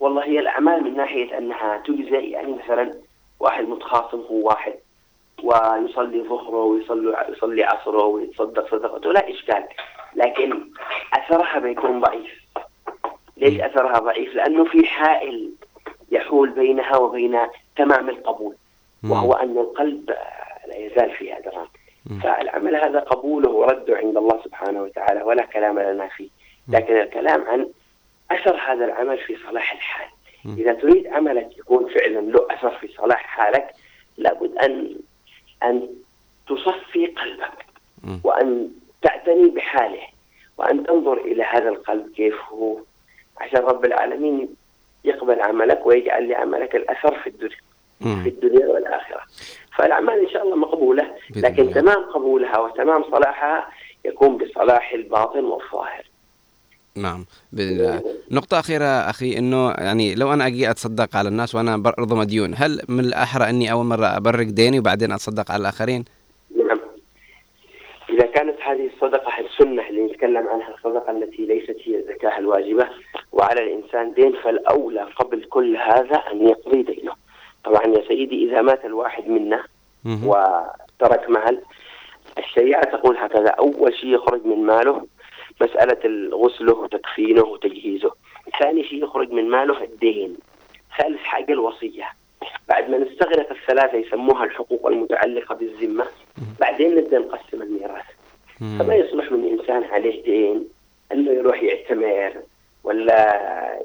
[0.00, 2.94] والله هي الأعمال من ناحية أنها تجزئ يعني مثلا
[3.40, 4.74] واحد متخاصم هو واحد
[5.42, 9.64] ويصلي ظهره ويصلي يصلي عصره ويتصدق صدقته لا إشكال
[10.16, 10.70] لكن
[11.12, 12.40] أثرها بيكون ضعيف
[13.36, 15.50] ليش أثرها ضعيف؟ لأنه في حائل
[16.10, 17.38] يحول بينها وبين
[17.76, 18.54] تمام القبول
[19.04, 20.10] وهو أن القلب
[20.66, 21.66] لا يزال فيه أدران
[22.22, 26.28] فالعمل هذا قبوله ورده عند الله سبحانه وتعالى ولا كلام لنا فيه.
[26.68, 27.68] لكن الكلام عن
[28.30, 30.08] أثر هذا العمل في صلاح الحال.
[30.58, 33.74] إذا تريد عملك يكون فعلا له أثر في صلاح حالك
[34.16, 34.96] لابد أن
[35.62, 35.88] أن
[36.48, 37.64] تصفي قلبك.
[38.24, 38.70] وأن
[39.02, 40.02] تعتني بحاله.
[40.58, 42.78] وأن تنظر إلى هذا القلب كيف هو.
[43.38, 44.48] عشان رب العالمين
[45.04, 47.56] يقبل عملك ويجعل لعملك الأثر في الدنيا.
[48.00, 49.20] في الدنيا والآخرة.
[49.76, 51.74] فالأعمال إن شاء الله مقبولة بإذن لكن الله.
[51.74, 53.68] تمام قبولها وتمام صلاحها
[54.04, 56.10] يكون بصلاح الباطن والظاهر.
[56.96, 58.02] نعم بإذن الله.
[58.30, 62.80] نقطة أخيرة أخي إنه يعني لو أنا أجي أتصدق على الناس وأنا برضه مديون هل
[62.88, 66.04] من الأحرى إني أول مرة أبرك ديني وبعدين أتصدق على الآخرين؟
[66.56, 66.80] نعم.
[68.10, 72.88] إذا كانت هذه الصدقة السنة اللي نتكلم عنها الصدقة التي ليست هي الزكاة الواجبة
[73.32, 77.12] وعلى الإنسان دين فالأولى قبل كل هذا أن يقضي دينه.
[77.64, 79.64] طبعا يا سيدي إذا مات الواحد منا
[80.24, 81.62] وترك مال
[82.38, 85.06] الشريعة تقول هكذا أول شيء يخرج من ماله
[85.60, 88.10] مسألة غسله وتكفينه وتجهيزه
[88.60, 90.36] ثاني شيء يخرج من ماله الدين
[90.98, 92.04] ثالث حاجة الوصية.
[92.68, 96.06] بعد ما نستغرق الثلاثة يسموها الحقوق المتعلقة بالذمة
[96.60, 98.04] بعدين نبدأ نقسم الميراث.
[98.78, 100.68] فما يصلح من إنسان عليه دين
[101.12, 102.32] أنه يروح يعتمر
[102.84, 103.80] ولا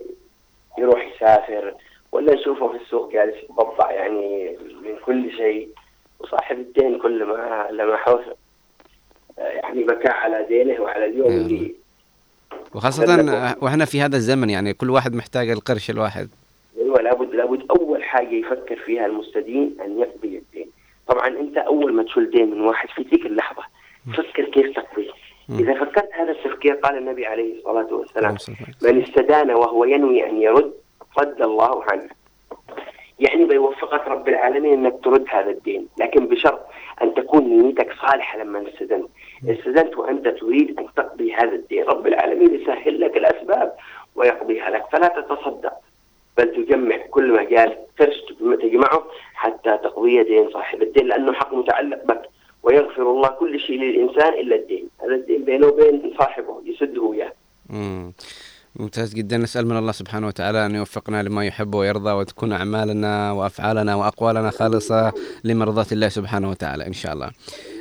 [0.77, 1.73] يروح يسافر
[2.15, 5.69] ولا نشوفه في السوق جالس يتبضع يعني من كل شيء
[6.19, 8.35] وصاحب الدين كل ما لمحوه
[9.37, 11.75] يعني بكى على دينه وعلى اليوم اللي
[12.75, 16.29] وخاصة وإحنا في هذا الزمن يعني كل واحد محتاج القرش الواحد.
[16.77, 20.69] أيوه لابد لابد أول حاجة يفكر فيها المستدين أن يقضي الدين.
[21.07, 23.63] طبعا أنت أول ما تشيل دين من واحد في تلك اللحظة
[24.17, 25.11] فكر كيف تقضيه
[25.49, 28.37] إذا فكرت هذا التفكير قال النبي عليه الصلاة والسلام.
[28.83, 30.73] من استدان وهو ينوي أن يرد
[31.19, 32.09] رد الله عنه.
[33.19, 36.65] يعني بيوفقك رب العالمين إنك ترد هذا الدين لكن بشرط
[37.01, 39.09] أن تكون نيتك صالحة لما استدنت.
[39.49, 41.83] استدنت وأنت تريد أن تقضي هذا الدين.
[41.83, 43.75] رب العالمين يسهل لك الأسباب
[44.15, 44.85] ويقضيها لك.
[44.91, 45.73] فلا تتصدق
[46.37, 48.21] بل تجمع كل ما جال قرش
[48.61, 52.21] تجمعه حتى تقضي دين صاحب الدين لأنه حق متعلق بك.
[52.63, 54.89] ويغفر الله كل شيء للإنسان إلا الدين.
[55.03, 57.33] هذا الدين بينه وبين صاحبه يسده اياه.
[58.75, 59.37] ممتاز جدا.
[59.37, 65.13] نسأل من الله سبحانه وتعالى أن يوفقنا لما يحب ويرضى وتكون أعمالنا وأفعالنا وأقوالنا خالصة
[65.43, 67.31] لمرضاة الله سبحانه وتعالى إن شاء الله.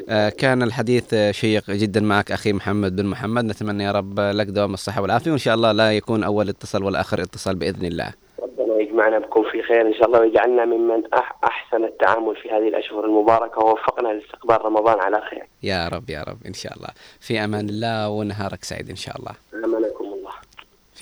[0.09, 3.45] آه، كان الحديث شيق جدا معك أخي محمد بن محمد.
[3.45, 7.01] نتمنى يا رب لك دوام الصحة والعافية وإن شاء الله لا يكون أول اتصال ولا
[7.01, 8.12] آخر اتصال بإذن الله.
[8.43, 12.69] ربنا يجمعنا بكم في خير إن شاء الله ويجعلنا ممن أح أحسن التعامل في هذه
[12.69, 15.47] الأشهر المباركة ووفقنا لاستقبال رمضان على خير.
[15.62, 16.89] يا رب يا رب إن شاء الله.
[17.21, 19.33] في أمان الله ونهارك سعيد إن شاء الله.
[19.65, 19.79] الله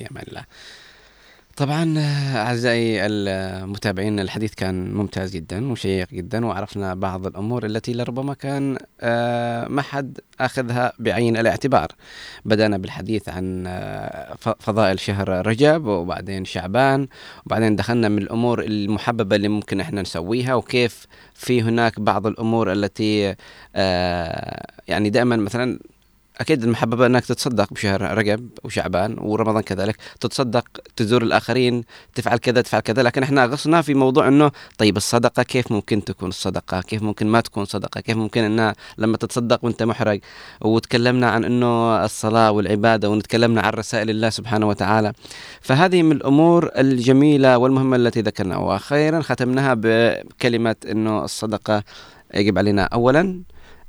[0.02, 0.44] في أمان الله.
[1.56, 1.94] طبعا
[2.36, 9.68] أعزائي المتابعين الحديث كان ممتاز جدا وشيق جدا وعرفنا بعض الأمور التي لربما كان آه،
[9.68, 11.88] ما حد أخذها بعين الاعتبار.
[12.44, 17.08] بدأنا بالحديث عن آه، فضائل شهر رجب وبعدين شعبان
[17.46, 23.34] وبعدين دخلنا من الأمور المحببة اللي ممكن إحنا نسويها وكيف في هناك بعض الأمور التي
[23.76, 25.78] آه، يعني دائما مثلا
[26.42, 30.64] أكيد المحببة أنك تتصدق بشهر رجب وشعبان ورمضان كذلك تتصدق
[30.96, 35.72] تزور الآخرين تفعل كذا تفعل كذا لكن إحنا غصنا في موضوع إنه طيب الصدقة كيف
[35.72, 40.20] ممكن تكون الصدقة؟ كيف ممكن ما تكون صدقة؟ كيف ممكن انها لما تتصدق وأنت محرج
[40.60, 45.12] وتكلمنا عن إنه الصلاة والعبادة ونتكلمنا عن رسائل الله سبحانه وتعالى.
[45.60, 48.58] فهذه من الأمور الجميلة والمهمة التي ذكرناها.
[48.58, 51.82] وأخيرا ختمناها بكلمة إنه الصدقة
[52.34, 53.42] يجب علينا اولا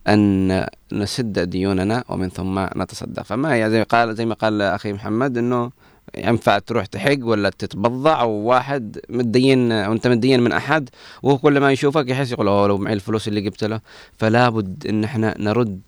[0.08, 3.24] أن نسد ديوننا ومن ثم نتصدق.
[3.24, 5.72] فما هي زي قال زي ما قال أخي محمد إنه
[6.18, 10.90] ينفع تروح تحق ولا تتبضع وواحد متدين وأنت متدين من أحد
[11.24, 13.80] وهو كل ما يشوفك يحس يقول أوه لو معي الفلوس اللي جبت له.
[14.18, 15.82] فلا بد إن إحنا نرد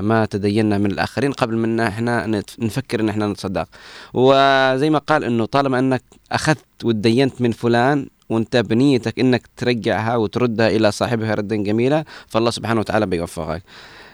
[0.00, 2.26] ما تدينا من الآخرين قبل من إحنا
[2.58, 3.68] نفكر إن إحنا نتصدق.
[4.14, 6.02] وزي ما قال إنه طالما إنك
[6.32, 12.80] أخذت وتدينت من فلان وأنت بنيتك إنك ترجعها وتردها إلى صاحبها ردا جميلا فالله سبحانه
[12.80, 13.62] وتعالى بيوفقك.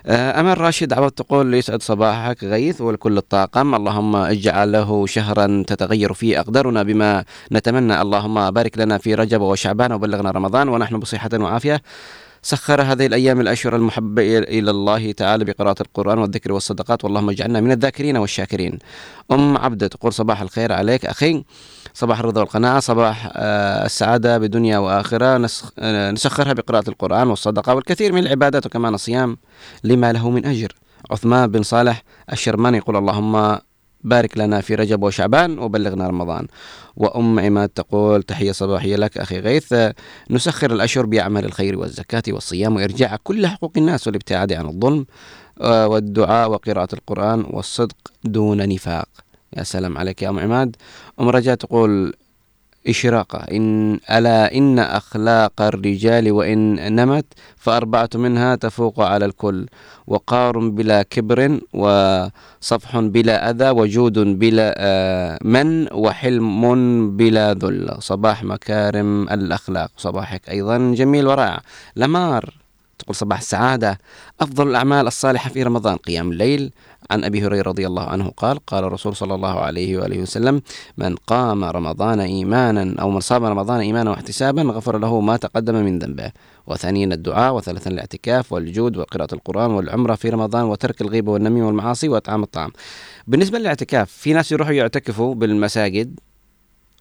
[0.06, 3.74] آه، أمل راشد عوض تقول يسعد صباحك غيث ولكل الطاقم.
[3.74, 8.00] اللهم اجعل له شهرا تتغير فيه أقدارنا بما نتمنى.
[8.00, 11.82] اللهم بارك لنا في رجب وشعبان وبلغنا رمضان ونحن بصحة وعافية.
[12.44, 17.04] سخر هذه الأيام الأشهر المحبة إلى- الله تعالى بقراءة القرآن والذكر والصدقات.
[17.04, 18.78] واللهم اجعلنا من الذاكرين والشاكرين.
[19.32, 21.44] أم عبدة تقول صباح الخير عليك أخي.
[21.94, 22.80] صباح الرضا والقناعة.
[22.80, 25.48] صباح آه، السعادة بدنيا وآخرة.
[25.78, 29.36] آه، نسخرها بقراءة القرآن والصدقة والكثير من العبادات وكمان الصيام
[29.84, 30.72] لما له من أجر.
[31.10, 32.02] عثمان بن صالح
[32.32, 33.58] الشرماني يقول اللهم
[34.04, 36.46] بارك لنا في رجب وشعبان وبلغنا رمضان.
[36.96, 39.74] وأم عماد تقول تحية صباحية لك أخي غيث.
[40.30, 45.06] نسخر الأشهر بأعمال الخير والزكاة والصيام وإرجاع كل حقوق الناس والابتعاد عن الظلم
[45.60, 49.08] آه، والدعاء وقراءة القرآن والصدق دون نفاق.
[49.56, 50.76] يا سلام عليك يا أم عماد.
[51.20, 52.14] أم رجاء تقول
[52.86, 53.38] إشراقة.
[53.38, 57.26] إن ألا إن أخلاق الرجال وإن نمت
[57.56, 59.66] فأربعة منها تفوق على الكل
[60.06, 66.62] وقار بلا كبر وصفح بلا أذى وجود بلا آه، من وحلم
[67.16, 67.96] بلا ذل.
[67.98, 69.90] صباح مكارم الأخلاق.
[69.96, 71.60] صباحك أيضا جميل ورائع.
[71.96, 72.54] لمار
[72.98, 73.98] تقول صباح السعادة.
[74.40, 75.96] أفضل الأعمال الصالحة في رمضان.
[75.96, 76.72] قيام الليل.
[77.10, 80.62] عن أبي هريرة رضي الله عنه قال قال الرسول صلى الله عليه وآله وسلم
[80.98, 85.98] من قام رمضان إيمانا أو من صام رمضان إيمانا واحتسابا غفر له ما تقدم من
[85.98, 86.32] ذنبه.
[86.66, 92.42] وثانيا الدعاء وثالثا الاعتكاف والجود وقراءة القرآن والعمرة في رمضان وترك الغيبة والنميمة والمعاصي وإطعام
[92.42, 92.70] الطعام.
[93.26, 96.20] بالنسبة للاعتكاف في ناس يروحوا يعتكفوا بالمساجد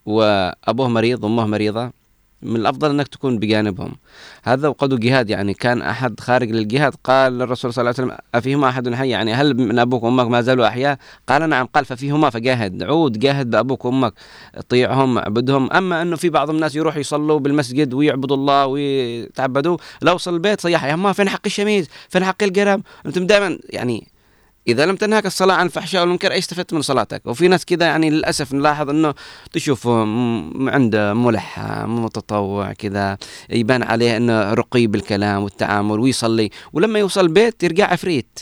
[0.06, 2.01] وأبوه مريض وأمه مريضة
[2.44, 3.96] من الأفضل أنك تكون بجانبهم.
[4.44, 6.94] هذا وقدوا جهاد يعني كان أحد خارج للجهاد.
[7.04, 10.42] قال للرسول صلى الله عليه وسلم أفيهما أحد حي؟ يعني هل من أبوك وأمك ما
[10.42, 10.98] زالوا أحياء؟
[11.30, 11.66] قال نعم.
[11.66, 12.84] قال ففيهما فجاهد.
[12.84, 14.14] عود جاهد بأبوك وأمك
[14.70, 15.72] طيعهم اعبدهم.
[15.72, 20.84] أما أنه في بعض الناس يروحوا يصلوا بالمسجد ويعبدوا الله ويتعبدوا لو وصل البيت صيح
[20.84, 24.11] يا ما فين حق الشميز فين حق القرم أنتم دائما يعني
[24.68, 28.10] إذا لم تنهك الصلاة عن الفحشاء والمنكر أي استفدت من صلاتك؟ وفي ناس كذا يعني
[28.10, 29.14] للأسف نلاحظ أنه
[29.52, 29.88] تشوف
[30.68, 33.18] عنده ملح متطوع كذا
[33.50, 38.40] يبان عليه أنه رقي بالكلام والتعامل ويصلي ولما يوصل البيت يرجع عفريت.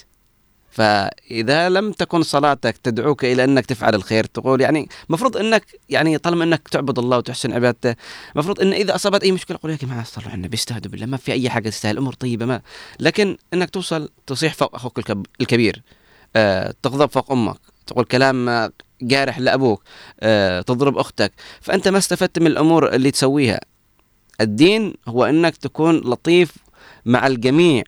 [0.71, 6.43] فإذا لم تكن صلاتك تدعوك إلى أنك تفعل الخير تقول يعني مفروض أنك يعني طالما
[6.43, 7.95] أنك تعبد الله وتحسن عبادته
[8.35, 11.17] مفروض أن إذا أصابت أي مشكلة قول يا جماعة صلوا على النبي استهدوا بالله ما
[11.17, 12.61] في أي حاجة تستاهل الأمور طيبة ما.
[12.99, 15.81] لكن أنك توصل تصيح فوق الكب- الكبير.
[16.83, 19.83] تغضب فوق أمك تقول كلام آه، جارح لأبوك
[20.19, 21.31] آه، تضرب أختك.
[21.61, 23.59] فأنت ما استفدت من الأمور اللي تسويها.
[24.41, 26.51] الدين هو إنك تكون لطيف
[27.05, 27.83] مع الجميع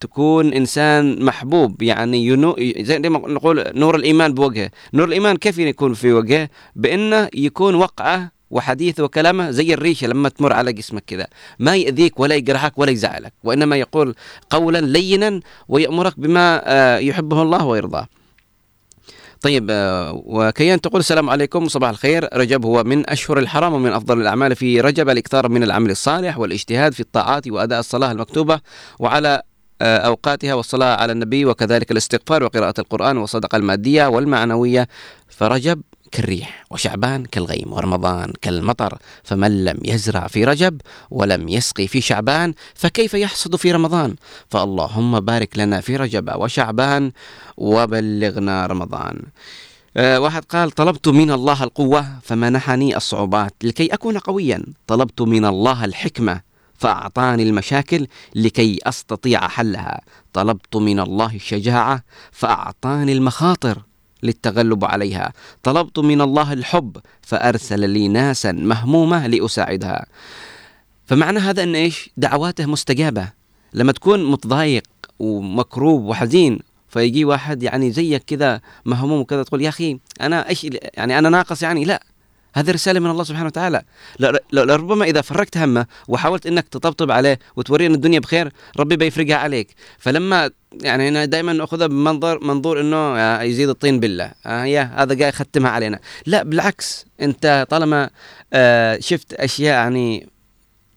[0.00, 1.82] تكون إنسان محبوب.
[1.82, 4.70] يعني ينو زي ما نقول نور الإيمان بوجهه.
[4.94, 10.52] نور الإيمان كيف يكون في وجهه؟ بإنه يكون وقعة وحديثه وكلامه زي الريشة لما تمر
[10.52, 11.26] على جسمك كذا
[11.58, 14.14] ما يأذيك ولا يجرحك ولا يزعلك وإنما يقول
[14.50, 18.06] قولا لينا ويأمرك بما آه، يحبه الله ويرضاه.
[19.40, 22.28] طيب آه، وكيان تقول السلام عليكم صباح الخير.
[22.34, 26.92] رجب هو من أشهر الحرام ومن أفضل الأعمال في رجب الإكثار من العمل الصالح والاجتهاد
[26.92, 28.60] في الطاعات وأداء الصلاة المكتوبة
[28.98, 29.42] وعلى
[29.82, 34.88] آه، أوقاتها والصلاة على النبي وكذلك الاستغفار وقراءة القرآن والصدقة المادية والمعنوية.
[35.28, 35.82] فرجب
[36.12, 40.80] كالريح وشعبان كالغيم ورمضان كالمطر فمن لم يزرع في رجب
[41.10, 44.14] ولم يسقي في شعبان فكيف يحصد في رمضان؟
[44.50, 47.12] فاللهم بارك لنا في رجب وشعبان
[47.56, 49.22] وبلغنا رمضان.
[49.96, 54.64] آه، واحد قال طلبت من الله القوة فمنحني الصعوبات لكي أكون قويا.
[54.86, 56.40] طلبت من الله الحكمة
[56.78, 60.00] فأعطاني المشاكل لكي أستطيع حلها.
[60.32, 62.02] طلبت من الله الشجاعة
[62.32, 63.82] فأعطاني المخاطر
[64.22, 65.32] للتغلب عليها.
[65.62, 70.06] طلبت من الله الحب فأرسل لي ناسا مهمومة لأساعدها.
[71.06, 73.28] فمعنى هذا أن إيش؟ دعواته مستجابة.
[73.74, 74.82] لما تكون متضايق
[75.18, 76.58] ومكروب وحزين
[76.88, 81.62] فيجي واحد يعني زيك كذا مهموم وكذا تقول يا أخي أنا إيش يعني أنا ناقص
[81.62, 81.84] يعني.
[81.84, 82.02] لا.
[82.54, 83.82] هذه رسالة من الله سبحانه وتعالى.
[84.52, 89.74] لربما إذا فرقت همة وحاولت أنك تطبطب عليه وتوريه أن الدنيا بخير ربي بيفرقها عليك.
[89.98, 95.28] فلما يعني أنا دائما نأخذها بمنظر منظور أنه يزيد الطين بالله آه يا هذا جاي
[95.28, 95.98] يختمها علينا.
[96.26, 98.10] لا بالعكس أنت طالما
[98.52, 100.31] آه شفت أشياء يعني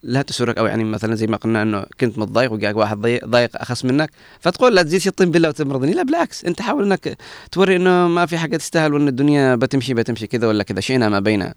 [0.06, 3.84] لا تسرك أو يعني مثلا زي ما قلنا إنه كنت متضايق وجاك واحد ضايق أخس
[3.84, 4.10] منك
[4.40, 5.92] فتقول لا تزيد الطين بالله وتمرضني.
[5.92, 7.18] لا بالعكس أنت حاول إنك
[7.52, 10.80] توري إنه ما في حاجة تستاهل وإن الدنيا بتمشي بتمشي كذا ولا كذا.
[10.80, 11.54] شئنا ما بينها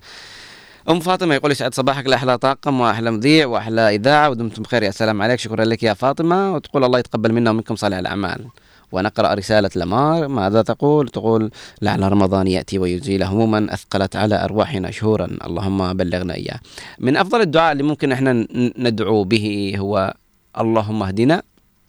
[0.89, 2.07] أم فاطمة يقول يسعد صباحك.
[2.07, 4.84] لاحلى طاقم وأحلى مذيع وأحلى إذاعة ودمتم بخير.
[4.84, 5.39] يا سلام عليك.
[5.39, 6.53] شكرا لك يا فاطمة.
[6.53, 8.45] وتقول الله يتقبل منا ومنكم صالح الأعمال.
[8.91, 10.28] ونقرأ رسالة لمار.
[10.28, 11.52] ماذا تقول؟ تقول
[11.82, 15.28] لعل رمضان يأتي ويزيل هموما أثقلت على أرواحنا شهورا.
[15.45, 16.60] اللهم بلغنا إياه.
[16.99, 18.48] من أفضل الدعاء اللي ممكن إحنا
[18.78, 20.14] ندعو به هو
[20.60, 21.44] اللهم اهدنا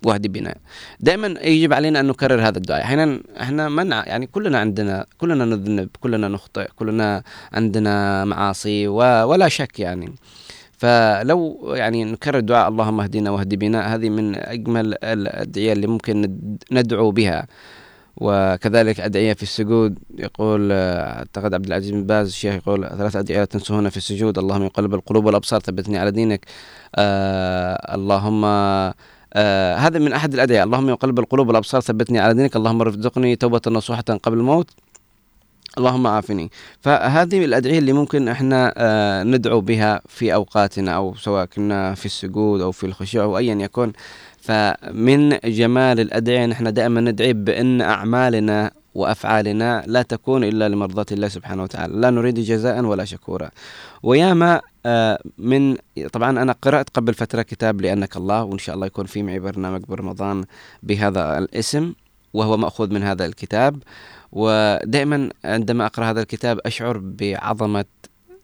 [0.05, 0.55] واهد بنا.
[1.01, 2.83] دائما يجب علينا أن نكرر هذا الدعاء.
[2.83, 7.23] أحيانا إحنا منع يعني كلنا عندنا كلنا نذنب كلنا نخطئ كلنا
[7.53, 10.15] عندنا معاصي ولا شك يعني.
[10.81, 16.39] فلو يعني نكرر دعاء اللهم اهدنا واهد بنا هذه من أجمل الأدعية اللي ممكن
[16.73, 17.47] ندعو بها.
[18.17, 23.89] وكذلك أدعية في السجود يقول أعتقد عبد العزيز بن باز الشيخ يقول ثلاث أدعية تنسوهن
[23.89, 26.47] في السجود اللهم يقلب القلوب والأبصار ثبتني على دينك.
[26.97, 32.81] آه اللهم آه هذا من أحد الأدعية اللهم يقلب القلوب والأبصار ثبتني على دينك اللهم
[32.81, 34.71] ارزقني توبة نصوحة قبل الموت.
[35.79, 36.51] اللهم عافني.
[36.81, 42.61] فهذه الأدعية اللي ممكن إحنا آه ندعو بها في أوقاتنا أو سواء كنا في السجود
[42.61, 43.93] أو في الخشوع أو أيا يكن.
[44.41, 51.63] فمن جمال الأدعية نحن دائما ندعي بأن أعمالنا وأفعالنا لا تكون إلا لمرضاة الله سبحانه
[51.63, 51.95] وتعالى.
[51.97, 53.51] لا نريد جزاء ولا شكورا.
[54.03, 55.77] وياما آه من
[56.13, 59.83] طبعا أنا قرأت قبل فترة كتاب لأنك الله وإن شاء الله يكون في معي برنامج
[59.89, 60.45] برمضان
[60.83, 61.93] بهذا الاسم
[62.35, 63.83] وهو مأخوذ من هذا الكتاب.
[64.33, 67.85] ودائما عندما أقرأ هذا الكتاب أشعر بعظمة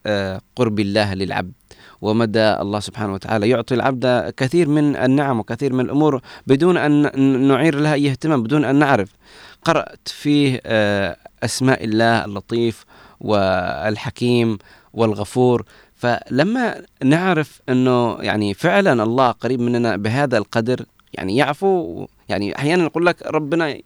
[0.07, 1.53] آه، قرب الله للعبد
[2.01, 7.79] ومدى الله سبحانه وتعالى يعطي العبد كثير من النعم وكثير من الأمور بدون أن نعير
[7.79, 9.09] لها أي اهتمام بدون أن نعرف.
[9.65, 12.85] قرأت فيه آه، أسماء الله اللطيف
[13.21, 14.59] والحكيم
[14.93, 15.65] والغفور.
[15.95, 20.85] فلما نعرف أنه يعني فعلا الله قريب مننا بهذا القدر
[21.15, 23.79] يعني يعفو يعني أحيانا يقول لك ربنا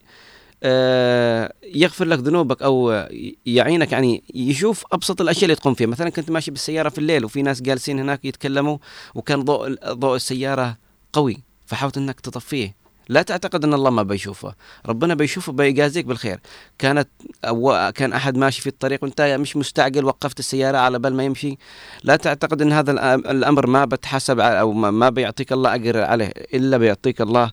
[1.74, 3.06] يغفر لك ذنوبك أو
[3.46, 5.86] يعينك يعني يشوف أبسط الأشياء اللي تقوم فيها.
[5.86, 8.78] مثلا كنت ماشي بالسيارة في الليل وفي ناس جالسين هناك يتكلموا
[9.14, 10.76] وكان ضوء ضوء السيارة
[11.12, 12.80] قوي فحاولت إنك تطفيه.
[13.08, 14.54] لا تعتقد إن الله ما بيشوفه.
[14.86, 16.40] ربنا بيشوفه بيجازيك بالخير.
[16.78, 17.08] كانت
[17.44, 21.58] أو كان أحد ماشي في الطريق وأنت مش مستعجل وقفت السيارة على بال ما يمشي.
[22.04, 27.20] لا تعتقد إن هذا الأمر ما بتحسب أو ما بيعطيك الله أجر عليه إلا بيعطيك
[27.20, 27.50] الله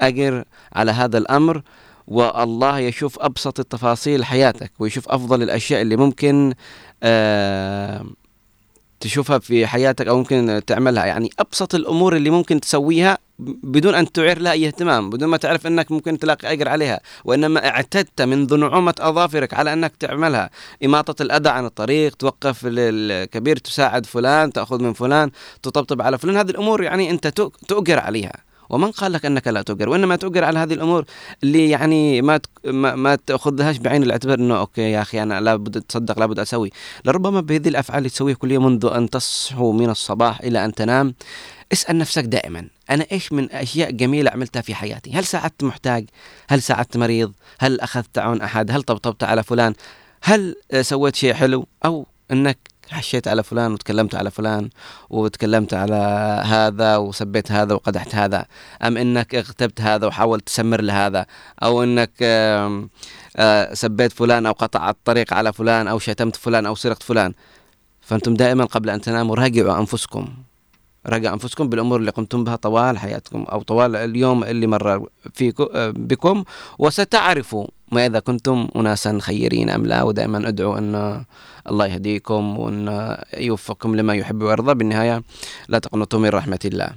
[0.00, 1.62] أجر على هذا الأمر.
[2.10, 6.54] والله يشوف أبسط التفاصيل حياتك ويشوف أفضل الأشياء اللي ممكن
[7.02, 8.06] آه
[9.00, 11.06] تشوفها في حياتك أو ممكن تعملها.
[11.06, 15.66] يعني أبسط الأمور اللي ممكن تسويها بدون أن تعير لها أي اهتمام بدون ما تعرف
[15.66, 17.00] إنك ممكن تلاقي أجر عليها.
[17.24, 20.50] وإنما اعتدت منذ نعومه أظافرك على إنك تعملها.
[20.84, 25.30] إماطة الأذى عن الطريق توقف الكبير تساعد فلان تأخذ من فلان
[25.62, 26.36] تطبطب على فلان.
[26.36, 27.26] هذه الأمور يعني أنت
[27.68, 28.49] تؤجر عليها.
[28.70, 31.04] ومن قال لك أنك لا تؤجر؟ وإنما تؤجر على هذه الأمور
[31.42, 36.38] اللي يعني ما ما, تأخذهاش بعين الاعتبار إنه okay يا أخي أنا لابد أتصدق لابد
[36.38, 36.70] أسوي.
[37.04, 41.14] لربما بهذه الأفعال اللي تسويها كل يوم منذ أن تصحو من الصباح إلى أن تنام
[41.72, 46.06] اسأل نفسك دائما أنا إيش من أشياء جميلة عملتها في حياتي؟ هل ساعدت محتاج؟
[46.48, 49.74] هل ساعدت مريض؟ هل أخذت عون أحد؟ هل طبطبت على فلان؟
[50.22, 52.58] هل سويت شيء حلو؟ أو إنك
[52.90, 54.70] حشيت على فلان وتكلمت على فلان
[55.10, 55.96] وتكلمت على
[56.46, 58.46] هذا وسبيت هذا وقدحت هذا.
[58.82, 61.26] أم إنك اغتبت هذا وحاولت تسمر لهذا؟
[61.62, 62.10] أو إنك
[63.36, 67.32] آه، سبيت فلان أو قطعت الطريق على فلان أو شتمت فلان أو سرقت فلان.
[68.00, 70.28] فأنتم دائما قبل أن تناموا راجعوا أنفسكم.
[71.06, 76.44] راجعوا أنفسكم بالأمور اللي قمتم بها طوال حياتكم أو طوال اليوم اللي مر فيكم بكم.
[76.78, 80.02] وستعرفوا ماذا كنتم أناسا خيرين أم لا.
[80.02, 81.24] ودائما أدعو أن
[81.68, 84.74] الله يهديكم وأن يوفقكم لما يحب ويرضى.
[84.74, 85.22] بالنهاية
[85.68, 86.90] لا تقنطوا من رحمة الله.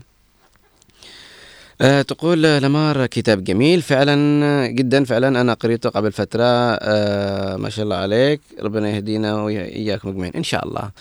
[1.82, 3.82] آه تقول لمار كتاب جميل.
[3.82, 6.44] فعلا جدا فعلا أنا قريته قبل فترة.
[6.44, 8.42] آه ما شاء الله عليك.
[8.62, 10.92] ربنا يهدينا واياكم اجمعين إن شاء الله.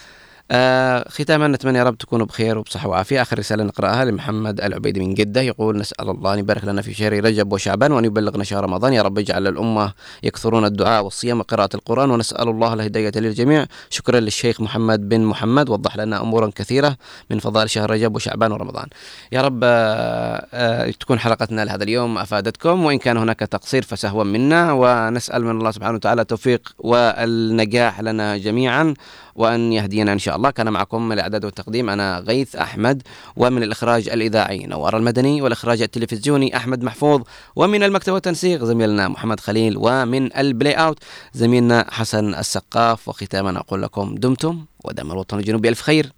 [0.55, 3.23] آه ختاما نتمنى يا رب تكونوا بخير وبصحة وعافية.
[3.23, 7.25] آخر رسالة نقرأها لمحمد العبيدي من جدة يقول نسأل الله أن يبارك لنا في شهر
[7.25, 8.93] رجب وشعبان وأن يبلغنا شهر رمضان.
[8.93, 9.93] يا رب اجعل الأمة
[10.23, 12.11] يكثرون الدعاء والصيام وقراءة القرآن.
[12.11, 13.67] ونسأل الله الهداية للجميع.
[13.91, 15.69] شكرا للشيخ محمد بن محمد.
[15.69, 16.97] وضح لنا أمورا كثيرة
[17.31, 18.87] من فضائل شهر رجب وشعبان ورمضان.
[19.33, 22.85] يا رب آه آه تكون حلقتنا لهذا اليوم أفادتكم.
[22.85, 24.73] وإن كان هناك تقصير فسهوا منا.
[24.73, 28.95] ونسأل من الله سبحانه وتعالى التوفيق والنجاح لنا جميعا.
[29.35, 30.42] وأن يهدينا إن شاء الله.
[30.51, 33.03] كان معكم من الإعداد والتقديم أنا غيث أحمد
[33.37, 37.23] ومن الإخراج الإذاعي نوار المدني والإخراج التلفزيوني أحمد محفوظ
[37.57, 40.99] ومن المكتب والتنسيق زميلنا محمد خليل ومن البلاي أوت
[41.35, 43.09] زميلنا حسن السقاف.
[43.09, 46.13] وختاما أقول لكم دمتم ودام الوطن الجنوبي ألف خير.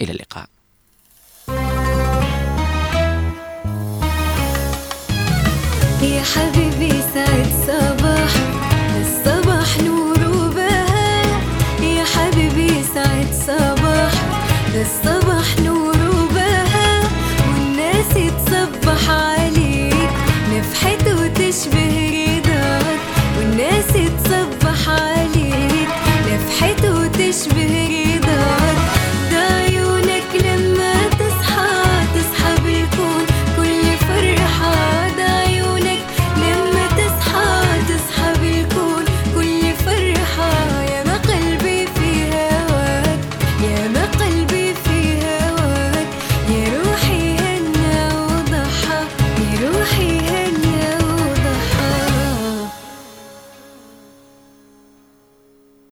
[0.00, 0.46] إلى اللقاء.
[6.02, 7.67] يا حبيبي سعد